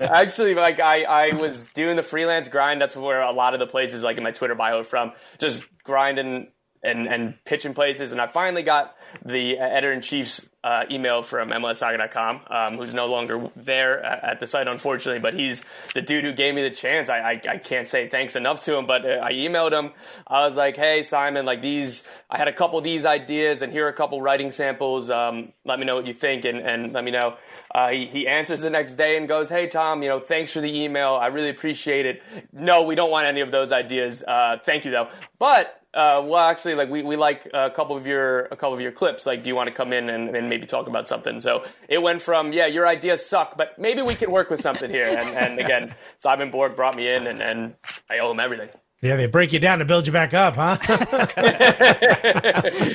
Actually, 0.00 0.54
like 0.54 0.80
I, 0.80 1.02
I 1.02 1.34
was 1.34 1.64
doing 1.74 1.96
the 1.96 2.02
freelance 2.02 2.48
grind. 2.48 2.80
That's 2.80 2.96
where 2.96 3.20
a 3.20 3.32
lot 3.32 3.52
of 3.52 3.60
the 3.60 3.66
places, 3.66 4.02
like 4.02 4.16
in 4.16 4.22
my 4.22 4.30
Twitter 4.30 4.54
bio, 4.54 4.82
from 4.82 5.12
just 5.38 5.66
grinding 5.84 6.48
and 6.82 7.06
and 7.06 7.34
pitching 7.44 7.74
places. 7.74 8.12
And 8.12 8.20
I 8.20 8.26
finally 8.26 8.62
got 8.62 8.96
the 9.24 9.58
editor 9.58 9.92
in 9.92 10.00
chief's 10.00 10.48
uh, 10.64 10.84
email 10.90 11.22
from 11.22 11.50
MLSsoccer.com, 11.50 12.40
um, 12.48 12.78
who's 12.78 12.92
no 12.92 13.06
longer 13.06 13.48
there 13.54 14.04
at, 14.04 14.24
at 14.24 14.40
the 14.40 14.46
site, 14.46 14.66
unfortunately. 14.66 15.20
But 15.20 15.34
he's 15.34 15.64
the 15.94 16.02
dude 16.02 16.24
who 16.24 16.32
gave 16.32 16.54
me 16.54 16.62
the 16.62 16.74
chance. 16.74 17.08
I, 17.08 17.18
I, 17.18 17.40
I 17.48 17.58
can't 17.58 17.86
say 17.86 18.08
thanks 18.08 18.36
enough 18.36 18.60
to 18.64 18.76
him. 18.76 18.86
But 18.86 19.06
uh, 19.06 19.20
I 19.22 19.32
emailed 19.32 19.72
him. 19.72 19.92
I 20.26 20.44
was 20.44 20.56
like, 20.56 20.76
"Hey, 20.76 21.02
Simon, 21.02 21.46
like 21.46 21.62
these, 21.62 22.04
I 22.28 22.38
had 22.38 22.48
a 22.48 22.52
couple 22.52 22.78
of 22.78 22.84
these 22.84 23.06
ideas, 23.06 23.62
and 23.62 23.72
here 23.72 23.86
are 23.86 23.90
a 23.90 23.94
couple 23.94 24.20
writing 24.20 24.50
samples. 24.50 25.10
Um, 25.10 25.52
let 25.64 25.78
me 25.78 25.84
know 25.84 25.94
what 25.94 26.06
you 26.06 26.14
think, 26.14 26.44
and, 26.44 26.58
and 26.58 26.92
let 26.92 27.04
me 27.04 27.12
know." 27.12 27.36
Uh, 27.74 27.90
he, 27.90 28.06
he 28.06 28.26
answers 28.26 28.60
the 28.60 28.70
next 28.70 28.96
day 28.96 29.16
and 29.16 29.28
goes, 29.28 29.48
"Hey, 29.48 29.68
Tom, 29.68 30.02
you 30.02 30.08
know, 30.08 30.18
thanks 30.18 30.52
for 30.52 30.60
the 30.60 30.82
email. 30.82 31.14
I 31.14 31.28
really 31.28 31.50
appreciate 31.50 32.06
it. 32.06 32.22
No, 32.52 32.82
we 32.82 32.94
don't 32.94 33.10
want 33.10 33.26
any 33.26 33.40
of 33.40 33.50
those 33.50 33.72
ideas. 33.72 34.24
Uh, 34.26 34.58
thank 34.62 34.84
you, 34.84 34.90
though. 34.90 35.08
But 35.38 35.78
uh, 35.98 36.22
well, 36.22 36.38
actually, 36.38 36.76
like 36.76 36.88
we, 36.88 37.02
we 37.02 37.16
like 37.16 37.50
a 37.52 37.70
couple 37.70 37.96
of 37.96 38.06
your 38.06 38.42
a 38.46 38.56
couple 38.56 38.74
of 38.74 38.80
your 38.80 38.92
clips. 38.92 39.26
Like, 39.26 39.42
do 39.42 39.48
you 39.48 39.56
want 39.56 39.68
to 39.68 39.74
come 39.74 39.92
in 39.92 40.08
and, 40.08 40.36
and 40.36 40.48
maybe 40.48 40.64
talk 40.64 40.86
about 40.86 41.08
something? 41.08 41.40
So 41.40 41.64
it 41.88 42.00
went 42.00 42.22
from 42.22 42.52
yeah, 42.52 42.66
your 42.66 42.86
ideas 42.86 43.26
suck, 43.26 43.56
but 43.56 43.76
maybe 43.80 44.02
we 44.02 44.14
can 44.14 44.30
work 44.30 44.48
with 44.48 44.60
something 44.60 44.90
here. 44.90 45.06
And, 45.06 45.28
and 45.36 45.58
again, 45.58 45.94
Simon 46.18 46.52
Borg 46.52 46.76
brought 46.76 46.94
me 46.94 47.12
in, 47.12 47.26
and, 47.26 47.42
and 47.42 47.74
I 48.08 48.20
owe 48.20 48.30
him 48.30 48.38
everything. 48.38 48.68
Yeah, 49.00 49.14
they 49.14 49.26
break 49.26 49.52
you 49.52 49.60
down 49.60 49.78
to 49.78 49.84
build 49.84 50.08
you 50.08 50.12
back 50.12 50.34
up, 50.34 50.56
huh? 50.56 50.76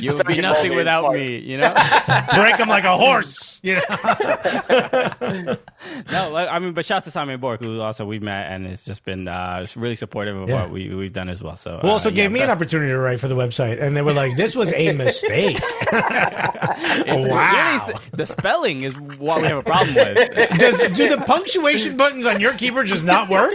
you 0.02 0.12
would 0.14 0.28
be 0.28 0.36
you 0.36 0.42
can 0.42 0.52
mold 0.52 0.58
nothing 0.58 0.76
without 0.76 1.04
smart. 1.04 1.18
me 1.18 1.38
you 1.40 1.58
know 1.58 1.74
break 2.36 2.58
them 2.58 2.68
like 2.68 2.84
a 2.84 2.98
horse, 2.98 3.62
you 3.64 3.76
know. 3.76 5.56
No, 6.12 6.30
like, 6.32 6.48
I 6.50 6.60
mean, 6.60 6.72
but 6.74 6.86
shouts 6.86 7.06
to 7.06 7.12
Simon 7.12 7.40
Borg, 7.42 7.60
who 7.62 7.82
also 7.82 8.06
we've 8.06 8.24
met 8.24 8.50
and 8.52 8.66
has 8.68 8.86
just 8.86 9.04
been 9.04 9.28
uh, 9.28 9.66
really 9.76 9.96
supportive 9.96 10.36
of 10.38 10.48
Yeah. 10.48 10.62
what 10.62 10.72
we, 10.72 10.88
we've 10.96 11.12
done 11.12 11.28
as 11.30 11.44
well. 11.44 11.58
So, 11.58 11.80
Who 11.82 11.90
also 11.90 12.08
uh, 12.10 12.14
gave 12.14 12.32
yeah, 12.32 12.38
me 12.38 12.42
an 12.42 12.50
opportunity 12.50 12.90
to 12.92 12.98
write 12.98 13.20
for 13.20 13.28
the 13.28 13.36
website, 13.36 13.82
and 13.82 13.96
they 13.96 14.02
were 14.02 14.14
like, 14.14 14.38
"This 14.38 14.56
was 14.56 14.72
a 14.74 14.94
mistake." 14.94 15.60
wow. 15.92 17.86
Really, 17.88 18.00
the 18.14 18.26
spelling 18.26 18.82
is 18.84 18.98
what 18.98 19.42
we 19.42 19.48
have 19.48 19.58
a 19.58 19.64
problem 19.64 19.94
with. 19.96 20.58
Does 20.58 20.78
do 20.96 21.10
the 21.10 21.22
punctuation 21.26 21.98
buttons 21.98 22.26
on 22.26 22.40
your 22.40 22.54
keyboard 22.54 22.88
just 22.88 23.04
not 23.04 23.28
work? 23.30 23.52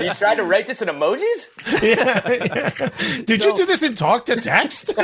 You 0.00 0.12
tried 0.14 0.36
to 0.36 0.44
write 0.52 0.66
this 0.66 0.82
in 0.82 0.88
emojis? 0.88 1.48
Did 3.26 3.42
you 3.42 3.56
do 3.56 3.64
this 3.66 3.82
in 3.82 3.94
talk 3.94 4.26
to 4.26 4.36
text? 4.36 4.92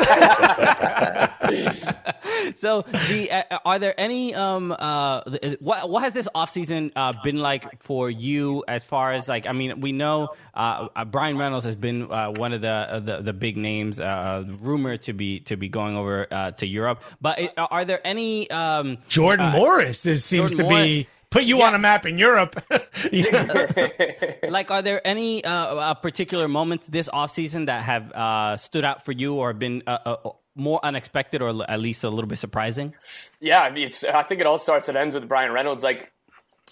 So, 2.55 2.83
the 2.83 3.31
uh, 3.31 3.59
are 3.65 3.79
there 3.79 3.95
any 3.99 4.35
um 4.35 4.73
uh 4.73 5.23
what 5.61 5.89
what 5.91 6.03
has 6.03 6.13
this 6.13 6.29
offseason 6.35 6.93
uh 6.95 7.15
been 7.23 7.39
like 7.39 7.83
for 7.83 8.11
you 8.11 8.65
as 8.69 8.85
far 8.85 9.13
as 9.13 9.29
like 9.29 9.47
I 9.47 9.53
mean 9.53 9.81
we 9.81 9.93
know 9.93 10.29
uh, 10.55 10.89
uh 10.95 11.05
Bryan 11.05 11.37
Reynolds 11.37 11.65
has 11.65 11.77
been 11.77 12.11
uh, 12.11 12.31
one 12.33 12.53
of 12.53 12.61
the, 12.61 12.69
uh, 12.69 13.01
the 13.01 13.23
the 13.23 13.33
big 13.33 13.57
names 13.57 13.99
uh 14.01 14.45
rumored 14.61 15.03
to 15.03 15.13
be 15.13 15.41
to 15.41 15.57
be 15.57 15.69
going 15.69 15.97
over 15.97 16.27
uh, 16.31 16.51
to 16.53 16.67
Europe, 16.67 17.03
but 17.21 17.39
it, 17.39 17.53
are 17.57 17.85
there 17.85 18.01
any 18.07 18.51
um 18.51 18.99
Jordan 19.09 19.53
Morris 19.53 20.07
is, 20.07 20.25
seems 20.25 20.53
Jordan 20.53 20.59
to 20.59 20.75
be 20.75 20.75
Morris- 20.75 21.07
put 21.31 21.45
you 21.45 21.63
on 21.63 21.75
a 21.75 21.79
map 21.79 22.07
in 22.07 22.19
Europe. 22.19 22.61
Like 24.49 24.71
are 24.71 24.83
there 24.83 25.07
any 25.07 25.45
uh, 25.45 25.51
uh, 25.51 25.95
particular 25.95 26.49
moments 26.49 26.87
this 26.87 27.09
offseason 27.09 27.67
that 27.67 27.83
have 27.85 28.11
uh, 28.13 28.57
stood 28.57 28.85
out 28.85 29.05
for 29.05 29.13
you 29.13 29.37
or 29.37 29.53
been 29.53 29.83
uh, 29.87 29.99
uh, 30.05 30.31
more 30.55 30.81
unexpected 30.83 31.43
or 31.43 31.65
at 31.69 31.81
least 31.81 32.03
a 32.03 32.11
little 32.11 32.29
bit 32.29 32.39
surprising 32.39 32.95
Yeah, 33.41 33.61
I 33.61 33.71
mean, 33.71 33.87
it's, 33.87 34.05
I 34.05 34.23
think 34.23 34.41
it 34.41 34.47
all 34.47 34.59
starts 34.59 34.89
and 34.89 34.97
ends 34.97 35.15
with 35.15 35.29
Bryan 35.29 35.53
Reynolds. 35.53 35.85
Like, 35.85 36.13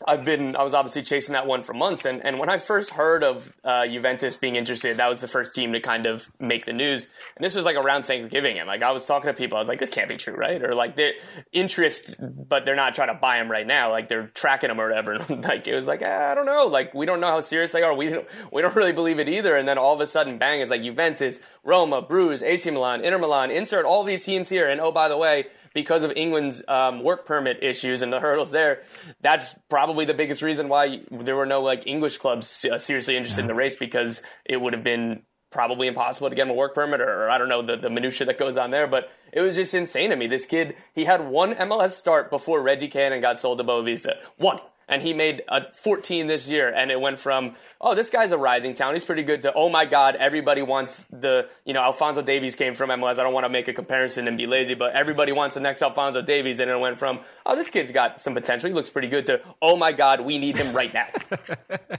I've 0.06 0.24
been, 0.24 0.56
I 0.56 0.62
was 0.62 0.74
obviously 0.74 1.02
chasing 1.02 1.32
that 1.34 1.46
one 1.46 1.62
for 1.62 1.72
months, 1.72 2.04
and, 2.04 2.24
and 2.24 2.38
when 2.38 2.50
I 2.50 2.58
first 2.58 2.90
heard 2.90 3.22
of 3.22 3.54
uh, 3.64 3.86
Juventus 3.86 4.36
being 4.36 4.56
interested, 4.56 4.96
that 4.98 5.08
was 5.08 5.20
the 5.20 5.28
first 5.28 5.54
team 5.54 5.72
to 5.72 5.80
kind 5.80 6.06
of 6.06 6.30
make 6.38 6.66
the 6.66 6.72
news. 6.72 7.08
And 7.36 7.44
this 7.44 7.54
was 7.54 7.64
like 7.64 7.76
around 7.76 8.04
Thanksgiving, 8.04 8.58
and 8.58 8.66
like 8.66 8.82
I 8.82 8.92
was 8.92 9.06
talking 9.06 9.28
to 9.28 9.34
people, 9.34 9.56
I 9.56 9.60
was 9.60 9.68
like, 9.68 9.78
this 9.78 9.90
can't 9.90 10.08
be 10.08 10.16
true, 10.16 10.34
right? 10.34 10.62
Or 10.62 10.74
like 10.74 10.96
they're 10.96 11.14
interest, 11.52 12.16
but 12.20 12.64
they're 12.64 12.76
not 12.76 12.94
trying 12.94 13.08
to 13.08 13.14
buy 13.14 13.38
him 13.38 13.50
right 13.50 13.66
now, 13.66 13.90
like 13.90 14.08
they're 14.08 14.28
tracking 14.28 14.70
him 14.70 14.80
or 14.80 14.88
whatever. 14.88 15.16
And 15.28 15.42
like 15.42 15.66
it 15.66 15.74
was 15.74 15.86
like 15.86 16.02
ah, 16.06 16.30
I 16.30 16.34
don't 16.34 16.46
know, 16.46 16.66
like 16.66 16.94
we 16.94 17.04
don't 17.04 17.20
know 17.20 17.28
how 17.28 17.40
serious 17.40 17.72
they 17.72 17.82
are. 17.82 17.94
We 17.94 18.10
don't, 18.10 18.26
we 18.52 18.62
don't 18.62 18.76
really 18.76 18.92
believe 18.92 19.18
it 19.18 19.28
either. 19.28 19.56
And 19.56 19.66
then 19.66 19.76
all 19.76 19.94
of 19.94 20.00
a 20.00 20.06
sudden, 20.06 20.38
bang! 20.38 20.60
It's 20.60 20.70
like 20.70 20.82
Juventus, 20.82 21.40
Roma, 21.64 22.00
Bruges, 22.00 22.42
AC 22.42 22.70
Milan, 22.70 23.04
Inter 23.04 23.18
Milan. 23.18 23.50
Insert 23.50 23.84
all 23.84 24.04
these 24.04 24.24
teams 24.24 24.48
here, 24.48 24.68
and 24.68 24.80
oh 24.80 24.92
by 24.92 25.08
the 25.08 25.16
way 25.16 25.46
because 25.76 26.02
of 26.02 26.12
England's 26.16 26.64
um, 26.68 27.04
work 27.04 27.26
permit 27.26 27.62
issues 27.62 28.00
and 28.00 28.10
the 28.10 28.18
hurdles 28.18 28.50
there, 28.50 28.82
that's 29.20 29.58
probably 29.68 30.06
the 30.06 30.14
biggest 30.14 30.40
reason 30.40 30.70
why 30.70 31.02
there 31.10 31.36
were 31.36 31.44
no 31.44 31.60
like 31.60 31.86
English 31.86 32.16
clubs 32.16 32.64
uh, 32.64 32.78
seriously 32.78 33.14
interested 33.14 33.42
in 33.42 33.46
the 33.46 33.54
race 33.54 33.76
because 33.76 34.22
it 34.46 34.58
would 34.58 34.72
have 34.72 34.82
been 34.82 35.22
probably 35.50 35.86
impossible 35.86 36.30
to 36.30 36.34
get 36.34 36.46
him 36.46 36.50
a 36.50 36.54
work 36.54 36.74
permit 36.74 37.02
or, 37.02 37.24
or 37.24 37.30
I 37.30 37.36
don't 37.36 37.50
know 37.50 37.60
the, 37.60 37.76
the 37.76 37.90
minutia 37.90 38.26
that 38.26 38.38
goes 38.38 38.56
on 38.56 38.70
there, 38.70 38.86
but 38.86 39.10
it 39.34 39.42
was 39.42 39.54
just 39.54 39.74
insane 39.74 40.08
to 40.10 40.16
me. 40.16 40.26
This 40.26 40.46
kid, 40.46 40.76
he 40.94 41.04
had 41.04 41.28
one 41.28 41.54
MLS 41.54 41.90
start 41.90 42.30
before 42.30 42.62
Reggie 42.62 42.88
Cannon 42.88 43.20
got 43.20 43.38
sold 43.38 43.58
to 43.58 43.64
Boavista. 43.64 44.14
One. 44.38 44.58
And 44.88 45.02
he 45.02 45.12
made 45.14 45.42
a 45.48 45.72
14 45.72 46.28
this 46.28 46.48
year, 46.48 46.72
and 46.72 46.92
it 46.92 47.00
went 47.00 47.18
from 47.18 47.56
oh 47.80 47.94
this 47.96 48.08
guy's 48.08 48.30
a 48.30 48.38
rising 48.38 48.72
talent, 48.74 48.94
he's 48.96 49.04
pretty 49.04 49.24
good 49.24 49.42
to 49.42 49.52
oh 49.54 49.68
my 49.68 49.84
god 49.84 50.14
everybody 50.14 50.62
wants 50.62 51.04
the 51.10 51.48
you 51.64 51.74
know 51.74 51.82
Alphonso 51.82 52.22
Davies 52.22 52.54
came 52.54 52.74
from 52.74 52.90
MLS. 52.90 53.18
I 53.18 53.24
don't 53.24 53.34
want 53.34 53.44
to 53.44 53.48
make 53.48 53.66
a 53.66 53.72
comparison 53.72 54.28
and 54.28 54.38
be 54.38 54.46
lazy, 54.46 54.74
but 54.74 54.94
everybody 54.94 55.32
wants 55.32 55.54
the 55.56 55.60
next 55.60 55.82
Alphonso 55.82 56.22
Davies, 56.22 56.60
and 56.60 56.70
it 56.70 56.78
went 56.78 56.98
from 57.00 57.18
oh 57.44 57.56
this 57.56 57.68
kid's 57.68 57.90
got 57.90 58.20
some 58.20 58.34
potential, 58.34 58.68
he 58.68 58.74
looks 58.74 58.90
pretty 58.90 59.08
good 59.08 59.26
to 59.26 59.40
oh 59.60 59.76
my 59.76 59.90
god 59.90 60.20
we 60.20 60.38
need 60.38 60.56
him 60.56 60.72
right 60.74 60.94
now. 60.94 61.06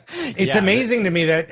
It's 0.09 0.55
Yeah. 0.55 0.61
amazing 0.61 1.03
to 1.03 1.09
me 1.11 1.25
that 1.25 1.51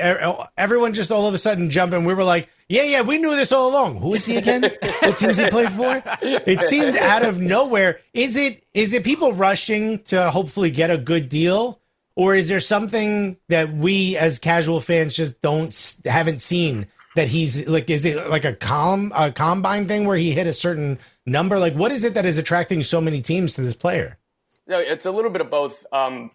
everyone 0.57 0.93
just 0.93 1.11
all 1.11 1.27
of 1.27 1.33
a 1.33 1.37
sudden 1.37 1.69
jumped 1.69 1.93
and 1.93 2.05
we 2.05 2.13
were 2.13 2.23
like, 2.23 2.49
yeah, 2.67 2.83
yeah, 2.83 3.01
we 3.01 3.17
knew 3.17 3.35
this 3.35 3.51
all 3.51 3.69
along. 3.69 3.97
Who 3.97 4.15
is 4.15 4.25
he 4.25 4.37
again? 4.37 4.61
what 5.01 5.17
teams 5.17 5.37
he 5.37 5.49
play 5.49 5.67
for? 5.67 6.01
It 6.21 6.61
seemed 6.61 6.97
out 6.97 7.23
of 7.23 7.39
nowhere. 7.39 7.99
Is 8.13 8.35
it 8.35 8.63
is 8.73 8.93
it 8.93 9.03
people 9.03 9.33
rushing 9.33 9.99
to 10.05 10.31
hopefully 10.31 10.71
get 10.71 10.89
a 10.89 10.97
good 10.97 11.29
deal, 11.29 11.79
or 12.15 12.33
is 12.33 12.47
there 12.47 12.59
something 12.59 13.37
that 13.49 13.71
we 13.73 14.17
as 14.17 14.39
casual 14.39 14.79
fans 14.79 15.15
just 15.15 15.41
don't 15.41 15.97
haven't 16.05 16.41
seen 16.41 16.87
that 17.15 17.27
he's 17.27 17.67
like? 17.67 17.89
Is 17.89 18.03
it 18.03 18.29
like 18.29 18.45
a 18.45 18.53
com 18.53 19.11
a 19.15 19.31
combine 19.31 19.87
thing 19.87 20.05
where 20.05 20.17
he 20.17 20.31
hit 20.31 20.47
a 20.47 20.53
certain 20.53 20.97
number? 21.25 21.59
Like, 21.59 21.73
what 21.73 21.91
is 21.91 22.03
it 22.03 22.15
that 22.15 22.25
is 22.25 22.37
attracting 22.39 22.81
so 22.81 22.99
many 22.99 23.21
teams 23.21 23.53
to 23.55 23.61
this 23.61 23.75
player? 23.75 24.17
No, 24.67 24.79
it's 24.79 25.05
a 25.05 25.11
little 25.11 25.29
bit 25.29 25.41
of 25.41 25.51
both. 25.51 25.85
Um, 25.91 26.31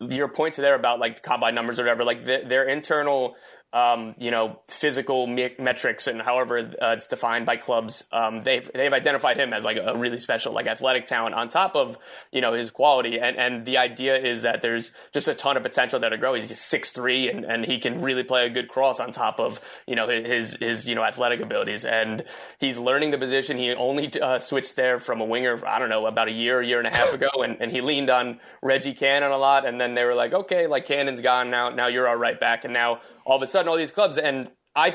your 0.00 0.28
points 0.28 0.58
there 0.58 0.74
about 0.74 0.98
like 0.98 1.22
combine 1.22 1.54
numbers 1.54 1.80
or 1.80 1.84
whatever, 1.84 2.04
like 2.04 2.24
th- 2.24 2.46
their 2.46 2.68
internal, 2.68 3.36
um, 3.74 4.14
you 4.18 4.30
know, 4.30 4.60
physical 4.68 5.26
me- 5.26 5.56
metrics 5.58 6.06
and 6.06 6.22
however 6.22 6.58
uh, 6.58 6.92
it's 6.92 7.08
defined 7.08 7.44
by 7.44 7.56
clubs. 7.56 8.06
Um, 8.12 8.38
they've 8.38 8.70
they've 8.72 8.92
identified 8.92 9.36
him 9.36 9.52
as 9.52 9.64
like 9.64 9.78
a 9.84 9.96
really 9.96 10.20
special, 10.20 10.52
like 10.52 10.68
athletic 10.68 11.06
talent 11.06 11.34
on 11.34 11.48
top 11.48 11.74
of 11.74 11.98
you 12.30 12.40
know 12.40 12.52
his 12.52 12.70
quality. 12.70 13.18
And 13.18 13.36
and 13.36 13.66
the 13.66 13.78
idea 13.78 14.16
is 14.16 14.42
that 14.42 14.62
there's 14.62 14.92
just 15.12 15.26
a 15.26 15.34
ton 15.34 15.56
of 15.56 15.64
potential 15.64 15.98
there 15.98 16.10
to 16.10 16.16
grow. 16.16 16.34
He's 16.34 16.48
just 16.48 16.68
six 16.68 16.92
three, 16.92 17.28
and 17.28 17.44
and 17.44 17.64
he 17.64 17.80
can 17.80 18.00
really 18.00 18.22
play 18.22 18.46
a 18.46 18.50
good 18.50 18.68
cross 18.68 19.00
on 19.00 19.10
top 19.10 19.40
of 19.40 19.60
you 19.88 19.96
know 19.96 20.08
his 20.08 20.56
his 20.56 20.88
you 20.88 20.94
know 20.94 21.02
athletic 21.02 21.40
abilities. 21.40 21.84
And 21.84 22.22
he's 22.60 22.78
learning 22.78 23.10
the 23.10 23.18
position. 23.18 23.58
He 23.58 23.74
only 23.74 24.12
uh, 24.20 24.38
switched 24.38 24.76
there 24.76 25.00
from 25.00 25.20
a 25.20 25.24
winger. 25.24 25.66
I 25.66 25.80
don't 25.80 25.88
know 25.88 26.06
about 26.06 26.28
a 26.28 26.32
year, 26.32 26.60
a 26.60 26.66
year 26.66 26.78
and 26.78 26.86
a 26.86 26.96
half 26.96 27.12
ago, 27.12 27.28
and, 27.42 27.56
and 27.60 27.72
he 27.72 27.80
leaned 27.80 28.08
on 28.08 28.38
Reggie 28.62 28.94
Cannon 28.94 29.32
a 29.32 29.36
lot. 29.36 29.66
And 29.66 29.80
then 29.80 29.94
they 29.94 30.04
were 30.04 30.14
like, 30.14 30.32
okay, 30.32 30.68
like 30.68 30.86
Cannon's 30.86 31.20
gone 31.20 31.50
now. 31.50 31.70
Now 31.70 31.88
you're 31.88 32.06
our 32.06 32.16
right 32.16 32.38
back. 32.38 32.64
And 32.64 32.72
now 32.72 33.00
all 33.24 33.36
of 33.36 33.42
a 33.42 33.46
sudden, 33.46 33.68
all 33.68 33.76
these 33.76 33.90
clubs 33.90 34.18
and 34.18 34.50
I 34.74 34.94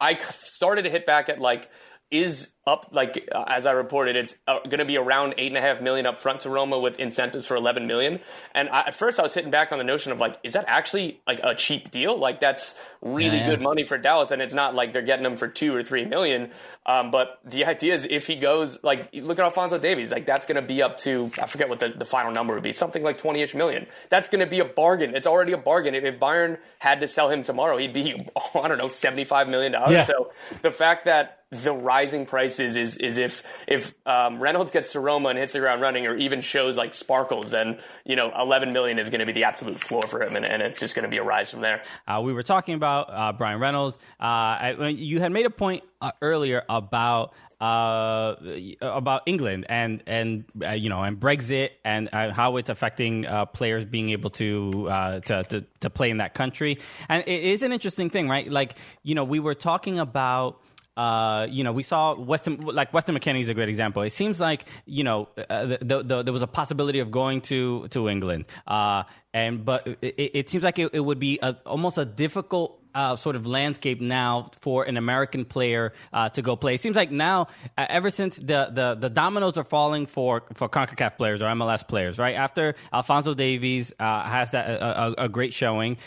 I 0.00 0.18
started 0.18 0.82
to 0.82 0.90
hit 0.90 1.06
back 1.06 1.28
at 1.28 1.40
like 1.40 1.68
is 2.10 2.52
up 2.66 2.88
like 2.92 3.28
uh, 3.34 3.44
as 3.48 3.66
I 3.66 3.72
reported, 3.72 4.16
it's 4.16 4.38
uh, 4.46 4.60
going 4.60 4.78
to 4.78 4.84
be 4.84 4.96
around 4.96 5.34
eight 5.38 5.48
and 5.48 5.56
a 5.56 5.60
half 5.60 5.80
million 5.80 6.06
up 6.06 6.18
front 6.18 6.42
to 6.42 6.50
Roma 6.50 6.78
with 6.78 6.98
incentives 6.98 7.46
for 7.46 7.56
eleven 7.56 7.86
million. 7.86 8.20
And 8.54 8.68
I, 8.68 8.80
at 8.88 8.94
first, 8.94 9.18
I 9.18 9.22
was 9.22 9.34
hitting 9.34 9.50
back 9.50 9.72
on 9.72 9.78
the 9.78 9.84
notion 9.84 10.12
of 10.12 10.18
like, 10.20 10.38
is 10.42 10.52
that 10.54 10.64
actually 10.68 11.20
like 11.26 11.40
a 11.42 11.54
cheap 11.54 11.90
deal? 11.90 12.18
Like 12.18 12.40
that's 12.40 12.78
really 13.00 13.36
Yeah, 13.38 13.44
yeah. 13.44 13.46
good 13.50 13.60
money 13.62 13.84
for 13.84 13.98
Dallas, 13.98 14.30
and 14.30 14.40
it's 14.42 14.54
not 14.54 14.74
like 14.74 14.92
they're 14.92 15.02
getting 15.02 15.24
him 15.24 15.36
for 15.36 15.48
two 15.48 15.74
or 15.74 15.82
three 15.82 16.04
million. 16.04 16.50
Um, 16.86 17.10
but 17.10 17.38
the 17.44 17.66
idea 17.66 17.94
is 17.94 18.06
if 18.08 18.26
he 18.26 18.36
goes 18.36 18.82
like, 18.82 19.10
look 19.14 19.38
at 19.38 19.44
Alphonso 19.44 19.78
Davies, 19.78 20.10
like 20.10 20.24
that's 20.26 20.46
going 20.46 20.60
to 20.60 20.66
be 20.66 20.80
up 20.82 20.96
to 20.98 21.30
I 21.40 21.46
forget 21.46 21.68
what 21.68 21.80
the, 21.80 21.88
the 21.88 22.06
final 22.06 22.32
number 22.32 22.54
would 22.54 22.62
be, 22.62 22.72
something 22.72 23.02
like 23.02 23.18
twenty 23.18 23.42
ish 23.42 23.54
million. 23.54 23.86
That's 24.08 24.28
going 24.28 24.40
to 24.40 24.46
be 24.50 24.60
a 24.60 24.64
bargain. 24.64 25.14
It's 25.14 25.26
already 25.26 25.52
a 25.52 25.58
bargain. 25.58 25.94
If, 25.94 26.04
if 26.04 26.18
Bayern 26.18 26.58
had 26.78 27.00
to 27.00 27.08
sell 27.08 27.30
him 27.30 27.42
tomorrow, 27.42 27.76
he'd 27.76 27.92
be 27.92 28.14
I 28.54 28.68
don't 28.68 28.78
know 28.78 28.88
seventy 28.88 29.24
five 29.24 29.48
million 29.48 29.72
dollars. 29.72 29.92
Yeah. 29.92 30.04
So 30.04 30.32
the 30.62 30.70
fact 30.70 31.04
that 31.06 31.37
the 31.50 31.72
rising 31.72 32.26
prices 32.26 32.76
is 32.76 32.96
is 32.98 33.16
if 33.16 33.64
if 33.66 33.94
um, 34.06 34.40
Reynolds 34.40 34.70
gets 34.70 34.92
to 34.92 35.00
Roma 35.00 35.30
and 35.30 35.38
hits 35.38 35.54
the 35.54 35.60
ground 35.60 35.80
running, 35.80 36.06
or 36.06 36.14
even 36.14 36.40
shows 36.40 36.76
like 36.76 36.94
sparkles, 36.94 37.52
then 37.52 37.78
you 38.04 38.16
know 38.16 38.30
11 38.38 38.72
million 38.72 38.98
is 38.98 39.08
going 39.08 39.20
to 39.20 39.26
be 39.26 39.32
the 39.32 39.44
absolute 39.44 39.80
floor 39.80 40.02
for 40.02 40.22
him, 40.22 40.36
and, 40.36 40.44
and 40.44 40.62
it's 40.62 40.78
just 40.78 40.94
going 40.94 41.04
to 41.04 41.10
be 41.10 41.16
a 41.16 41.22
rise 41.22 41.50
from 41.50 41.60
there. 41.60 41.82
Uh, 42.06 42.20
we 42.22 42.32
were 42.32 42.42
talking 42.42 42.74
about 42.74 43.08
uh, 43.10 43.32
Bryan 43.32 43.60
Reynolds. 43.60 43.96
Uh, 44.20 44.24
I, 44.24 44.88
you 44.88 45.20
had 45.20 45.32
made 45.32 45.46
a 45.46 45.50
point 45.50 45.84
uh, 46.02 46.12
earlier 46.20 46.64
about 46.68 47.32
uh, 47.60 48.36
about 48.80 49.22
England 49.26 49.66
and 49.68 50.02
and 50.06 50.44
uh, 50.62 50.70
you 50.70 50.88
know 50.88 51.02
and 51.02 51.18
Brexit 51.18 51.70
and 51.84 52.08
uh, 52.12 52.32
how 52.32 52.56
it's 52.56 52.70
affecting 52.70 53.26
uh, 53.26 53.46
players 53.46 53.84
being 53.84 54.10
able 54.10 54.30
to, 54.30 54.86
uh, 54.88 55.20
to 55.20 55.42
to 55.44 55.64
to 55.80 55.90
play 55.90 56.10
in 56.10 56.18
that 56.18 56.34
country. 56.34 56.78
And 57.08 57.24
it 57.26 57.42
is 57.42 57.62
an 57.62 57.72
interesting 57.72 58.10
thing, 58.10 58.28
right? 58.28 58.50
Like 58.50 58.76
you 59.02 59.14
know, 59.14 59.24
we 59.24 59.40
were 59.40 59.54
talking 59.54 59.98
about 59.98 60.60
uh, 60.98 61.46
you 61.48 61.62
know, 61.62 61.72
we 61.72 61.84
saw 61.84 62.16
Weston, 62.16 62.60
like 62.60 62.92
Weston 62.92 63.16
McKennie 63.16 63.38
is 63.38 63.48
a 63.48 63.54
great 63.54 63.68
example. 63.68 64.02
It 64.02 64.10
seems 64.10 64.40
like 64.40 64.64
you 64.84 65.04
know 65.04 65.28
uh, 65.48 65.64
the, 65.66 65.78
the, 65.80 66.02
the, 66.02 66.22
there 66.24 66.32
was 66.32 66.42
a 66.42 66.48
possibility 66.48 66.98
of 66.98 67.12
going 67.12 67.40
to 67.42 67.86
to 67.88 68.08
England, 68.08 68.46
uh, 68.66 69.04
and 69.32 69.64
but 69.64 69.86
it, 70.02 70.30
it 70.34 70.50
seems 70.50 70.64
like 70.64 70.76
it, 70.80 70.90
it 70.92 70.98
would 70.98 71.20
be 71.20 71.38
a, 71.40 71.56
almost 71.64 71.96
a 71.98 72.04
difficult. 72.04 72.74
Uh, 72.94 73.14
sort 73.14 73.36
of 73.36 73.46
landscape 73.46 74.00
now 74.00 74.50
for 74.60 74.82
an 74.82 74.96
American 74.96 75.44
player 75.44 75.92
uh, 76.12 76.28
to 76.30 76.42
go 76.42 76.56
play. 76.56 76.74
It 76.74 76.80
seems 76.80 76.96
like 76.96 77.12
now, 77.12 77.46
uh, 77.76 77.86
ever 77.88 78.10
since 78.10 78.38
the, 78.38 78.70
the 78.72 78.96
the 78.98 79.10
dominoes 79.10 79.56
are 79.56 79.62
falling 79.62 80.06
for 80.06 80.42
for 80.54 80.68
Concacaf 80.68 81.16
players 81.16 81.40
or 81.40 81.44
MLS 81.44 81.86
players, 81.86 82.18
right? 82.18 82.34
After 82.34 82.74
Alphonso 82.92 83.34
Davies 83.34 83.92
has 84.00 84.50
that 84.50 84.68
a, 84.68 85.02
a, 85.20 85.26
a 85.26 85.28
great 85.28 85.52
showing, 85.52 85.98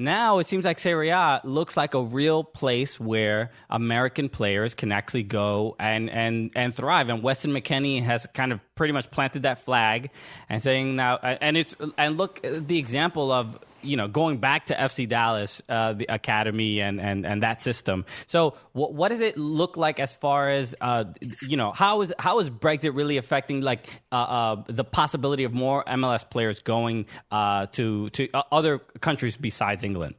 now 0.00 0.38
it 0.38 0.46
seems 0.46 0.64
like 0.64 0.78
Serie 0.78 1.10
A 1.10 1.40
looks 1.44 1.76
like 1.76 1.94
a 1.94 2.02
real 2.02 2.42
place 2.42 2.98
where 2.98 3.50
American 3.68 4.28
players 4.28 4.74
can 4.74 4.92
actually 4.92 5.22
go 5.22 5.76
and 5.78 6.10
and 6.10 6.50
and 6.54 6.74
thrive. 6.74 7.08
And 7.08 7.22
Weston 7.22 7.52
McKennie 7.52 8.02
has 8.02 8.26
kind 8.34 8.52
of 8.52 8.60
pretty 8.74 8.92
much 8.92 9.10
planted 9.10 9.42
that 9.42 9.64
flag 9.64 10.10
and 10.48 10.62
saying 10.62 10.96
now, 10.96 11.18
and 11.18 11.56
it's 11.56 11.76
and 11.98 12.16
look 12.16 12.40
the 12.42 12.78
example 12.78 13.30
of 13.30 13.58
you 13.82 13.96
know 13.96 14.08
going 14.08 14.38
back 14.38 14.66
to 14.66 14.74
FC 14.74 15.08
Dallas, 15.08 15.62
uh, 15.68 15.92
the 15.92 16.06
academy 16.08 16.80
and 16.80 17.00
and 17.00 17.26
and 17.26 17.42
that 17.42 17.62
system. 17.62 18.04
So 18.26 18.54
what 18.72 18.94
what 18.94 19.08
does 19.08 19.20
it 19.20 19.36
look 19.36 19.76
like 19.76 20.00
as 20.00 20.14
far 20.14 20.50
as 20.50 20.74
uh, 20.80 21.04
you 21.42 21.56
know 21.56 21.72
how 21.72 22.00
is 22.02 22.12
how 22.18 22.38
is 22.40 22.50
Brexit 22.50 22.94
really 22.94 23.16
affecting 23.16 23.60
like 23.60 23.88
uh, 24.12 24.16
uh, 24.16 24.62
the 24.66 24.84
possibility 24.84 25.44
of 25.44 25.52
more 25.52 25.84
MLS 25.84 26.28
players 26.28 26.60
going 26.60 27.06
uh, 27.30 27.66
to 27.72 28.08
to 28.10 28.28
uh, 28.32 28.42
other 28.52 28.78
countries 28.78 29.36
besides 29.36 29.84
England? 29.84 30.14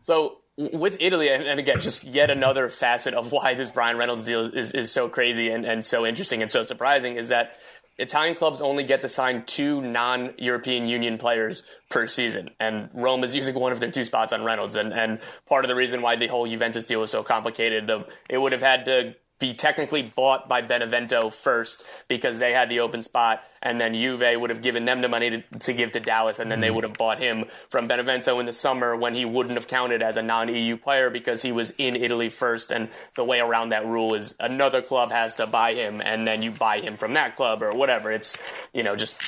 So 0.00 0.38
with 0.58 0.96
Italy, 1.00 1.28
and, 1.28 1.60
again, 1.60 1.82
just 1.82 2.04
yet 2.04 2.30
another 2.30 2.70
facet 2.70 3.12
of 3.12 3.30
why 3.30 3.54
this 3.54 3.70
Bryan 3.70 3.98
Reynolds 3.98 4.24
deal 4.24 4.40
is, 4.40 4.74
is 4.74 4.90
so 4.90 5.08
crazy 5.08 5.50
and, 5.50 5.66
and 5.66 5.84
so 5.84 6.06
interesting 6.06 6.40
and 6.40 6.50
so 6.50 6.62
surprising 6.62 7.16
is 7.16 7.28
that 7.28 7.58
Italian 7.98 8.34
clubs 8.34 8.60
only 8.60 8.84
get 8.84 9.00
to 9.00 9.08
sign 9.08 9.44
two 9.46 9.80
non-European 9.80 10.86
Union 10.86 11.16
players 11.16 11.66
per 11.88 12.06
season, 12.06 12.50
and 12.60 12.90
Rome 12.92 13.24
is 13.24 13.34
using 13.34 13.54
one 13.54 13.72
of 13.72 13.80
their 13.80 13.90
two 13.90 14.04
spots 14.04 14.32
on 14.32 14.44
Reynolds. 14.44 14.76
And, 14.76 14.92
and 14.92 15.18
part 15.48 15.64
of 15.64 15.68
the 15.68 15.74
reason 15.74 16.02
why 16.02 16.16
the 16.16 16.26
whole 16.26 16.46
Juventus 16.46 16.84
deal 16.84 17.00
was 17.00 17.10
so 17.10 17.22
complicated, 17.22 17.86
the, 17.86 18.04
it 18.28 18.38
would 18.38 18.52
have 18.52 18.60
had 18.60 18.84
to 18.84 19.14
be 19.38 19.52
technically 19.52 20.02
bought 20.02 20.48
by 20.48 20.62
Benevento 20.62 21.30
first 21.30 21.84
because 22.08 22.38
they 22.38 22.52
had 22.52 22.70
the 22.70 22.80
open 22.80 23.02
spot, 23.02 23.42
and 23.62 23.80
then 23.80 23.94
Juve 23.94 24.40
would 24.40 24.50
have 24.50 24.62
given 24.62 24.86
them 24.86 25.02
the 25.02 25.08
money 25.08 25.30
to, 25.30 25.58
to 25.58 25.72
give 25.74 25.92
to 25.92 26.00
Dallas, 26.00 26.38
and 26.38 26.50
then 26.50 26.60
they 26.60 26.68
mm. 26.68 26.74
would 26.74 26.84
have 26.84 26.94
bought 26.94 27.18
him 27.18 27.44
from 27.68 27.86
Benevento 27.86 28.38
in 28.40 28.46
the 28.46 28.52
summer 28.52 28.96
when 28.96 29.14
he 29.14 29.24
wouldn't 29.24 29.56
have 29.56 29.68
counted 29.68 30.02
as 30.02 30.16
a 30.16 30.22
non-EU 30.22 30.76
player 30.78 31.10
because 31.10 31.42
he 31.42 31.52
was 31.52 31.72
in 31.72 31.96
Italy 31.96 32.30
first. 32.30 32.70
And 32.70 32.88
the 33.14 33.24
way 33.24 33.40
around 33.40 33.70
that 33.70 33.86
rule 33.86 34.14
is 34.14 34.34
another 34.40 34.80
club 34.80 35.10
has 35.10 35.36
to 35.36 35.46
buy 35.46 35.74
him, 35.74 36.00
and 36.00 36.26
then 36.26 36.42
you 36.42 36.50
buy 36.50 36.80
him 36.80 36.96
from 36.96 37.14
that 37.14 37.36
club 37.36 37.62
or 37.62 37.72
whatever. 37.72 38.10
It's 38.10 38.38
you 38.72 38.82
know 38.82 38.96
just 38.96 39.20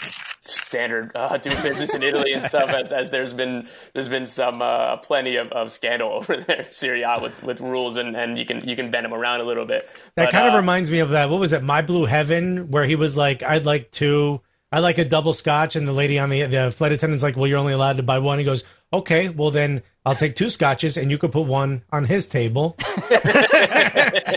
standard 0.69 1.11
uh, 1.15 1.37
doing 1.39 1.61
business 1.63 1.95
in 1.95 2.03
Italy 2.03 2.33
and 2.33 2.45
stuff. 2.45 2.69
As, 2.69 2.93
as 2.93 3.11
there's 3.11 3.33
been 3.33 3.67
there's 3.95 4.09
been 4.09 4.27
some 4.27 4.63
uh, 4.63 4.99
plenty 4.99 5.37
of, 5.37 5.51
of 5.53 5.73
scandal 5.73 6.13
over 6.13 6.37
there, 6.37 6.65
Serie 6.71 7.03
A 7.03 7.19
with, 7.21 7.43
with 7.43 7.61
rules, 7.61 7.97
and, 7.97 8.15
and 8.17 8.39
you 8.39 8.45
can 8.47 8.69
you 8.69 8.77
can 8.77 8.91
bend 8.91 9.05
them 9.05 9.15
around 9.15 9.41
a 9.41 9.45
little 9.45 9.65
bit. 9.67 9.89
That 10.15 10.27
But, 10.27 10.33
kind 10.33 10.47
of 10.47 10.55
uh, 10.55 10.59
reminds 10.59 10.91
me 10.91 11.01
of 11.01 11.11
that. 11.11 11.31
What 11.31 11.41
was 11.41 11.53
it? 11.53 11.63
My 11.63 11.83
Blue 11.83 12.05
Heaven, 12.05 12.71
where 12.71 12.85
he 12.85 12.95
was 12.97 13.17
like, 13.17 13.43
"I'd 13.43 13.65
like 13.65 13.91
two. 13.91 14.41
I 14.71 14.81
like 14.81 14.99
a 14.99 15.05
double 15.05 15.33
scotch," 15.33 15.77
and 15.77 15.89
the 15.89 15.93
lady 15.93 16.19
on 16.19 16.29
the 16.31 16.45
the 16.45 16.71
flight 16.71 16.93
attendant's 16.93 17.23
like, 17.23 17.37
"Well, 17.37 17.47
you're 17.47 17.59
only 17.59 17.73
allowed 17.73 17.97
to 17.97 18.03
buy 18.03 18.19
one." 18.19 18.39
He 18.39 18.45
goes, 18.45 18.65
"Okay, 18.93 19.31
well 19.31 19.51
then 19.51 19.83
I'll 20.05 20.15
take 20.15 20.37
two 20.37 20.51
scotches, 20.51 20.97
and 20.97 21.11
you 21.11 21.19
could 21.19 21.33
put 21.33 21.47
one 21.47 21.85
on 21.91 22.05
his 22.05 22.29
table." 22.29 22.77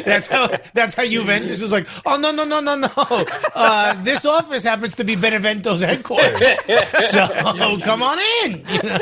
that's 0.05 0.27
how 0.27 0.47
that's 0.73 0.93
how 0.93 1.05
Juventus 1.05 1.61
is 1.61 1.71
like. 1.71 1.87
Oh 2.05 2.17
no 2.17 2.31
no 2.31 2.43
no 2.45 2.59
no 2.59 2.75
no! 2.75 2.89
Uh, 3.55 4.01
this 4.03 4.25
office 4.25 4.63
happens 4.63 4.95
to 4.95 5.03
be 5.03 5.15
Benevento's 5.15 5.81
headquarters, 5.81 6.57
so 7.09 7.27
come 7.79 8.03
on 8.03 8.19
in. 8.43 8.51
You 8.51 8.63
know? 8.83 8.99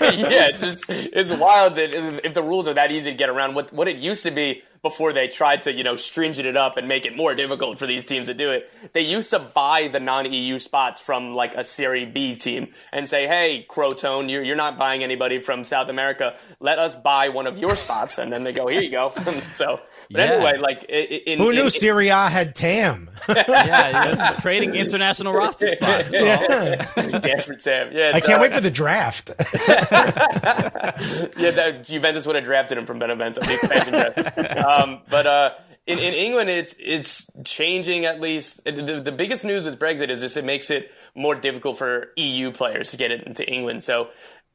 yeah, 0.00 0.48
it's 0.48 0.60
just 0.60 0.84
it's 0.88 1.30
wild 1.32 1.76
that 1.76 1.92
if 2.24 2.34
the 2.34 2.42
rules 2.42 2.68
are 2.68 2.74
that 2.74 2.90
easy 2.90 3.10
to 3.10 3.16
get 3.16 3.28
around. 3.28 3.54
What 3.54 3.72
what 3.72 3.88
it 3.88 3.96
used 3.96 4.22
to 4.24 4.30
be 4.30 4.62
before 4.82 5.12
they 5.12 5.28
tried 5.28 5.62
to, 5.64 5.72
you 5.72 5.82
know, 5.82 5.96
stringent 5.96 6.46
it 6.46 6.56
up 6.56 6.76
and 6.76 6.86
make 6.86 7.04
it 7.04 7.16
more 7.16 7.34
difficult 7.34 7.78
for 7.78 7.86
these 7.86 8.06
teams 8.06 8.28
to 8.28 8.34
do 8.34 8.50
it. 8.50 8.70
They 8.92 9.00
used 9.00 9.30
to 9.30 9.38
buy 9.38 9.88
the 9.88 10.00
non-EU 10.00 10.58
spots 10.58 11.00
from 11.00 11.34
like 11.34 11.54
a 11.54 11.64
Serie 11.64 12.06
B 12.06 12.36
team 12.36 12.68
and 12.92 13.08
say, 13.08 13.26
"Hey, 13.26 13.66
Crotone, 13.68 14.30
you're, 14.30 14.42
you're 14.42 14.56
not 14.56 14.78
buying 14.78 15.02
anybody 15.02 15.40
from 15.40 15.64
South 15.64 15.88
America. 15.88 16.34
Let 16.60 16.78
us 16.78 16.94
buy 16.96 17.28
one 17.28 17.46
of 17.46 17.58
your 17.58 17.76
spots." 17.76 18.18
And 18.18 18.32
then 18.32 18.44
they 18.44 18.52
go, 18.52 18.68
"Here 18.68 18.80
you 18.80 18.90
go." 18.90 19.12
so, 19.52 19.80
but 20.10 20.20
Yeah. 20.20 20.32
anyway, 20.34 20.58
like 20.58 20.84
in, 20.84 21.38
Who 21.38 21.48
in, 21.50 21.54
knew 21.56 21.64
in- 21.64 21.70
Serie 21.70 22.08
had 22.08 22.54
TAM? 22.54 23.10
yeah, 23.28 24.14
just 24.14 24.42
trading 24.42 24.74
international 24.74 25.32
roster 25.32 25.68
spots. 25.76 26.08
Stanford 26.08 27.62
Sam. 27.62 27.90
Yeah, 27.92 28.12
I 28.14 28.20
can't 28.20 28.38
uh, 28.38 28.42
wait 28.42 28.52
for 28.52 28.60
the 28.60 28.70
draft. 28.70 29.30
yeah, 29.38 31.50
that, 31.50 31.82
Juventus 31.84 32.26
would 32.26 32.36
have 32.36 32.44
drafted 32.44 32.78
him 32.78 32.86
from 32.86 32.98
Benevento, 32.98 33.40
the 33.40 33.54
expansion 33.54 33.92
draft. 33.92 34.38
Um, 34.64 35.00
but 35.08 35.26
uh, 35.26 35.50
in, 35.86 35.98
in 35.98 36.14
England, 36.14 36.50
it's 36.50 36.76
it's 36.78 37.30
changing 37.44 38.04
at 38.04 38.20
least. 38.20 38.64
The, 38.64 39.00
the 39.02 39.12
biggest 39.12 39.44
news 39.44 39.64
with 39.64 39.78
Brexit 39.78 40.10
is 40.10 40.20
just 40.20 40.36
it 40.36 40.44
makes 40.44 40.70
it 40.70 40.90
more 41.14 41.34
difficult 41.34 41.78
for 41.78 42.08
EU 42.16 42.52
players 42.52 42.90
to 42.92 42.96
get 42.96 43.10
into 43.10 43.48
England. 43.50 43.82
So 43.82 44.08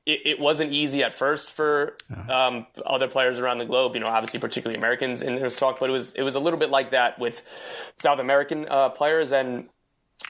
it, 0.05 0.21
it 0.25 0.39
wasn't 0.39 0.73
easy 0.73 1.03
at 1.03 1.13
first 1.13 1.51
for 1.51 1.95
um, 2.29 2.67
other 2.85 3.07
players 3.07 3.39
around 3.39 3.59
the 3.59 3.65
globe. 3.65 3.95
You 3.95 4.01
know, 4.01 4.07
obviously, 4.07 4.39
particularly 4.39 4.77
Americans 4.77 5.21
in 5.21 5.35
this 5.35 5.57
talk, 5.57 5.79
but 5.79 5.89
it 5.89 5.93
was 5.93 6.11
it 6.13 6.23
was 6.23 6.35
a 6.35 6.39
little 6.39 6.59
bit 6.59 6.69
like 6.69 6.91
that 6.91 7.19
with 7.19 7.43
South 7.97 8.19
American 8.19 8.67
uh, 8.69 8.89
players 8.89 9.31
and 9.31 9.69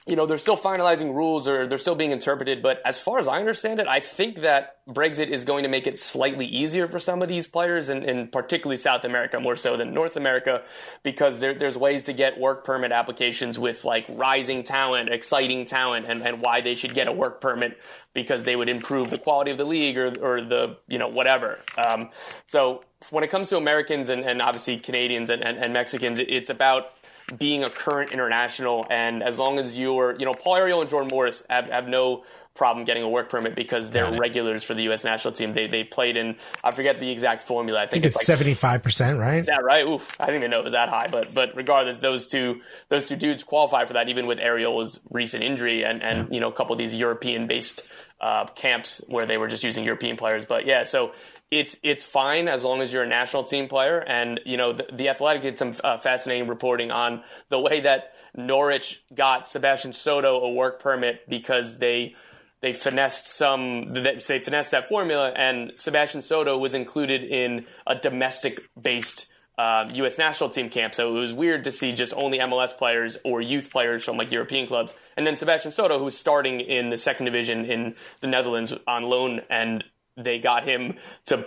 you 0.06 0.16
know, 0.16 0.26
they're 0.26 0.38
still 0.38 0.56
finalizing 0.56 1.14
rules 1.14 1.48
or 1.48 1.66
they're 1.66 1.78
still 1.78 1.94
being 1.94 2.10
interpreted. 2.10 2.62
But 2.62 2.82
as 2.84 2.98
far 2.98 3.18
as 3.18 3.26
I 3.26 3.38
understand 3.38 3.80
it, 3.80 3.88
I 3.88 4.00
think 4.00 4.42
that 4.42 4.76
Brexit 4.86 5.28
is 5.28 5.44
going 5.44 5.62
to 5.62 5.70
make 5.70 5.86
it 5.86 5.98
slightly 5.98 6.44
easier 6.44 6.86
for 6.86 6.98
some 6.98 7.22
of 7.22 7.28
these 7.28 7.46
players, 7.46 7.88
and, 7.88 8.04
and 8.04 8.30
particularly 8.30 8.76
South 8.76 9.04
America 9.04 9.40
more 9.40 9.56
so 9.56 9.78
than 9.78 9.94
North 9.94 10.16
America, 10.16 10.62
because 11.02 11.40
there, 11.40 11.54
there's 11.54 11.78
ways 11.78 12.04
to 12.04 12.12
get 12.12 12.38
work 12.38 12.64
permit 12.64 12.92
applications 12.92 13.58
with 13.58 13.84
like 13.84 14.04
rising 14.10 14.62
talent, 14.62 15.08
exciting 15.08 15.64
talent, 15.64 16.04
and, 16.06 16.20
and 16.22 16.42
why 16.42 16.60
they 16.60 16.74
should 16.74 16.94
get 16.94 17.08
a 17.08 17.12
work 17.12 17.40
permit 17.40 17.78
because 18.12 18.44
they 18.44 18.56
would 18.56 18.68
improve 18.68 19.08
the 19.08 19.18
quality 19.18 19.50
of 19.50 19.58
the 19.58 19.64
league 19.64 19.96
or, 19.96 20.14
or 20.20 20.42
the, 20.42 20.76
you 20.86 20.98
know, 20.98 21.08
whatever. 21.08 21.60
Um, 21.88 22.10
so 22.46 22.84
when 23.10 23.24
it 23.24 23.30
comes 23.30 23.48
to 23.48 23.56
Americans 23.56 24.10
and, 24.10 24.22
and 24.22 24.42
obviously 24.42 24.78
Canadians 24.78 25.30
and, 25.30 25.42
and, 25.42 25.56
and 25.58 25.72
Mexicans, 25.72 26.18
it's 26.18 26.50
about 26.50 26.92
being 27.38 27.64
a 27.64 27.70
current 27.70 28.12
international. 28.12 28.86
And 28.90 29.22
as 29.22 29.38
long 29.38 29.58
as 29.58 29.78
you're, 29.78 30.16
you 30.18 30.24
know, 30.24 30.34
Paul 30.34 30.56
Arriola 30.56 30.82
and 30.82 30.90
Jordan 30.90 31.08
Morris 31.12 31.44
have, 31.48 31.66
have 31.68 31.88
no 31.88 32.24
problem 32.54 32.84
getting 32.84 33.02
a 33.02 33.08
work 33.08 33.28
permit 33.28 33.56
because 33.56 33.90
they're 33.90 34.16
regulars 34.16 34.62
for 34.62 34.74
the 34.74 34.84
U.S. 34.84 35.04
national 35.04 35.34
team. 35.34 35.54
They 35.54 35.66
they 35.66 35.82
played 35.84 36.16
in, 36.16 36.36
I 36.62 36.70
forget 36.70 37.00
the 37.00 37.10
exact 37.10 37.42
formula. 37.42 37.80
I 37.80 37.82
I 37.82 37.86
think, 37.86 38.02
think 38.02 38.06
it's 38.06 38.16
like 38.16 38.26
seventy 38.26 38.54
five 38.54 38.82
percent, 38.82 39.18
right? 39.18 39.38
is 39.38 39.46
that 39.46 39.64
right? 39.64 39.84
Oof, 39.86 40.16
I 40.20 40.26
didn't 40.26 40.42
even 40.42 40.50
know 40.52 40.60
it 40.60 40.64
was 40.64 40.72
that 40.72 40.88
high. 40.88 41.08
But 41.08 41.34
but 41.34 41.56
regardless, 41.56 41.98
those 41.98 42.28
two 42.28 42.60
those 42.88 43.08
two 43.08 43.16
dudes 43.16 43.42
qualify 43.42 43.84
for 43.86 43.94
that, 43.94 44.08
even 44.08 44.26
with 44.26 44.38
Arriola's 44.38 45.00
recent 45.10 45.42
injury 45.42 45.84
and 45.84 46.02
and 46.02 46.32
you 46.32 46.40
know 46.40 46.48
a 46.48 46.52
couple 46.52 46.72
of 46.72 46.78
these 46.78 46.94
European 46.94 47.46
based 47.46 47.88
uh, 48.20 48.46
camps 48.46 49.04
where 49.08 49.26
they 49.26 49.36
were 49.36 49.48
just 49.48 49.64
using 49.64 49.84
European 49.84 50.16
players. 50.16 50.44
But 50.44 50.64
yeah, 50.64 50.84
so 50.84 51.12
it's 51.50 51.78
it's 51.82 52.04
fine 52.04 52.48
as 52.48 52.64
long 52.64 52.80
as 52.80 52.92
you're 52.92 53.02
a 53.02 53.08
national 53.08 53.44
team 53.44 53.68
player. 53.68 53.98
And 53.98 54.40
you 54.44 54.56
know 54.56 54.72
the, 54.72 54.86
the 54.92 55.08
Athletic 55.08 55.42
did 55.42 55.58
some 55.58 55.74
uh, 55.82 55.98
fascinating 55.98 56.48
reporting 56.48 56.90
on 56.90 57.22
the 57.48 57.60
way 57.60 57.80
that 57.80 58.12
Norwich 58.34 59.02
got 59.14 59.46
Sebastian 59.46 59.92
Soto 59.92 60.40
a 60.40 60.52
work 60.52 60.80
permit 60.80 61.28
because 61.28 61.78
they 61.78 62.14
they 62.60 62.72
finessed 62.72 63.28
some 63.28 63.92
they 63.92 64.20
they 64.26 64.40
finessed 64.40 64.70
that 64.72 64.88
formula 64.88 65.32
and 65.36 65.72
Sebastian 65.76 66.22
Soto 66.22 66.58
was 66.58 66.74
included 66.74 67.22
in 67.22 67.66
a 67.86 67.94
domestic 67.94 68.60
based 68.80 69.30
U.S. 69.58 70.18
national 70.18 70.50
team 70.50 70.68
camp. 70.68 70.94
So 70.94 71.16
it 71.16 71.20
was 71.20 71.32
weird 71.32 71.64
to 71.64 71.72
see 71.72 71.92
just 71.92 72.12
only 72.14 72.38
MLS 72.38 72.76
players 72.76 73.18
or 73.24 73.40
youth 73.40 73.70
players 73.70 74.04
from 74.04 74.16
like 74.16 74.32
European 74.32 74.66
clubs. 74.66 74.96
And 75.16 75.26
then 75.26 75.36
Sebastian 75.36 75.72
Soto, 75.72 75.98
who's 75.98 76.16
starting 76.16 76.60
in 76.60 76.90
the 76.90 76.98
second 76.98 77.26
division 77.26 77.64
in 77.64 77.94
the 78.20 78.26
Netherlands 78.26 78.74
on 78.86 79.04
loan, 79.04 79.42
and 79.48 79.84
they 80.16 80.38
got 80.38 80.64
him 80.64 80.94
to 81.26 81.46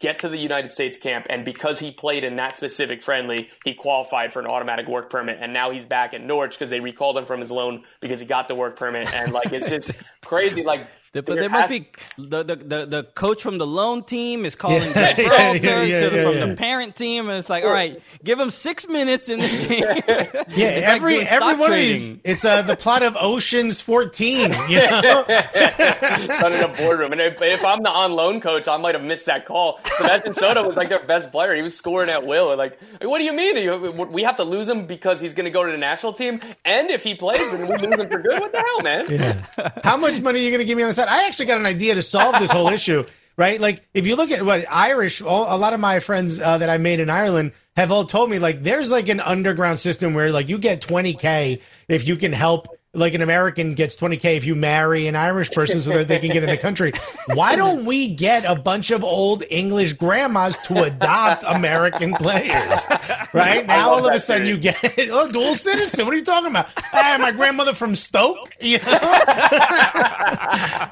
get 0.00 0.18
to 0.20 0.28
the 0.28 0.38
United 0.38 0.72
States 0.72 0.98
camp, 0.98 1.26
and 1.28 1.44
because 1.44 1.78
he 1.78 1.92
played 1.92 2.24
in 2.24 2.36
that 2.36 2.56
specific 2.56 3.02
friendly, 3.02 3.48
he 3.64 3.74
qualified 3.74 4.32
for 4.32 4.40
an 4.40 4.46
automatic 4.46 4.88
work 4.88 5.10
permit, 5.10 5.38
and 5.40 5.52
now 5.52 5.70
he's 5.70 5.86
back 5.86 6.14
at 6.14 6.22
Norwich 6.22 6.52
because 6.52 6.70
they 6.70 6.80
recalled 6.80 7.16
him 7.16 7.26
from 7.26 7.38
his 7.38 7.50
loan 7.50 7.84
because 8.00 8.18
he 8.18 8.26
got 8.26 8.48
the 8.48 8.54
work 8.54 8.76
permit, 8.76 9.12
and 9.12 9.32
like 9.32 9.52
it's 9.52 9.68
just 9.68 9.92
crazy. 10.22 10.64
Like, 10.64 10.88
But 11.12 11.26
there 11.26 11.48
must 11.48 11.68
be 11.68 11.88
the, 12.18 12.44
the, 12.44 12.54
the, 12.56 12.86
the 12.86 13.02
coach 13.14 13.42
from 13.42 13.58
the 13.58 13.66
loan 13.66 14.04
team 14.04 14.44
is 14.44 14.54
calling 14.54 14.82
Yeah, 14.94 15.12
Gregg 15.14 15.18
yeah, 15.18 15.28
Berhalter 15.28 15.62
yeah, 15.64 15.82
yeah, 15.82 16.00
to 16.00 16.10
the, 16.10 16.16
yeah, 16.16 16.24
from 16.24 16.34
yeah. 16.36 16.46
the 16.46 16.56
parent 16.56 16.94
team, 16.94 17.28
and 17.28 17.36
it's 17.36 17.50
like, 17.50 17.64
all 17.64 17.72
right, 17.72 18.00
give 18.22 18.38
him 18.38 18.50
six 18.50 18.86
minutes 18.86 19.28
in 19.28 19.40
this 19.40 19.56
game. 19.66 19.82
Yeah, 19.82 19.94
It's 20.46 20.86
every 20.86 21.14
doing 21.14 21.26
every 21.26 21.56
one 21.56 21.68
trading. 21.70 21.92
of 21.94 21.98
these, 21.98 22.14
it's 22.24 22.44
uh, 22.44 22.62
the 22.62 22.76
plot 22.76 23.02
of 23.02 23.16
Ocean's 23.20 23.82
Fourteen. 23.82 24.52
You 24.68 24.76
know, 24.78 25.24
done 25.26 26.52
in 26.52 26.62
a 26.62 26.68
boardroom. 26.76 27.12
And 27.12 27.20
if, 27.20 27.40
if 27.42 27.64
I'm 27.64 27.82
the 27.82 27.90
on 27.90 28.12
loan 28.12 28.40
coach, 28.40 28.68
I 28.68 28.76
might 28.76 28.94
have 28.94 29.02
missed 29.04 29.26
that 29.26 29.46
call. 29.46 29.80
Sebastian 29.96 30.34
Soto 30.34 30.66
was 30.66 30.76
like 30.76 30.88
their 30.90 31.04
best 31.04 31.32
player. 31.32 31.54
He 31.54 31.62
was 31.62 31.76
scoring 31.76 32.08
at 32.10 32.24
will. 32.26 32.50
And 32.50 32.58
like, 32.58 32.78
what 33.02 33.18
do 33.18 33.24
you 33.24 33.32
mean? 33.32 33.56
You- 33.56 33.90
We 34.10 34.22
have 34.22 34.36
to 34.36 34.44
lose 34.44 34.68
him 34.68 34.86
because 34.86 35.20
he's 35.20 35.34
going 35.34 35.44
to 35.44 35.50
go 35.50 35.64
to 35.64 35.72
the 35.72 35.78
national 35.78 36.12
team? 36.12 36.40
And 36.64 36.90
if 36.90 37.02
he 37.02 37.14
plays, 37.14 37.38
then 37.50 37.66
we 37.68 37.76
lose 37.76 37.80
him 38.00 38.08
for 38.08 38.18
good? 38.18 38.40
What 38.40 38.52
the 38.52 38.58
hell, 38.58 38.82
man? 38.82 39.44
how 39.82 39.96
much 39.96 40.20
money 40.20 40.40
are 40.40 40.42
you 40.42 40.50
going 40.50 40.60
to 40.60 40.64
give 40.64 40.76
me 40.76 40.82
on 40.84 40.88
the 40.88 40.94
side? 41.00 41.08
I 41.08 41.26
actually 41.26 41.46
got 41.46 41.58
an 41.60 41.66
idea 41.66 41.94
to 41.94 42.02
solve 42.02 42.38
this 42.38 42.50
whole 42.50 42.68
issue. 42.72 43.04
Right, 43.36 43.58
like 43.58 43.82
if 43.94 44.06
you 44.06 44.16
look 44.16 44.30
at 44.32 44.44
what 44.44 44.66
Irish, 44.68 45.22
all, 45.22 45.46
a 45.48 45.56
lot 45.56 45.72
of 45.72 45.80
my 45.80 46.00
friends 46.00 46.38
uh, 46.38 46.58
that 46.58 46.68
I 46.68 46.76
made 46.76 47.00
in 47.00 47.08
Ireland 47.08 47.52
have 47.74 47.90
all 47.90 48.04
told 48.04 48.28
me 48.28 48.38
like 48.38 48.62
there's 48.62 48.90
like 48.90 49.08
an 49.08 49.20
underground 49.20 49.80
system 49.80 50.12
where 50.12 50.30
like 50.30 50.50
you 50.50 50.58
get 50.58 50.82
20k 50.82 51.62
if 51.88 52.06
you 52.06 52.16
can 52.16 52.34
help 52.34 52.66
like 52.92 53.14
an 53.14 53.22
American 53.22 53.74
gets 53.74 53.94
20k 53.96 54.36
if 54.36 54.44
you 54.44 54.56
marry 54.56 55.06
an 55.06 55.14
Irish 55.14 55.50
person 55.50 55.80
so 55.80 55.90
that 55.90 56.08
they 56.08 56.18
can 56.18 56.30
get 56.30 56.42
in 56.42 56.50
the 56.50 56.56
country. 56.60 56.92
Why 57.34 57.54
don't 57.54 57.84
we 57.84 58.08
get 58.14 58.44
a 58.44 58.56
bunch 58.56 58.90
of 58.90 59.04
old 59.04 59.44
English 59.48 59.92
grandmas 59.92 60.56
to 60.64 60.82
adopt 60.82 61.44
American 61.46 62.12
players? 62.14 62.86
Right 63.32 63.64
now, 63.64 63.90
all 63.90 64.06
of 64.06 64.12
a 64.12 64.18
sudden 64.18 64.42
theory. 64.42 64.56
you 64.56 64.60
get 64.60 64.82
oh, 65.10 65.30
dual 65.30 65.54
citizen. 65.54 66.04
What 66.04 66.14
are 66.14 66.16
you 66.16 66.24
talking 66.24 66.50
about? 66.50 66.68
Ah, 66.92 67.12
hey, 67.12 67.18
my 67.18 67.30
grandmother 67.30 67.74
from 67.74 67.94
Stoke. 67.94 68.50
You 68.60 68.78
know? 68.78 68.98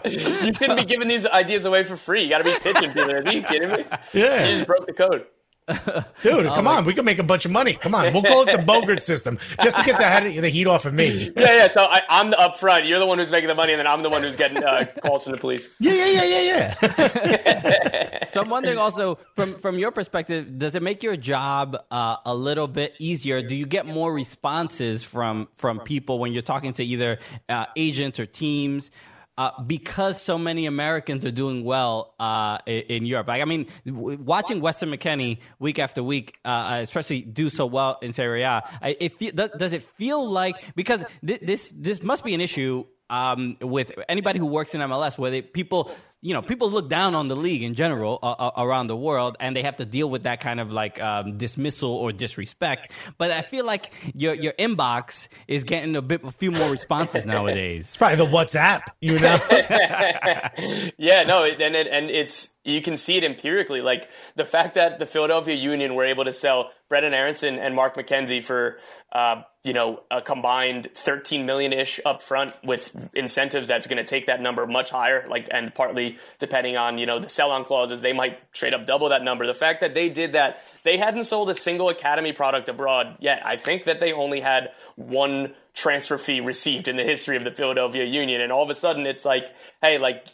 You 0.05 0.55
shouldn't 0.55 0.77
be 0.77 0.85
giving 0.85 1.09
these 1.09 1.27
ideas 1.27 1.65
away 1.65 1.83
for 1.85 1.97
free. 1.97 2.23
You 2.23 2.29
got 2.29 2.39
to 2.39 2.45
be 2.45 2.57
pitching 2.61 2.93
people. 2.93 3.11
Are 3.11 3.33
you 3.33 3.43
kidding 3.43 3.71
me? 3.71 3.85
Yeah. 4.13 4.47
You 4.47 4.55
just 4.57 4.67
broke 4.67 4.87
the 4.87 4.93
code. 4.93 5.27
Dude, 6.23 6.47
come 6.47 6.67
on, 6.67 6.85
we 6.85 6.95
can 6.95 7.05
make 7.05 7.19
a 7.19 7.23
bunch 7.23 7.45
of 7.45 7.51
money. 7.51 7.75
Come 7.75 7.95
on, 7.95 8.13
we'll 8.13 8.23
call 8.23 8.49
it 8.49 8.53
the 8.57 8.63
Bogert 8.63 9.03
system 9.03 9.39
just 9.63 9.77
to 9.77 9.83
get 9.85 9.99
the, 9.99 10.41
the 10.41 10.49
heat 10.49 10.67
off 10.67 10.87
of 10.87 10.95
me. 10.95 11.33
Yeah, 11.39 11.55
yeah. 11.55 11.69
So 11.69 11.83
I, 11.83 12.03
I'm 12.09 12.31
the 12.31 12.39
up 12.41 12.59
front. 12.59 12.87
You're 12.87 12.99
the 12.99 13.07
one 13.07 13.19
who's 13.19 13.31
making 13.31 13.49
the 13.49 13.55
money, 13.55 13.73
and 13.73 13.79
then 13.79 13.87
I'm 13.87 14.03
the 14.03 14.09
one 14.09 14.23
who's 14.23 14.35
getting 14.37 14.63
uh, 14.63 14.87
calls 15.03 15.23
from 15.23 15.33
the 15.33 15.39
police. 15.39 15.75
Yeah, 15.79 15.93
yeah, 15.93 16.23
yeah, 16.23 16.41
yeah, 16.41 16.75
yeah. 16.83 18.27
So 18.29 18.41
I'm 18.41 18.49
wondering 18.49 18.79
also 18.79 19.19
from 19.37 19.55
from 19.59 19.79
your 19.79 19.91
perspective, 19.91 20.59
does 20.59 20.75
it 20.75 20.83
make 20.83 21.03
your 21.03 21.17
job 21.17 21.77
uh, 21.91 22.17
a 22.25 22.35
little 22.35 22.67
bit 22.67 22.95
easier? 22.99 23.43
Do 23.43 23.55
you 23.55 23.67
get 23.67 23.87
more 23.87 24.13
responses 24.13 25.03
from 25.05 25.49
from 25.55 25.81
people 25.81 26.19
when 26.19 26.33
you're 26.33 26.43
talking 26.43 26.73
to 26.75 26.85
either 26.85 27.19
uh, 27.49 27.67
agents 27.77 28.19
or 28.19 28.27
teams? 28.27 28.91
Uh, 29.39 29.53
because 29.63 30.21
so 30.21 30.37
many 30.37 30.67
Americans 30.67 31.25
are 31.25 31.31
doing 31.31 31.63
well 31.63 32.13
uh, 32.19 32.59
in, 32.67 33.07
Europe. 33.07 33.29
Like, 33.29 33.41
I 33.41 33.45
mean, 33.45 33.69
watching 33.87 34.61
Weston 34.61 34.91
McKennie 34.91 35.39
week 35.61 35.79
after 35.79 36.03
week, 36.03 36.37
uh, 36.45 36.81
especially 36.83 37.21
do 37.21 37.49
so 37.49 37.65
well 37.65 38.01
in 38.03 38.13
Serie 38.13 38.43
A, 38.43 38.65
it 38.83 39.37
does, 39.37 39.73
it 39.73 39.85
feel 39.85 40.29
like 40.29 40.75
because 40.75 41.05
thi- 41.25 41.39
this 41.41 41.73
this 41.77 42.03
must 42.03 42.25
be 42.25 42.35
an 42.35 42.41
issue 42.41 42.85
um, 43.11 43.57
with 43.61 43.93
anybody 44.09 44.39
who 44.39 44.47
works 44.47 44.75
in 44.75 44.81
MLS, 44.81 45.19
where 45.19 45.31
they, 45.31 45.43
people, 45.43 45.91
you 46.21 46.35
know, 46.35 46.43
people 46.43 46.71
look 46.71 46.89
down 46.89 47.15
on 47.15 47.29
the 47.29 47.37
league 47.37 47.63
in 47.63 47.75
general 47.75 48.19
uh, 48.23 48.33
uh, 48.33 48.51
around 48.57 48.89
the 48.89 48.97
world, 48.97 49.37
and 49.39 49.55
they 49.55 49.63
have 49.63 49.77
to 49.77 49.85
deal 49.85 50.11
with 50.11 50.25
that 50.25 50.41
kind 50.41 50.59
of 50.59 50.73
like 50.73 51.01
um, 51.01 51.39
dismissal 51.39 51.91
or 51.91 52.11
disrespect. 52.13 52.91
But 53.19 53.31
I 53.31 53.43
feel 53.43 53.65
like 53.65 53.93
your 54.15 54.35
your 54.35 54.53
inbox 54.55 55.29
is 55.47 55.65
getting 55.65 55.95
a 55.95 56.03
bit, 56.03 56.25
a 56.25 56.33
few 56.33 56.51
more 56.51 56.71
responses 56.71 57.25
nowadays. 57.27 57.85
It's 57.85 57.97
probably 57.97 58.17
the 58.17 58.27
WhatsApp, 58.27 58.83
you 59.01 59.19
know? 59.19 59.39
Yeah, 60.99 61.23
no, 61.23 61.45
and 61.45 61.77
it, 61.77 61.87
and 61.87 62.11
it's 62.11 62.57
you 62.65 62.83
can 62.83 62.97
see 62.97 63.17
it 63.17 63.25
empirically. 63.25 63.81
Like 63.81 64.09
the 64.35 64.45
fact 64.45 64.75
that 64.75 64.99
the 64.99 65.07
Philadelphia 65.07 65.55
Union 65.55 65.95
were 65.95 66.05
able 66.05 66.25
to 66.25 66.33
sell 66.33 66.71
Brenden 66.91 67.13
Aaronson 67.13 67.59
and 67.59 67.75
Mark 67.75 67.97
McKenzie 67.97 68.43
for 68.43 68.79
uh, 69.13 69.43
you 69.65 69.73
know 69.73 70.03
a 70.11 70.21
combined 70.21 70.89
13 70.95 71.47
million 71.47 71.73
ish 71.73 72.01
up 72.05 72.23
front 72.23 72.53
with 72.65 73.11
incentives 73.15 73.69
that's 73.69 73.87
going 73.87 73.99
to 73.99 74.09
take 74.09 74.27
that 74.27 74.41
number 74.41 74.67
much 74.67 74.91
higher. 74.91 75.27
Like 75.29 75.49
and 75.51 75.75
partly 75.75 76.08
depending 76.39 76.77
on 76.77 76.97
you 76.99 77.07
know 77.07 77.19
the 77.19 77.29
sell 77.29 77.51
on 77.51 77.65
clauses, 77.65 78.01
they 78.01 78.13
might 78.13 78.53
trade 78.53 78.75
up 78.75 78.87
double 78.87 79.09
that 79.11 79.23
number. 79.23 79.47
The 79.47 79.55
fact 79.55 79.81
that 79.81 79.95
they 79.95 80.09
did 80.09 80.33
that, 80.33 80.63
they 80.85 80.97
hadn't 80.97 81.25
sold 81.25 81.51
a 81.51 81.55
single 81.55 81.89
academy 81.89 82.33
product 82.33 82.69
abroad 82.69 83.17
yet. 83.21 83.43
I 83.45 83.57
think 83.57 83.85
that 83.85 84.01
they 84.01 84.13
only 84.13 84.41
had 84.41 84.71
one 84.97 85.55
transfer 85.75 86.19
fee 86.19 86.41
received 86.41 86.89
in 86.89 86.97
the 86.97 87.05
history 87.05 87.37
of 87.37 87.45
the 87.45 87.51
Philadelphia 87.51 88.05
Union, 88.05 88.41
and 88.41 88.53
all 88.53 88.63
of 88.63 88.71
a 88.71 88.75
sudden 88.75 89.07
it's 89.07 89.25
like, 89.25 89.47
hey, 89.83 89.99
like 89.99 90.27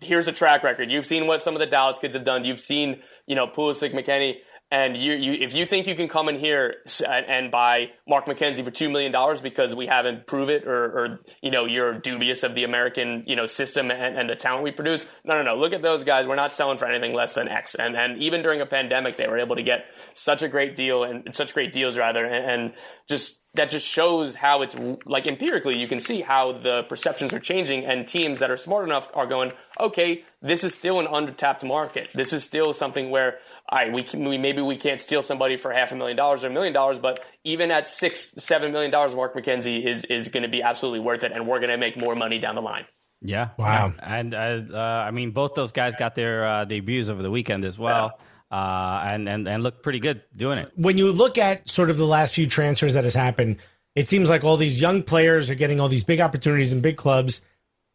here's 0.00 0.28
a 0.28 0.32
track 0.32 0.62
record. 0.62 0.90
You've 0.90 1.06
seen 1.06 1.26
what 1.26 1.42
some 1.42 1.54
of 1.54 1.60
the 1.60 1.66
Dallas 1.66 1.98
kids 1.98 2.14
have 2.16 2.24
done. 2.24 2.44
You've 2.44 2.60
seen, 2.60 3.00
you 3.26 3.34
know, 3.34 3.46
Pulisic, 3.46 3.92
McKennie. 3.94 4.36
And 4.68 4.96
you, 4.96 5.12
you, 5.12 5.32
if 5.34 5.54
you 5.54 5.64
think 5.64 5.86
you 5.86 5.94
can 5.94 6.08
come 6.08 6.28
in 6.28 6.40
here 6.40 6.74
and 7.08 7.52
buy 7.52 7.92
Mark 8.08 8.26
McKenzie 8.26 8.64
for 8.64 8.72
two 8.72 8.90
million 8.90 9.12
dollars 9.12 9.40
because 9.40 9.76
we 9.76 9.86
haven't 9.86 10.26
proved 10.26 10.50
it, 10.50 10.66
or, 10.66 10.84
or, 10.84 11.20
you 11.40 11.52
know 11.52 11.66
you're 11.66 11.96
dubious 11.98 12.42
of 12.42 12.56
the 12.56 12.64
American 12.64 13.22
you 13.28 13.36
know 13.36 13.46
system 13.46 13.92
and, 13.92 14.18
and, 14.18 14.28
the 14.28 14.34
talent 14.34 14.64
we 14.64 14.72
produce, 14.72 15.08
no, 15.24 15.36
no, 15.36 15.42
no. 15.44 15.56
Look 15.56 15.72
at 15.72 15.82
those 15.82 16.02
guys. 16.02 16.26
We're 16.26 16.34
not 16.34 16.52
selling 16.52 16.78
for 16.78 16.86
anything 16.86 17.14
less 17.14 17.36
than 17.36 17.46
X. 17.46 17.76
And 17.76 17.96
and 17.96 18.20
even 18.20 18.42
during 18.42 18.60
a 18.60 18.66
pandemic, 18.66 19.16
they 19.16 19.28
were 19.28 19.38
able 19.38 19.54
to 19.54 19.62
get 19.62 19.84
such 20.14 20.42
a 20.42 20.48
great 20.48 20.74
deal 20.74 21.04
and 21.04 21.32
such 21.32 21.54
great 21.54 21.70
deals 21.70 21.96
rather, 21.96 22.24
and, 22.24 22.50
and 22.50 22.74
just 23.08 23.40
that 23.56 23.70
just 23.70 23.86
shows 23.88 24.36
how 24.36 24.62
it's 24.62 24.76
like 25.04 25.26
empirically 25.26 25.78
you 25.78 25.88
can 25.88 26.00
see 26.00 26.20
how 26.20 26.52
the 26.52 26.84
perceptions 26.84 27.32
are 27.32 27.40
changing 27.40 27.84
and 27.84 28.06
teams 28.06 28.38
that 28.40 28.50
are 28.50 28.56
smart 28.56 28.84
enough 28.84 29.08
are 29.14 29.26
going 29.26 29.52
okay 29.80 30.24
this 30.46 30.62
is 30.62 30.74
still 30.74 31.00
an 31.00 31.06
undertapped 31.06 31.66
market. 31.66 32.08
This 32.14 32.32
is 32.32 32.44
still 32.44 32.72
something 32.72 33.10
where 33.10 33.38
all 33.68 33.78
right 33.78 33.92
we, 33.92 34.02
can, 34.04 34.28
we 34.28 34.38
maybe 34.38 34.62
we 34.62 34.76
can't 34.76 35.00
steal 35.00 35.22
somebody 35.22 35.56
for 35.56 35.72
half 35.72 35.92
a 35.92 35.96
million 35.96 36.16
dollars 36.16 36.44
or 36.44 36.48
a 36.48 36.50
million 36.50 36.72
dollars 36.72 36.98
but 37.00 37.24
even 37.42 37.70
at 37.70 37.88
six 37.88 38.34
seven 38.38 38.72
million 38.72 38.90
dollars 38.90 39.14
mark 39.14 39.34
mckenzie 39.34 39.84
is 39.84 40.04
is 40.04 40.28
going 40.28 40.44
to 40.44 40.48
be 40.48 40.62
absolutely 40.62 41.00
worth 41.00 41.24
it 41.24 41.32
and 41.32 41.46
we're 41.46 41.58
going 41.58 41.72
to 41.72 41.78
make 41.78 41.96
more 41.96 42.14
money 42.14 42.38
down 42.38 42.54
the 42.54 42.62
line. 42.62 42.84
Yeah. 43.22 43.48
Wow. 43.58 43.92
And 44.00 44.34
uh, 44.34 44.62
uh, 44.72 44.78
i 44.78 45.10
mean 45.10 45.32
both 45.32 45.54
those 45.54 45.72
guys 45.72 45.96
got 45.96 46.14
their 46.14 46.46
uh, 46.46 46.64
debuts 46.64 47.08
over 47.08 47.22
the 47.22 47.30
weekend 47.30 47.64
as 47.64 47.78
well. 47.78 48.12
Yeah 48.16 48.25
uh, 48.50 49.00
and 49.04 49.28
and 49.28 49.48
and 49.48 49.62
look 49.62 49.82
pretty 49.82 50.00
good 50.00 50.22
doing 50.34 50.58
it. 50.58 50.72
When 50.76 50.98
you 50.98 51.12
look 51.12 51.38
at 51.38 51.68
sort 51.68 51.90
of 51.90 51.98
the 51.98 52.06
last 52.06 52.34
few 52.34 52.46
transfers 52.46 52.94
that 52.94 53.04
has 53.04 53.14
happened, 53.14 53.58
it 53.94 54.08
seems 54.08 54.28
like 54.28 54.44
all 54.44 54.56
these 54.56 54.80
young 54.80 55.02
players 55.02 55.50
are 55.50 55.54
getting 55.54 55.80
all 55.80 55.88
these 55.88 56.04
big 56.04 56.20
opportunities 56.20 56.72
in 56.72 56.80
big 56.80 56.96
clubs. 56.96 57.40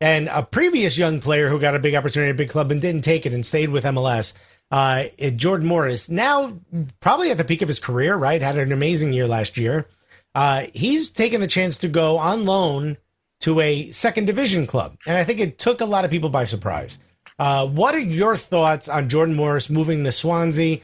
And 0.01 0.29
a 0.29 0.41
previous 0.41 0.97
young 0.97 1.21
player 1.21 1.47
who 1.47 1.59
got 1.59 1.75
a 1.75 1.79
big 1.79 1.93
opportunity 1.93 2.29
at 2.29 2.35
a 2.35 2.37
big 2.37 2.49
club 2.49 2.71
and 2.71 2.81
didn't 2.81 3.03
take 3.03 3.27
it 3.27 3.33
and 3.33 3.45
stayed 3.45 3.69
with 3.69 3.83
MLS, 3.83 4.33
uh, 4.71 5.05
Jordan 5.35 5.67
Morris, 5.67 6.09
now 6.09 6.59
probably 7.01 7.29
at 7.29 7.37
the 7.37 7.45
peak 7.45 7.61
of 7.61 7.67
his 7.67 7.79
career, 7.79 8.15
right? 8.15 8.41
Had 8.41 8.57
an 8.57 8.71
amazing 8.71 9.13
year 9.13 9.27
last 9.27 9.57
year. 9.57 9.87
Uh, 10.33 10.65
he's 10.73 11.09
taken 11.09 11.39
the 11.39 11.47
chance 11.47 11.77
to 11.79 11.87
go 11.87 12.17
on 12.17 12.45
loan 12.45 12.97
to 13.41 13.59
a 13.59 13.91
second 13.91 14.25
division 14.25 14.65
club. 14.65 14.97
And 15.05 15.17
I 15.17 15.23
think 15.23 15.39
it 15.39 15.59
took 15.59 15.81
a 15.81 15.85
lot 15.85 16.05
of 16.05 16.11
people 16.11 16.29
by 16.29 16.45
surprise. 16.45 16.97
Uh, 17.39 17.67
what 17.67 17.95
are 17.95 17.99
your 17.99 18.37
thoughts 18.37 18.89
on 18.89 19.09
Jordan 19.09 19.35
Morris 19.35 19.69
moving 19.69 20.03
to 20.03 20.11
Swansea? 20.11 20.79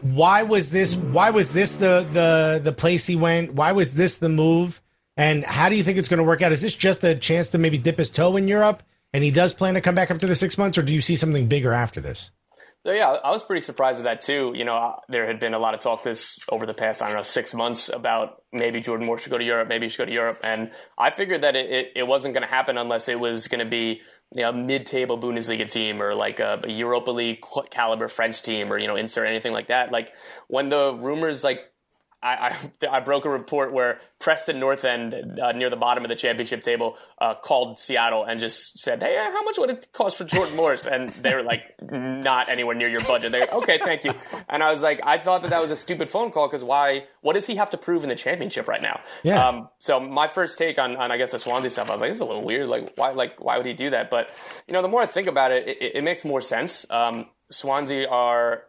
Why 0.00 0.42
was 0.42 0.70
this? 0.70 0.94
Why 0.94 1.30
was 1.30 1.52
this 1.52 1.72
the 1.72 2.06
the 2.12 2.60
the 2.62 2.72
place 2.72 3.06
he 3.06 3.16
went? 3.16 3.54
Why 3.54 3.72
was 3.72 3.94
this 3.94 4.16
the 4.16 4.28
move? 4.28 4.80
And 5.16 5.44
how 5.44 5.68
do 5.68 5.76
you 5.76 5.82
think 5.82 5.98
it's 5.98 6.08
going 6.08 6.18
to 6.18 6.24
work 6.24 6.40
out? 6.40 6.52
Is 6.52 6.62
this 6.62 6.74
just 6.74 7.04
a 7.04 7.14
chance 7.14 7.48
to 7.48 7.58
maybe 7.58 7.76
dip 7.76 7.98
his 7.98 8.08
toe 8.08 8.36
in 8.36 8.48
Europe, 8.48 8.82
and 9.12 9.22
he 9.22 9.30
does 9.30 9.52
plan 9.52 9.74
to 9.74 9.80
come 9.80 9.94
back 9.94 10.10
after 10.10 10.26
the 10.26 10.36
six 10.36 10.56
months, 10.56 10.78
or 10.78 10.82
do 10.82 10.94
you 10.94 11.02
see 11.02 11.16
something 11.16 11.48
bigger 11.48 11.72
after 11.72 12.00
this? 12.00 12.30
So 12.84 12.92
yeah, 12.92 13.10
I 13.10 13.30
was 13.30 13.44
pretty 13.44 13.60
surprised 13.60 13.98
at 13.98 14.04
that 14.04 14.22
too. 14.22 14.54
You 14.56 14.64
know, 14.64 14.74
uh, 14.74 14.96
there 15.08 15.26
had 15.26 15.38
been 15.38 15.54
a 15.54 15.58
lot 15.58 15.74
of 15.74 15.80
talk 15.80 16.02
this 16.02 16.40
over 16.48 16.66
the 16.66 16.74
past, 16.74 17.00
I 17.00 17.06
don't 17.06 17.16
know, 17.16 17.22
six 17.22 17.54
months 17.54 17.88
about 17.88 18.42
maybe 18.52 18.80
Jordan 18.80 19.06
Morris 19.06 19.22
should 19.22 19.30
go 19.30 19.38
to 19.38 19.44
Europe, 19.44 19.68
maybe 19.68 19.86
he 19.86 19.90
should 19.90 19.98
go 19.98 20.06
to 20.06 20.12
Europe. 20.12 20.40
And 20.42 20.72
I 20.98 21.10
figured 21.10 21.42
that 21.42 21.54
it, 21.54 21.70
it, 21.70 21.92
it 21.94 22.02
wasn't 22.08 22.34
going 22.34 22.42
to 22.42 22.52
happen 22.52 22.78
unless 22.78 23.08
it 23.08 23.20
was 23.20 23.46
going 23.46 23.60
to 23.60 23.70
be 23.70 24.00
you 24.34 24.42
know, 24.42 24.52
mid-table 24.52 25.18
Bundesliga 25.18 25.70
team 25.70 26.00
or 26.00 26.14
like 26.14 26.40
a, 26.40 26.60
a, 26.64 26.70
Europa 26.70 27.10
League 27.10 27.42
caliber 27.70 28.08
French 28.08 28.42
team 28.42 28.72
or 28.72 28.78
you 28.78 28.86
know 28.86 28.96
insert 28.96 29.26
anything 29.26 29.52
like 29.52 29.68
that. 29.68 29.92
Like 29.92 30.12
when 30.48 30.68
the 30.68 30.94
rumors 30.94 31.44
like 31.44 31.71
I, 32.22 32.56
I, 32.82 32.88
I 32.88 33.00
broke 33.00 33.24
a 33.24 33.28
report 33.28 33.72
where 33.72 34.00
Preston 34.20 34.60
North 34.60 34.84
End, 34.84 35.40
uh, 35.40 35.52
near 35.52 35.70
the 35.70 35.76
bottom 35.76 36.04
of 36.04 36.08
the 36.08 36.14
championship 36.14 36.62
table, 36.62 36.96
uh, 37.20 37.34
called 37.34 37.80
Seattle 37.80 38.24
and 38.24 38.38
just 38.38 38.78
said, 38.78 39.02
"Hey, 39.02 39.16
how 39.16 39.42
much 39.42 39.58
would 39.58 39.70
it 39.70 39.88
cost 39.92 40.18
for 40.18 40.24
Jordan 40.24 40.54
Morris?" 40.54 40.86
And 40.86 41.08
they 41.08 41.34
were 41.34 41.42
like, 41.42 41.62
"Not 41.80 42.48
anywhere 42.48 42.76
near 42.76 42.88
your 42.88 43.00
budget." 43.02 43.32
They, 43.32 43.46
okay, 43.46 43.78
thank 43.78 44.04
you. 44.04 44.14
And 44.48 44.62
I 44.62 44.70
was 44.70 44.82
like, 44.82 45.00
I 45.04 45.18
thought 45.18 45.42
that 45.42 45.50
that 45.50 45.60
was 45.60 45.72
a 45.72 45.76
stupid 45.76 46.10
phone 46.10 46.30
call 46.30 46.46
because 46.48 46.62
why? 46.62 47.06
What 47.22 47.34
does 47.34 47.46
he 47.46 47.56
have 47.56 47.70
to 47.70 47.76
prove 47.76 48.04
in 48.04 48.08
the 48.08 48.14
championship 48.14 48.68
right 48.68 48.82
now? 48.82 49.00
Yeah. 49.24 49.48
Um, 49.48 49.68
so 49.78 49.98
my 49.98 50.28
first 50.28 50.58
take 50.58 50.78
on, 50.78 50.96
on 50.96 51.10
I 51.10 51.16
guess 51.16 51.32
the 51.32 51.38
Swansea 51.40 51.70
stuff, 51.70 51.90
I 51.90 51.94
was 51.94 52.00
like, 52.00 52.10
"This 52.10 52.18
is 52.18 52.22
a 52.22 52.26
little 52.26 52.44
weird. 52.44 52.68
Like, 52.68 52.92
why? 52.96 53.10
Like, 53.10 53.42
why 53.42 53.56
would 53.56 53.66
he 53.66 53.74
do 53.74 53.90
that?" 53.90 54.10
But 54.10 54.30
you 54.68 54.74
know, 54.74 54.82
the 54.82 54.88
more 54.88 55.02
I 55.02 55.06
think 55.06 55.26
about 55.26 55.50
it, 55.50 55.66
it, 55.66 55.96
it 55.96 56.04
makes 56.04 56.24
more 56.24 56.40
sense. 56.40 56.88
Um, 56.88 57.26
Swansea 57.50 58.08
are 58.08 58.64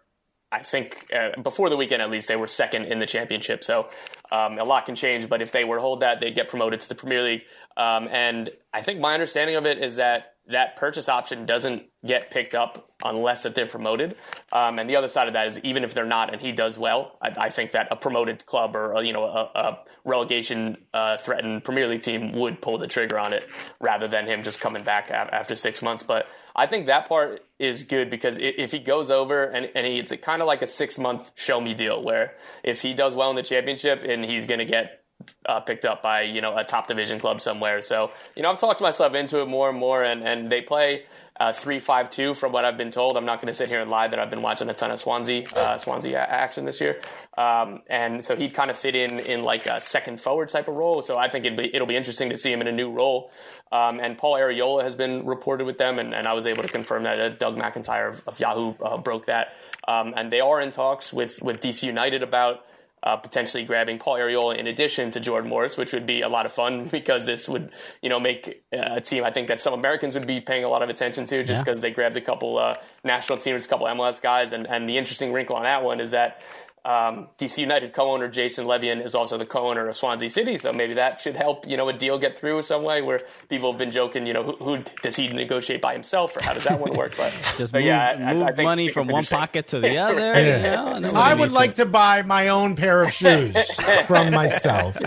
I 0.53 0.59
think 0.59 1.07
uh, 1.11 1.41
before 1.41 1.71
the 1.71 1.77
weekend, 1.77 2.03
at 2.03 2.11
least, 2.11 2.27
they 2.27 2.35
were 2.35 2.47
second 2.47 2.85
in 2.85 2.99
the 2.99 3.07
championship. 3.07 3.63
So 3.63 3.89
um, 4.31 4.59
a 4.59 4.63
lot 4.63 4.85
can 4.85 4.95
change. 4.95 5.27
But 5.27 5.41
if 5.41 5.51
they 5.51 5.63
were 5.63 5.77
to 5.77 5.81
hold 5.81 6.01
that, 6.01 6.19
they'd 6.19 6.35
get 6.35 6.47
promoted 6.47 6.79
to 6.81 6.89
the 6.89 6.93
Premier 6.95 7.23
League. 7.23 7.43
Um, 7.75 8.07
and 8.11 8.51
I 8.71 8.83
think 8.83 8.99
my 8.99 9.15
understanding 9.15 9.55
of 9.55 9.65
it 9.65 9.83
is 9.83 9.95
that 9.95 10.35
that 10.47 10.75
purchase 10.75 11.09
option 11.09 11.45
doesn't 11.45 11.83
get 12.05 12.29
picked 12.29 12.53
up 12.53 12.91
unless 13.03 13.43
that 13.43 13.55
they're 13.55 13.65
promoted. 13.65 14.15
Um, 14.51 14.77
and 14.77 14.89
the 14.89 14.97
other 14.97 15.07
side 15.07 15.27
of 15.27 15.33
that 15.33 15.47
is 15.47 15.63
even 15.63 15.83
if 15.83 15.93
they're 15.93 16.05
not 16.05 16.31
and 16.31 16.41
he 16.41 16.51
does 16.51 16.77
well, 16.77 17.17
I, 17.21 17.33
I 17.37 17.49
think 17.49 17.71
that 17.71 17.87
a 17.89 17.95
promoted 17.95 18.45
club 18.45 18.75
or 18.75 18.93
a, 18.93 19.03
you 19.03 19.13
know 19.13 19.23
a, 19.23 19.49
a 19.55 19.79
relegation 20.03 20.77
uh, 20.93 21.17
threatened 21.17 21.63
Premier 21.63 21.87
League 21.87 22.01
team 22.01 22.33
would 22.33 22.61
pull 22.61 22.77
the 22.77 22.87
trigger 22.87 23.19
on 23.19 23.33
it 23.33 23.47
rather 23.79 24.07
than 24.07 24.27
him 24.27 24.43
just 24.43 24.59
coming 24.59 24.83
back 24.83 25.09
after 25.09 25.55
six 25.55 25.81
months. 25.81 26.03
But 26.03 26.27
I 26.55 26.67
think 26.67 26.85
that 26.85 27.07
part 27.07 27.43
is 27.57 27.83
good 27.83 28.09
because 28.09 28.37
if 28.39 28.71
he 28.71 28.79
goes 28.79 29.09
over 29.09 29.43
and, 29.43 29.69
and 29.73 29.87
he, 29.87 29.97
it's 29.97 30.13
kind 30.17 30.41
of 30.41 30.47
like 30.47 30.61
a 30.61 30.67
six 30.67 30.99
month 30.99 31.31
show 31.35 31.59
me 31.59 31.73
deal 31.73 32.03
where 32.03 32.35
if 32.63 32.81
he 32.81 32.93
does 32.93 33.15
well 33.15 33.29
in 33.29 33.35
the 33.35 33.43
championship 33.43 34.03
and 34.07 34.23
he's 34.23 34.45
going 34.45 34.59
to 34.59 34.65
get 34.65 35.02
uh, 35.45 35.59
picked 35.59 35.85
up 35.85 36.01
by 36.01 36.21
you 36.21 36.41
know 36.41 36.57
a 36.57 36.63
top 36.63 36.87
division 36.87 37.19
club 37.19 37.41
somewhere. 37.41 37.81
So 37.81 38.11
you 38.35 38.43
know 38.43 38.51
I've 38.51 38.59
talked 38.59 38.81
myself 38.81 39.13
into 39.13 39.41
it 39.41 39.47
more 39.47 39.69
and 39.69 39.77
more, 39.77 40.03
and, 40.03 40.23
and 40.23 40.49
they 40.49 40.61
play 40.61 41.03
uh, 41.39 41.53
three 41.53 41.79
five 41.79 42.09
two 42.09 42.33
from 42.33 42.51
what 42.51 42.65
I've 42.65 42.77
been 42.77 42.91
told. 42.91 43.17
I'm 43.17 43.25
not 43.25 43.41
going 43.41 43.47
to 43.47 43.53
sit 43.53 43.69
here 43.69 43.81
and 43.81 43.89
lie 43.89 44.07
that 44.07 44.19
I've 44.19 44.29
been 44.29 44.41
watching 44.41 44.69
a 44.69 44.73
ton 44.73 44.91
of 44.91 44.99
Swansea 44.99 45.47
uh, 45.55 45.77
Swansea 45.77 46.19
action 46.19 46.65
this 46.65 46.79
year, 46.79 47.01
um, 47.37 47.81
and 47.87 48.23
so 48.23 48.35
he'd 48.35 48.53
kind 48.53 48.69
of 48.69 48.77
fit 48.77 48.95
in 48.95 49.19
in 49.19 49.43
like 49.43 49.65
a 49.65 49.81
second 49.81 50.21
forward 50.21 50.49
type 50.49 50.67
of 50.67 50.75
role. 50.75 51.01
So 51.01 51.17
I 51.17 51.29
think 51.29 51.45
it'd 51.45 51.57
be, 51.57 51.73
it'll 51.73 51.87
be 51.87 51.97
interesting 51.97 52.29
to 52.29 52.37
see 52.37 52.51
him 52.51 52.61
in 52.61 52.67
a 52.67 52.71
new 52.71 52.91
role. 52.91 53.31
Um, 53.71 53.99
and 53.99 54.15
Paul 54.17 54.35
Arriola 54.35 54.83
has 54.83 54.93
been 54.93 55.25
reported 55.25 55.65
with 55.65 55.79
them, 55.79 55.97
and, 55.97 56.13
and 56.13 56.27
I 56.27 56.33
was 56.33 56.45
able 56.45 56.61
to 56.61 56.69
confirm 56.69 57.03
that 57.03 57.19
uh, 57.19 57.29
Doug 57.29 57.57
McIntyre 57.57 58.09
of, 58.09 58.27
of 58.27 58.39
Yahoo 58.39 58.75
uh, 58.79 58.97
broke 58.97 59.25
that. 59.25 59.53
Um, 59.87 60.13
and 60.15 60.31
they 60.31 60.39
are 60.41 60.61
in 60.61 60.69
talks 60.69 61.11
with 61.11 61.41
with 61.41 61.59
DC 61.59 61.83
United 61.83 62.21
about 62.21 62.65
uh, 63.03 63.17
potentially 63.17 63.63
grabbing 63.63 63.99
Paul 63.99 64.15
Arriola 64.15 64.57
in 64.57 64.67
addition 64.67 65.11
to 65.11 65.19
Jordan 65.19 65.49
Morris, 65.49 65.77
which 65.77 65.93
would 65.93 66.05
be 66.05 66.21
a 66.21 66.29
lot 66.29 66.45
of 66.45 66.53
fun 66.53 66.85
because 66.91 67.25
this 67.25 67.49
would, 67.49 67.71
you 68.01 68.09
know, 68.09 68.19
make 68.19 68.63
uh, 68.73 68.95
a 68.95 69.01
team 69.01 69.23
I 69.23 69.31
think 69.31 69.49
that 69.49 69.61
some 69.61 69.73
Americans 69.73 70.15
would 70.15 70.27
be 70.27 70.39
paying 70.39 70.63
a 70.63 70.69
lot 70.69 70.81
of 70.81 70.89
attention 70.89 71.25
to 71.27 71.43
just 71.43 71.65
because 71.65 71.79
yeah. 71.79 71.89
they 71.89 71.91
grabbed 71.91 72.15
a 72.15 72.21
couple 72.21 72.57
uh, 72.57 72.75
national 73.03 73.37
teams, 73.37 73.65
a 73.65 73.67
couple 73.67 73.87
MLS 73.87 74.21
guys. 74.21 74.53
And, 74.53 74.67
and 74.67 74.87
the 74.87 74.97
interesting 74.97 75.33
wrinkle 75.33 75.55
on 75.55 75.63
that 75.63 75.83
one 75.83 75.99
is 75.99 76.11
that 76.11 76.41
um, 76.85 77.29
DC 77.37 77.59
United 77.59 77.93
co-owner 77.93 78.27
Jason 78.27 78.65
Levien 78.65 79.03
is 79.03 79.15
also 79.15 79.37
the 79.37 79.45
co-owner 79.45 79.87
of 79.87 79.95
Swansea 79.95 80.29
City, 80.29 80.57
so 80.57 80.73
maybe 80.73 80.93
that 80.95 81.21
should 81.21 81.37
help 81.37 81.65
you 81.65 81.77
know 81.77 81.87
a 81.87 81.93
deal 81.93 82.19
get 82.19 82.37
through 82.37 82.61
some 82.63 82.83
way. 82.83 83.01
Where 83.01 83.21
people 83.47 83.71
have 83.71 83.79
been 83.79 83.91
joking, 83.91 84.27
you 84.27 84.33
know, 84.33 84.43
who, 84.43 84.55
who 84.57 84.83
does 85.01 85.15
he 85.15 85.29
negotiate 85.29 85.81
by 85.81 85.93
himself, 85.93 86.35
or 86.35 86.43
how 86.43 86.53
does 86.53 86.65
that 86.65 86.81
one 86.81 86.93
work? 86.93 87.15
But 87.15 87.31
just 87.57 87.71
but 87.71 87.79
move, 87.79 87.87
yeah, 87.87 88.33
move 88.33 88.43
I, 88.43 88.61
I 88.61 88.63
money 88.63 88.89
from 88.89 89.07
one 89.07 89.23
pocket 89.23 89.67
to 89.67 89.79
the 89.79 89.97
other. 89.97 90.19
yeah. 90.19 90.95
you 90.95 91.01
know, 91.01 91.11
I 91.13 91.33
would 91.33 91.53
like 91.53 91.75
to 91.75 91.85
buy 91.85 92.21
my 92.23 92.49
own 92.49 92.75
pair 92.75 93.01
of 93.01 93.13
shoes 93.13 93.55
from 94.07 94.31
myself. 94.31 94.97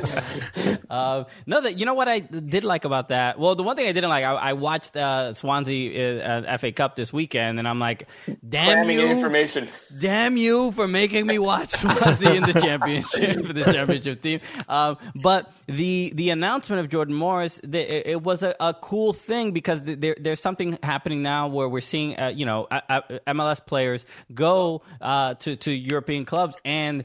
Uh, 0.88 1.24
no, 1.44 1.60
that 1.60 1.78
you 1.78 1.84
know 1.84 1.94
what 1.94 2.08
I 2.08 2.20
did 2.20 2.64
like 2.64 2.86
about 2.86 3.10
that. 3.10 3.38
Well, 3.38 3.54
the 3.54 3.62
one 3.62 3.76
thing 3.76 3.86
I 3.86 3.92
didn't 3.92 4.08
like, 4.08 4.24
I, 4.24 4.32
I 4.32 4.52
watched 4.54 4.96
uh, 4.96 5.34
Swansea 5.34 6.24
uh, 6.24 6.56
FA 6.56 6.72
Cup 6.72 6.96
this 6.96 7.12
weekend, 7.12 7.58
and 7.58 7.68
I'm 7.68 7.78
like, 7.80 8.08
damn 8.48 8.86
Cramming 8.86 8.98
you, 8.98 9.08
information, 9.08 9.68
damn 9.98 10.38
you 10.38 10.72
for 10.72 10.88
making 10.88 11.26
me 11.26 11.38
watch 11.38 11.65
Swansea 11.76 12.34
in 12.34 12.42
the 12.42 12.52
championship 12.52 13.46
for 13.46 13.52
the 13.52 13.64
championship 13.64 14.20
team. 14.20 14.40
Um, 14.68 14.98
but 15.14 15.52
the 15.66 16.12
the 16.14 16.30
announcement 16.30 16.80
of 16.80 16.88
Jordan 16.88 17.14
Morris, 17.14 17.60
the, 17.62 17.80
it, 17.80 18.12
it, 18.12 18.22
was 18.22 18.42
a, 18.42 18.54
a, 18.60 18.74
cool 18.74 19.12
thing 19.12 19.52
because 19.52 19.84
there, 19.84 20.16
there's 20.18 20.40
something 20.40 20.78
happening 20.82 21.22
now 21.22 21.48
where 21.48 21.68
we're 21.68 21.80
seeing 21.80 22.18
uh, 22.18 22.28
you 22.28 22.46
know 22.46 22.68
MLS 23.26 23.64
players 23.64 24.04
go 24.32 24.82
uh, 25.00 25.34
to 25.34 25.56
to 25.56 25.72
European 25.72 26.24
clubs 26.24 26.56
and 26.64 27.04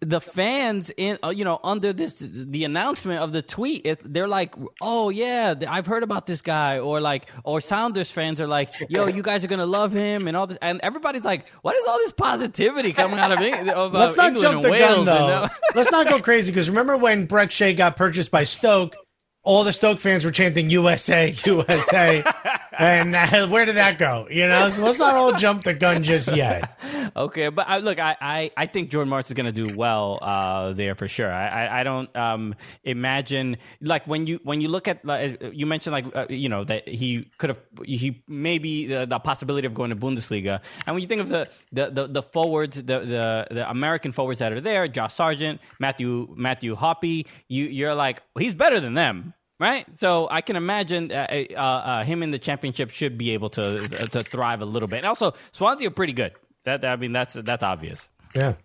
the 0.00 0.20
fans 0.20 0.90
in 0.96 1.16
uh, 1.22 1.28
you 1.28 1.44
know 1.44 1.60
under 1.62 1.92
this 1.92 2.16
the 2.16 2.64
announcement 2.64 3.20
of 3.20 3.32
the 3.32 3.40
tweet 3.40 3.82
it, 3.86 4.00
they're 4.12 4.26
like 4.26 4.54
oh 4.80 5.10
yeah 5.10 5.54
i've 5.68 5.86
heard 5.86 6.02
about 6.02 6.26
this 6.26 6.42
guy 6.42 6.78
or 6.78 7.00
like 7.00 7.28
or 7.44 7.60
sounders 7.60 8.10
fans 8.10 8.40
are 8.40 8.48
like 8.48 8.72
yo 8.88 9.06
you 9.06 9.22
guys 9.22 9.44
are 9.44 9.48
gonna 9.48 9.66
love 9.66 9.92
him 9.92 10.26
and 10.26 10.36
all 10.36 10.46
this 10.46 10.58
and 10.60 10.80
everybody's 10.82 11.24
like 11.24 11.46
what 11.62 11.76
is 11.76 11.86
all 11.86 11.98
this 11.98 12.12
positivity 12.12 12.92
coming 12.92 13.18
out 13.18 13.30
of, 13.30 13.38
of 13.68 13.92
let's 13.92 14.14
uh, 14.14 14.22
not 14.22 14.26
England 14.34 14.42
jump 14.42 14.62
the 14.62 14.70
Wales 14.70 15.04
gun 15.04 15.04
though. 15.04 15.48
let's 15.76 15.90
not 15.92 16.08
go 16.08 16.18
crazy 16.18 16.50
because 16.50 16.68
remember 16.68 16.96
when 16.96 17.28
Brek 17.28 17.52
Shea 17.52 17.72
got 17.74 17.96
purchased 17.96 18.30
by 18.30 18.42
stoke? 18.42 18.96
All 19.44 19.62
the 19.62 19.72
Stoke 19.72 20.00
fans 20.00 20.24
were 20.24 20.32
chanting 20.32 20.70
USA, 20.70 21.32
USA. 21.44 22.24
and 22.78 23.14
uh, 23.14 23.46
where 23.48 23.64
did 23.64 23.76
that 23.76 23.98
go? 23.98 24.26
You 24.30 24.46
know, 24.46 24.68
so 24.70 24.82
let's 24.82 24.98
not 24.98 25.14
all 25.14 25.32
jump 25.32 25.64
the 25.64 25.74
gun 25.74 26.02
just 26.02 26.34
yet. 26.34 26.78
okay, 27.16 27.48
but 27.48 27.68
I, 27.68 27.78
look, 27.78 27.98
I, 27.98 28.16
I, 28.20 28.50
I 28.56 28.66
think 28.66 28.90
Jordan 28.90 29.08
Morris 29.08 29.28
is 29.28 29.34
going 29.34 29.52
to 29.52 29.52
do 29.52 29.76
well 29.76 30.18
uh, 30.20 30.72
there 30.72 30.94
for 30.94 31.08
sure. 31.08 31.32
I, 31.32 31.66
I, 31.66 31.80
I 31.80 31.82
don't 31.84 32.14
um, 32.16 32.54
imagine 32.84 33.56
like 33.80 34.06
when 34.06 34.26
you 34.26 34.40
when 34.42 34.60
you 34.60 34.68
look 34.68 34.88
at 34.88 35.04
like, 35.04 35.42
you 35.52 35.66
mentioned 35.66 35.92
like 35.92 36.04
uh, 36.14 36.26
you 36.28 36.48
know 36.48 36.64
that 36.64 36.88
he 36.88 37.30
could 37.38 37.50
have 37.50 37.60
he 37.84 38.22
maybe 38.28 38.86
the, 38.86 39.06
the 39.06 39.18
possibility 39.18 39.66
of 39.66 39.74
going 39.74 39.90
to 39.90 39.96
Bundesliga, 39.96 40.60
and 40.86 40.94
when 40.94 41.02
you 41.02 41.08
think 41.08 41.20
of 41.20 41.28
the 41.28 41.48
the 41.72 41.90
the, 41.90 42.06
the 42.06 42.22
forwards, 42.22 42.76
the, 42.76 42.82
the 42.82 43.46
the 43.50 43.70
American 43.70 44.12
forwards 44.12 44.40
that 44.40 44.52
are 44.52 44.60
there, 44.60 44.86
Josh 44.88 45.14
Sargent, 45.14 45.60
Matthew 45.80 46.32
Matthew 46.36 46.74
Hoppe, 46.76 47.26
you 47.48 47.66
you're 47.66 47.94
like 47.94 48.22
he's 48.38 48.54
better 48.54 48.80
than 48.80 48.94
them. 48.94 49.34
Right, 49.58 49.86
so 49.96 50.28
I 50.30 50.42
can 50.42 50.56
imagine 50.56 51.10
uh, 51.10 51.26
uh, 51.30 51.58
uh, 51.58 52.04
him 52.04 52.22
in 52.22 52.30
the 52.30 52.38
championship 52.38 52.90
should 52.90 53.16
be 53.16 53.30
able 53.30 53.48
to 53.50 53.88
to 53.88 54.22
thrive 54.22 54.60
a 54.60 54.66
little 54.66 54.86
bit. 54.86 54.98
And 54.98 55.06
also, 55.06 55.32
Swansea 55.52 55.88
are 55.88 55.90
pretty 55.90 56.12
good. 56.12 56.32
That 56.64 56.84
I 56.84 56.96
mean, 56.96 57.12
that's 57.12 57.32
that's 57.32 57.62
obvious. 57.62 58.10
Yeah. 58.34 58.56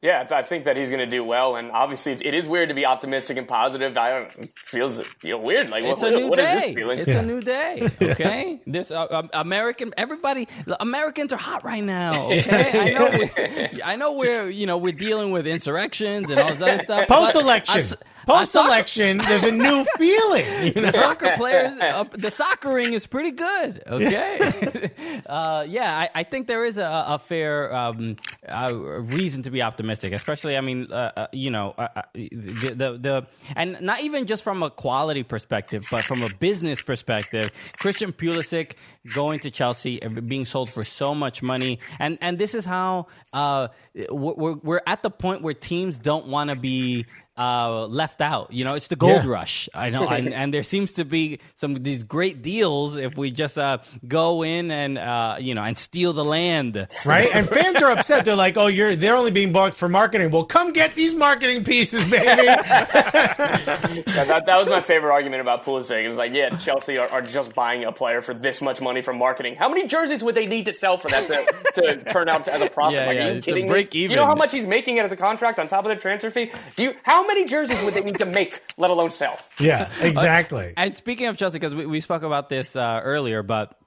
Yeah, 0.00 0.28
I 0.30 0.42
think 0.42 0.66
that 0.66 0.76
he's 0.76 0.90
going 0.90 1.04
to 1.04 1.10
do 1.10 1.24
well, 1.24 1.56
and 1.56 1.72
obviously 1.72 2.12
it's, 2.12 2.22
it 2.22 2.32
is 2.32 2.46
weird 2.46 2.68
to 2.68 2.74
be 2.74 2.86
optimistic 2.86 3.36
and 3.36 3.48
positive. 3.48 3.98
I 3.98 4.10
don't 4.10 4.44
it 4.44 4.56
feels 4.56 5.04
you 5.24 5.30
know 5.30 5.38
weird. 5.38 5.70
Like 5.70 5.82
it's 5.82 6.02
what, 6.02 6.14
a 6.14 6.16
new 6.16 6.28
what 6.28 6.36
day. 6.36 6.44
is 6.44 6.62
this 6.62 6.74
feeling? 6.74 6.98
It's 7.00 7.14
a 7.14 7.22
new 7.22 7.40
day. 7.40 7.90
Okay, 8.00 8.60
this 8.66 8.92
uh, 8.92 9.08
um, 9.10 9.28
American 9.32 9.92
everybody 9.96 10.46
Americans 10.78 11.32
are 11.32 11.38
hot 11.38 11.64
right 11.64 11.82
now. 11.82 12.28
Okay, 12.38 12.78
I 12.78 12.92
know. 12.92 13.10
We're, 13.18 13.68
I 13.84 13.96
know 13.96 14.12
we're 14.12 14.48
you 14.50 14.66
know 14.66 14.78
we're 14.78 14.92
dealing 14.92 15.32
with 15.32 15.46
insurrections 15.48 16.30
and 16.30 16.38
all 16.38 16.52
this 16.52 16.62
other 16.62 16.78
stuff. 16.78 17.08
Post 17.08 17.34
election. 17.34 17.98
Post 18.28 18.54
election, 18.54 19.18
there's 19.28 19.44
a 19.44 19.52
new 19.52 19.86
feeling. 19.96 20.44
You 20.66 20.82
know? 20.82 20.88
The 20.88 20.92
soccer 20.92 21.34
players, 21.36 21.78
uh, 21.78 22.04
the 22.04 22.30
soccering 22.30 22.92
is 22.92 23.06
pretty 23.06 23.30
good. 23.30 23.82
Okay, 23.86 24.90
uh, 25.26 25.66
yeah, 25.68 25.98
I, 25.98 26.08
I, 26.14 26.22
think 26.22 26.46
there 26.46 26.64
is 26.64 26.78
a, 26.78 27.04
a 27.08 27.18
fair 27.18 27.74
um, 27.74 28.16
uh, 28.48 28.74
reason 28.74 29.42
to 29.42 29.50
be 29.50 29.60
optimistic, 29.60 30.14
especially. 30.14 30.56
I 30.56 30.62
mean, 30.62 30.90
uh, 30.90 31.12
uh, 31.14 31.26
you 31.32 31.50
know, 31.50 31.74
uh, 31.76 32.02
the, 32.14 32.74
the, 32.74 32.98
the 32.98 33.26
and 33.54 33.78
not 33.82 34.00
even 34.00 34.26
just 34.26 34.42
from 34.42 34.62
a 34.62 34.70
quality 34.70 35.24
perspective, 35.24 35.86
but 35.90 36.04
from 36.04 36.22
a 36.22 36.30
business 36.38 36.80
perspective. 36.80 37.52
Christian 37.78 38.12
Pulisic 38.12 38.72
going 39.14 39.40
to 39.40 39.50
Chelsea 39.50 40.00
and 40.02 40.26
being 40.26 40.46
sold 40.46 40.70
for 40.70 40.84
so 40.84 41.14
much 41.14 41.42
money, 41.42 41.80
and 41.98 42.16
and 42.22 42.38
this 42.38 42.54
is 42.54 42.64
how 42.64 43.08
we're 43.34 44.54
we're 44.54 44.82
at 44.86 45.02
the 45.02 45.10
point 45.10 45.42
where 45.42 45.54
teams 45.54 45.98
don't 45.98 46.28
want 46.28 46.50
to 46.50 46.56
be 46.56 47.04
uh, 47.38 47.86
left 47.86 48.20
out. 48.20 48.52
You 48.52 48.64
know, 48.64 48.74
it's 48.74 48.88
the 48.88 48.96
gold 48.96 49.24
yeah. 49.24 49.30
rush. 49.30 49.68
I 49.72 49.90
know, 49.90 50.08
and, 50.08 50.34
and, 50.34 50.52
there 50.52 50.62
seems 50.62 50.94
to 50.94 51.04
be 51.04 51.38
some 51.54 51.76
of 51.76 51.84
these 51.84 52.02
great 52.02 52.42
deals 52.42 52.96
if 52.96 53.16
we 53.16 53.30
just 53.30 53.56
uh, 53.56 53.78
go 54.06 54.42
in 54.42 54.70
and 54.70 54.98
uh, 54.98 55.36
you 55.38 55.54
know 55.54 55.62
and 55.62 55.78
steal 55.78 56.12
the 56.12 56.24
land, 56.24 56.88
right? 57.04 57.30
And 57.32 57.48
fans 57.48 57.82
are 57.82 57.90
upset. 57.96 58.24
They're 58.24 58.34
like, 58.34 58.56
"Oh, 58.56 58.66
you're 58.66 58.96
they're 58.96 59.16
only 59.16 59.30
being 59.30 59.52
bought 59.52 59.76
for 59.76 59.88
marketing." 59.88 60.30
Well, 60.30 60.44
come 60.44 60.72
get 60.72 60.94
these 60.94 61.14
marketing 61.14 61.64
pieces, 61.64 62.10
baby. 62.10 62.24
yeah, 62.26 64.24
that, 64.24 64.42
that, 64.46 64.58
was 64.58 64.68
my 64.68 64.80
favorite 64.80 65.12
argument 65.12 65.40
about 65.40 65.64
Pulisic. 65.64 66.02
It 66.02 66.08
was 66.08 66.18
like, 66.18 66.32
yeah, 66.32 66.56
Chelsea 66.58 66.98
are, 66.98 67.08
are, 67.08 67.22
just 67.22 67.54
buying 67.54 67.84
a 67.84 67.92
player 67.92 68.22
for 68.22 68.34
this 68.34 68.60
much 68.60 68.80
money 68.80 69.02
from 69.02 69.18
marketing. 69.18 69.54
How 69.54 69.68
many 69.68 69.86
jerseys 69.86 70.22
would 70.22 70.34
they 70.34 70.46
need 70.46 70.66
to 70.66 70.74
sell 70.74 70.98
for 70.98 71.08
that 71.08 71.26
to, 71.74 71.82
to 71.82 72.04
turn 72.04 72.28
out 72.28 72.48
as 72.48 72.60
a 72.62 72.70
profit? 72.70 72.94
Yeah, 72.94 73.06
like, 73.06 73.16
yeah, 73.16 73.28
are 73.28 73.34
you 73.34 73.40
kidding 73.40 73.68
break 73.68 73.92
me? 73.92 74.00
Even. 74.00 74.10
You 74.12 74.16
know 74.16 74.26
how 74.26 74.34
much 74.34 74.52
he's 74.52 74.66
making 74.66 74.96
it 74.96 75.04
as 75.04 75.12
a 75.12 75.16
contract 75.16 75.58
on 75.58 75.68
top 75.68 75.84
of 75.84 75.90
the 75.90 75.96
transfer 75.96 76.30
fee? 76.30 76.50
Do 76.76 76.84
you? 76.84 76.94
How 77.02 77.26
many 77.28 77.44
jerseys 77.46 77.80
would 77.84 77.94
they 77.94 78.02
need 78.02 78.18
to 78.18 78.26
make, 78.26 78.60
let 78.76 78.90
alone 78.90 79.12
sell? 79.12 79.38
Yeah, 79.60 79.88
exactly. 80.00 80.74
and 80.76 80.96
speaking 80.96 81.26
of 81.26 81.36
Chelsea, 81.36 81.60
because 81.60 81.74
we, 81.74 81.86
we 81.86 82.00
spoke 82.00 82.22
about 82.22 82.48
this 82.48 82.74
uh, 82.74 83.00
earlier, 83.04 83.44
but 83.44 83.78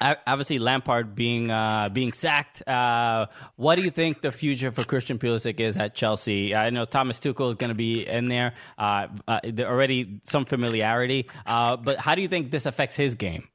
obviously 0.00 0.58
Lampard 0.58 1.14
being 1.14 1.50
uh, 1.50 1.88
being 1.92 2.12
sacked. 2.12 2.66
Uh, 2.66 3.26
what 3.56 3.76
do 3.76 3.82
you 3.82 3.90
think 3.90 4.20
the 4.20 4.32
future 4.32 4.70
for 4.70 4.84
Christian 4.84 5.18
Pulisic 5.18 5.60
is 5.60 5.76
at 5.76 5.94
Chelsea? 5.94 6.54
I 6.54 6.70
know 6.70 6.84
Thomas 6.84 7.18
Tuchel 7.20 7.50
is 7.50 7.56
going 7.56 7.70
to 7.70 7.74
be 7.74 8.06
in 8.06 8.26
there. 8.26 8.54
Uh, 8.76 9.08
uh, 9.26 9.40
there 9.44 9.68
already 9.68 10.20
some 10.22 10.44
familiarity, 10.44 11.28
uh, 11.46 11.76
but 11.76 11.98
how 11.98 12.14
do 12.14 12.22
you 12.22 12.28
think 12.28 12.50
this 12.50 12.66
affects 12.66 12.96
his 12.96 13.14
game? 13.14 13.48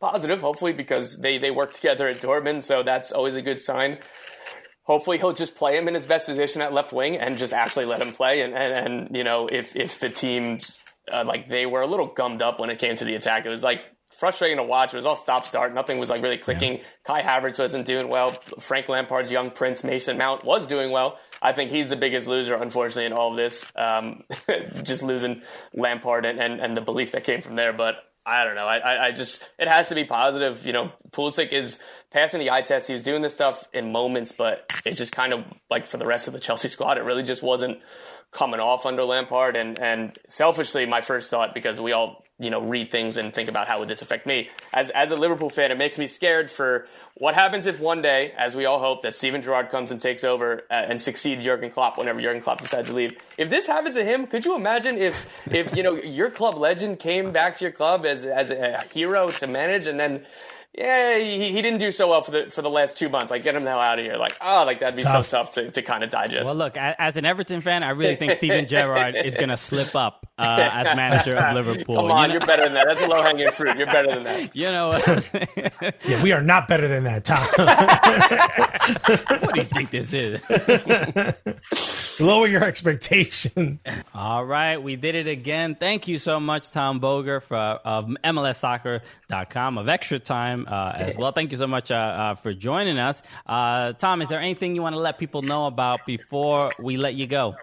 Positive, 0.00 0.40
hopefully, 0.40 0.72
because 0.72 1.18
they 1.20 1.38
they 1.38 1.50
work 1.50 1.72
together 1.72 2.06
at 2.08 2.16
Dortmund, 2.16 2.62
so 2.62 2.82
that's 2.82 3.12
always 3.12 3.36
a 3.36 3.42
good 3.42 3.60
sign 3.60 3.98
hopefully 4.84 5.18
he'll 5.18 5.32
just 5.32 5.56
play 5.56 5.76
him 5.76 5.88
in 5.88 5.94
his 5.94 6.06
best 6.06 6.26
position 6.26 6.62
at 6.62 6.72
left 6.72 6.92
wing 6.92 7.16
and 7.16 7.36
just 7.36 7.52
actually 7.52 7.86
let 7.86 8.00
him 8.00 8.12
play. 8.12 8.42
And, 8.42 8.54
and, 8.54 8.86
and 8.86 9.16
you 9.16 9.24
know, 9.24 9.48
if, 9.48 9.74
if 9.76 9.98
the 9.98 10.08
teams, 10.08 10.82
uh, 11.12 11.24
like 11.26 11.48
they 11.48 11.66
were 11.66 11.82
a 11.82 11.86
little 11.86 12.06
gummed 12.06 12.42
up 12.42 12.60
when 12.60 12.70
it 12.70 12.78
came 12.78 12.94
to 12.96 13.04
the 13.04 13.14
attack, 13.14 13.44
it 13.46 13.48
was 13.48 13.64
like 13.64 13.80
frustrating 14.10 14.58
to 14.58 14.62
watch. 14.62 14.94
It 14.94 14.96
was 14.96 15.06
all 15.06 15.16
stop 15.16 15.46
start. 15.46 15.74
Nothing 15.74 15.98
was 15.98 16.10
like 16.10 16.22
really 16.22 16.38
clicking. 16.38 16.74
Yeah. 16.74 16.84
Kai 17.04 17.22
Havertz 17.22 17.58
wasn't 17.58 17.86
doing 17.86 18.08
well. 18.08 18.30
Frank 18.60 18.88
Lampard's 18.88 19.30
young 19.30 19.50
prince 19.50 19.84
Mason 19.84 20.18
Mount 20.18 20.44
was 20.44 20.66
doing 20.66 20.90
well. 20.90 21.18
I 21.42 21.52
think 21.52 21.70
he's 21.70 21.88
the 21.88 21.96
biggest 21.96 22.26
loser, 22.26 22.54
unfortunately, 22.54 23.06
in 23.06 23.12
all 23.12 23.32
of 23.32 23.36
this. 23.36 23.70
Um, 23.76 24.24
just 24.82 25.02
losing 25.02 25.42
Lampard 25.74 26.24
and, 26.24 26.38
and, 26.38 26.60
and 26.60 26.76
the 26.76 26.80
belief 26.80 27.12
that 27.12 27.24
came 27.24 27.42
from 27.42 27.56
there. 27.56 27.72
But 27.72 27.96
I 28.26 28.44
don't 28.44 28.54
know. 28.54 28.66
I, 28.66 29.08
I 29.08 29.12
just 29.12 29.44
it 29.58 29.68
has 29.68 29.90
to 29.90 29.94
be 29.94 30.04
positive. 30.04 30.64
You 30.64 30.72
know, 30.72 30.92
Pulisic 31.10 31.52
is 31.52 31.78
passing 32.10 32.40
the 32.40 32.50
eye 32.50 32.62
test. 32.62 32.88
He 32.88 32.94
was 32.94 33.02
doing 33.02 33.20
this 33.20 33.34
stuff 33.34 33.68
in 33.74 33.92
moments, 33.92 34.32
but 34.32 34.70
it 34.84 34.92
just 34.92 35.12
kind 35.12 35.34
of 35.34 35.44
like 35.70 35.86
for 35.86 35.98
the 35.98 36.06
rest 36.06 36.26
of 36.26 36.32
the 36.32 36.40
Chelsea 36.40 36.68
squad, 36.68 36.96
it 36.96 37.02
really 37.02 37.22
just 37.22 37.42
wasn't 37.42 37.78
coming 38.34 38.60
off 38.60 38.84
under 38.84 39.04
Lampard. 39.04 39.56
And 39.56 39.78
and 39.78 40.18
selfishly, 40.28 40.84
my 40.84 41.00
first 41.00 41.30
thought 41.30 41.54
because 41.54 41.80
we 41.80 41.92
all 41.92 42.22
you 42.38 42.50
know 42.50 42.60
read 42.60 42.90
things 42.90 43.16
and 43.16 43.32
think 43.32 43.48
about 43.48 43.68
how 43.68 43.78
would 43.78 43.88
this 43.88 44.02
affect 44.02 44.26
me 44.26 44.50
as 44.72 44.90
as 44.90 45.10
a 45.10 45.16
Liverpool 45.16 45.48
fan, 45.48 45.70
it 45.70 45.78
makes 45.78 45.98
me 45.98 46.06
scared 46.06 46.50
for 46.50 46.86
what 47.14 47.34
happens 47.34 47.66
if 47.66 47.80
one 47.80 48.02
day, 48.02 48.34
as 48.36 48.54
we 48.54 48.66
all 48.66 48.80
hope, 48.80 49.02
that 49.02 49.14
Steven 49.14 49.40
Gerrard 49.40 49.70
comes 49.70 49.90
and 49.90 50.00
takes 50.00 50.24
over 50.24 50.64
uh, 50.70 50.74
and 50.74 51.00
succeeds 51.00 51.44
Jurgen 51.44 51.70
Klopp 51.70 51.96
whenever 51.96 52.20
Jurgen 52.20 52.42
Klopp 52.42 52.60
decides 52.60 52.90
to 52.90 52.94
leave. 52.94 53.16
If 53.38 53.48
this 53.48 53.66
happens 53.66 53.94
to 53.94 54.04
him, 54.04 54.26
could 54.26 54.44
you 54.44 54.56
imagine 54.56 54.98
if 54.98 55.26
if 55.50 55.74
you 55.76 55.82
know 55.82 55.94
your 55.94 56.30
club 56.30 56.56
legend 56.56 56.98
came 56.98 57.32
back 57.32 57.56
to 57.58 57.64
your 57.64 57.72
club 57.72 58.04
as 58.04 58.24
as 58.24 58.50
a 58.50 58.82
hero 58.92 59.28
to 59.28 59.46
manage 59.46 59.86
and 59.86 59.98
then 59.98 60.26
yeah, 60.76 61.18
he, 61.18 61.52
he 61.52 61.62
didn't 61.62 61.78
do 61.78 61.92
so 61.92 62.08
well 62.08 62.22
for 62.22 62.32
the 62.32 62.46
for 62.50 62.60
the 62.60 62.70
last 62.70 62.98
two 62.98 63.08
months. 63.08 63.30
Like, 63.30 63.44
get 63.44 63.54
him 63.54 63.62
the 63.62 63.70
hell 63.70 63.78
out 63.78 63.98
of 64.00 64.04
here. 64.04 64.16
Like, 64.16 64.36
oh, 64.40 64.64
like 64.64 64.80
that'd 64.80 64.96
be 64.96 65.02
tough. 65.02 65.28
so 65.28 65.38
tough 65.38 65.52
to, 65.52 65.70
to 65.70 65.82
kind 65.82 66.02
of 66.02 66.10
digest. 66.10 66.44
Well, 66.44 66.56
look, 66.56 66.76
as 66.76 67.16
an 67.16 67.24
Everton 67.24 67.60
fan, 67.60 67.84
I 67.84 67.90
really 67.90 68.16
think 68.16 68.32
Steven 68.32 68.66
Gerrard 68.66 69.14
is 69.14 69.36
going 69.36 69.50
to 69.50 69.56
slip 69.56 69.94
up 69.94 70.26
uh, 70.36 70.68
as 70.72 70.96
manager 70.96 71.36
of 71.36 71.54
Liverpool. 71.54 71.96
Come 71.96 72.10
on, 72.10 72.30
you 72.30 72.38
are 72.38 72.46
better 72.46 72.64
than 72.64 72.74
that. 72.74 72.86
That's 72.88 73.00
a 73.02 73.06
low 73.06 73.22
hanging 73.22 73.50
fruit. 73.52 73.76
You're 73.76 73.86
better 73.86 74.14
than 74.14 74.24
that. 74.24 74.34
You 74.54 74.70
know, 74.70 74.92
yeah, 76.06 76.22
we 76.22 76.32
are 76.32 76.40
not 76.40 76.68
better 76.68 76.86
than 76.86 77.04
that, 77.04 77.24
Tom. 77.24 77.44
what 79.40 79.54
do 79.54 79.60
you 79.60 79.66
think 79.66 79.90
this 79.90 80.12
is? 80.12 80.42
Lower 82.20 82.46
your 82.46 82.62
expectations. 82.62 83.82
All 84.14 84.44
right, 84.44 84.76
we 84.76 84.96
did 84.96 85.14
it 85.14 85.28
again. 85.28 85.74
Thank 85.74 86.08
you 86.08 86.18
so 86.18 86.38
much, 86.40 86.70
Tom 86.70 87.00
Bogert, 87.00 87.42
for, 87.42 87.56
of 87.56 88.06
MLSsoccer.com, 88.06 89.78
of 89.78 89.88
Extra 89.88 90.18
Time 90.18 90.63
uh, 90.66 90.92
as 90.96 91.16
well. 91.16 91.32
Thank 91.32 91.50
you 91.52 91.56
so 91.56 91.66
much 91.66 91.90
uh, 91.90 91.94
uh, 91.94 92.34
for 92.34 92.52
joining 92.52 92.98
us. 92.98 93.22
Uh, 93.46 93.92
Tom, 93.94 94.22
is 94.22 94.28
there 94.28 94.40
anything 94.40 94.74
you 94.74 94.82
want 94.82 94.94
to 94.94 95.00
let 95.00 95.18
people 95.18 95.42
know 95.42 95.66
about 95.66 96.06
before 96.06 96.72
we 96.78 96.96
let 96.96 97.14
you 97.14 97.26
go? 97.26 97.56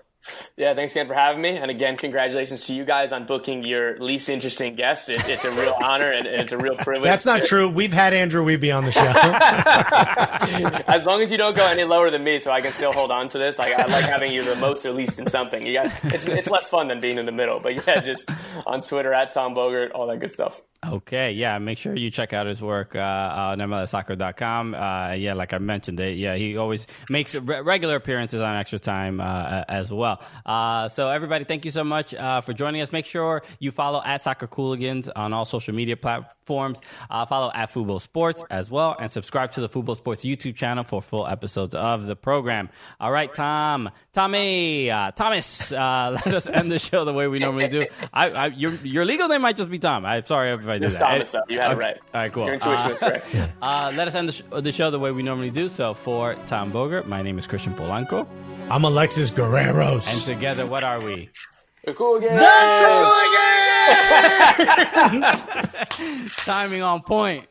Yeah, 0.56 0.76
thanks 0.76 0.94
again 0.94 1.08
for 1.08 1.16
having 1.16 1.42
me. 1.42 1.50
And 1.50 1.72
again, 1.72 1.98
congratulations 1.98 2.68
to 2.68 2.76
you 2.76 2.86
guys 2.86 3.12
on 3.12 3.26
booking 3.26 3.64
your 3.64 3.98
least 3.98 4.30
interesting 4.30 4.76
guest. 4.76 5.10
It, 5.10 5.18
it's 5.28 5.46
a 5.46 5.52
real 5.52 5.74
honor 5.84 6.12
and, 6.12 6.28
and, 6.28 6.42
it's 6.42 6.52
a 6.52 6.58
real 6.58 6.76
privilege. 6.76 7.10
That's 7.10 7.26
not 7.26 7.44
true. 7.44 7.68
We've 7.68 7.92
had 7.94 8.14
Andrew 8.14 8.46
Wiebe 8.46 8.76
on 8.76 8.86
the 8.86 8.92
show. 8.92 9.02
as 10.88 11.08
long 11.08 11.22
as 11.22 11.32
you 11.32 11.38
don't 11.38 11.56
go 11.56 11.66
any 11.66 11.84
lower 11.86 12.12
than 12.12 12.24
me, 12.24 12.40
so 12.40 12.52
I 12.52 12.62
can 12.62 12.72
still 12.72 12.92
hold 12.92 13.10
on 13.10 13.30
to 13.30 13.40
this. 13.40 13.58
Like, 13.58 13.74
I 13.74 13.86
like 13.86 14.06
having 14.06 14.32
you 14.32 14.44
the 14.44 14.56
most 14.58 14.86
or 14.86 14.92
least 14.92 15.18
in 15.20 15.26
something. 15.26 15.66
You 15.66 15.74
got, 15.74 15.92
it's, 16.04 16.28
it's 16.28 16.50
less 16.50 16.70
fun 16.70 16.88
than 16.88 17.00
being 17.00 17.18
in 17.18 17.26
the 17.26 17.32
middle. 17.32 17.60
But 17.60 17.88
yeah, 17.88 18.02
just 18.02 18.30
on 18.68 18.82
Twitter 18.82 19.14
at 19.14 19.34
Tom 19.34 19.56
Bogert, 19.56 19.92
all 19.96 20.06
that 20.08 20.20
good 20.20 20.32
stuff. 20.32 20.62
Okay, 20.84 21.34
yeah, 21.34 21.60
make 21.60 21.78
sure 21.78 21.96
you 21.96 22.10
check 22.10 22.34
out 22.34 22.48
his 22.48 22.60
work 22.60 22.96
uh, 22.96 23.00
on 23.00 23.60
MLSsoccer.com. 23.60 24.74
Uh, 24.74 25.12
yeah, 25.12 25.36
like 25.36 25.54
I 25.54 25.60
mentioned, 25.60 26.00
it, 26.00 26.18
yeah, 26.18 26.36
he 26.36 26.58
always 26.58 26.88
makes 27.08 27.36
re- 27.36 27.62
regular 27.62 27.96
appearances 27.98 28.42
on 28.42 28.56
Extra 28.56 28.80
Time 28.80 29.22
uh, 29.22 29.64
as 29.70 29.94
well. 29.94 30.24
Uh, 30.44 30.90
so, 30.90 31.10
everybody, 31.10 31.44
thank 31.44 31.66
you 31.66 31.72
so 31.72 31.84
much 31.84 32.16
uh, 32.16 32.42
for 32.42 32.54
joining 32.54 32.82
us. 32.82 32.92
Make 32.92 33.06
sure 33.06 33.44
you 33.60 33.70
follow 33.70 34.02
at 34.04 34.24
Soccer 34.24 34.48
Cooligans 34.48 35.08
on 35.16 35.34
all 35.34 35.46
social 35.46 35.76
media 35.76 35.96
platforms. 35.96 36.82
Uh, 37.12 37.28
follow 37.28 37.52
at 37.54 37.70
Football 37.70 38.00
Sports 38.00 38.44
as 38.50 38.72
well, 38.72 38.96
and 39.00 39.12
subscribe 39.12 39.52
to 39.52 39.62
the 39.62 39.70
Football 39.70 39.94
Sports 39.94 40.24
YouTube 40.24 40.56
channel 40.56 40.84
for 40.84 41.00
full 41.00 41.28
episodes 41.28 41.76
of 41.76 42.08
the 42.08 42.16
program. 42.16 42.70
All 43.00 43.12
right, 43.12 43.32
Tom, 43.32 43.92
Tommy, 44.14 44.88
Thomas, 44.88 45.70
let 45.72 46.26
us 46.26 46.48
end 46.48 46.72
the 46.72 46.80
show 46.80 47.06
the 47.06 47.14
way 47.14 47.28
we 47.28 47.38
normally 47.38 47.68
do. 47.68 47.86
I, 48.12 48.32
I, 48.32 48.46
your, 48.48 48.72
your 48.84 49.06
legal 49.06 49.28
name 49.28 49.44
might 49.44 49.58
just 49.58 49.70
be 49.70 49.78
Tom. 49.78 50.08
I'm 50.08 50.26
sorry, 50.26 50.71
I 50.72 50.78
did 50.78 50.86
it's 50.86 50.94
that. 50.96 51.02
Thomas, 51.02 51.30
though. 51.30 51.42
You 51.48 51.60
had 51.60 51.72
okay. 51.72 51.80
it 51.80 51.84
right. 51.84 51.98
All 51.98 52.22
right, 52.22 52.32
cool. 52.32 52.46
Your 52.46 52.54
intuition 52.56 52.88
uh, 52.88 52.90
was 52.90 53.00
correct. 53.00 53.36
uh, 53.62 53.92
let 53.96 54.08
us 54.08 54.16
end 54.16 54.30
the, 54.30 54.34
sh- 54.34 54.42
the, 54.52 54.72
show 54.72 54.90
the 54.92 55.00
way 55.00 55.12
we 55.12 55.24
normally 55.24 55.52
do. 55.52 55.70
So, 55.70 55.94
for 55.94 56.36
Tom 56.46 56.72
Bogert, 56.72 57.08
my 57.08 57.22
name 57.22 57.38
is 57.38 57.48
Christian 57.48 57.74
Polanco. 57.74 58.28
I'm 58.70 58.84
Alexis 58.84 59.32
Guerreros. 59.32 60.06
And 60.08 60.22
together, 60.24 60.66
what 60.66 60.84
are 60.84 61.00
we? 61.00 61.30
The 61.84 61.94
Cool 61.94 62.20
Gang! 62.20 62.38
The 62.38 62.86
Cool 62.86 63.34
Gang! 63.34 63.50
Timing 66.38 66.84
on 66.84 67.02
point. 67.02 67.48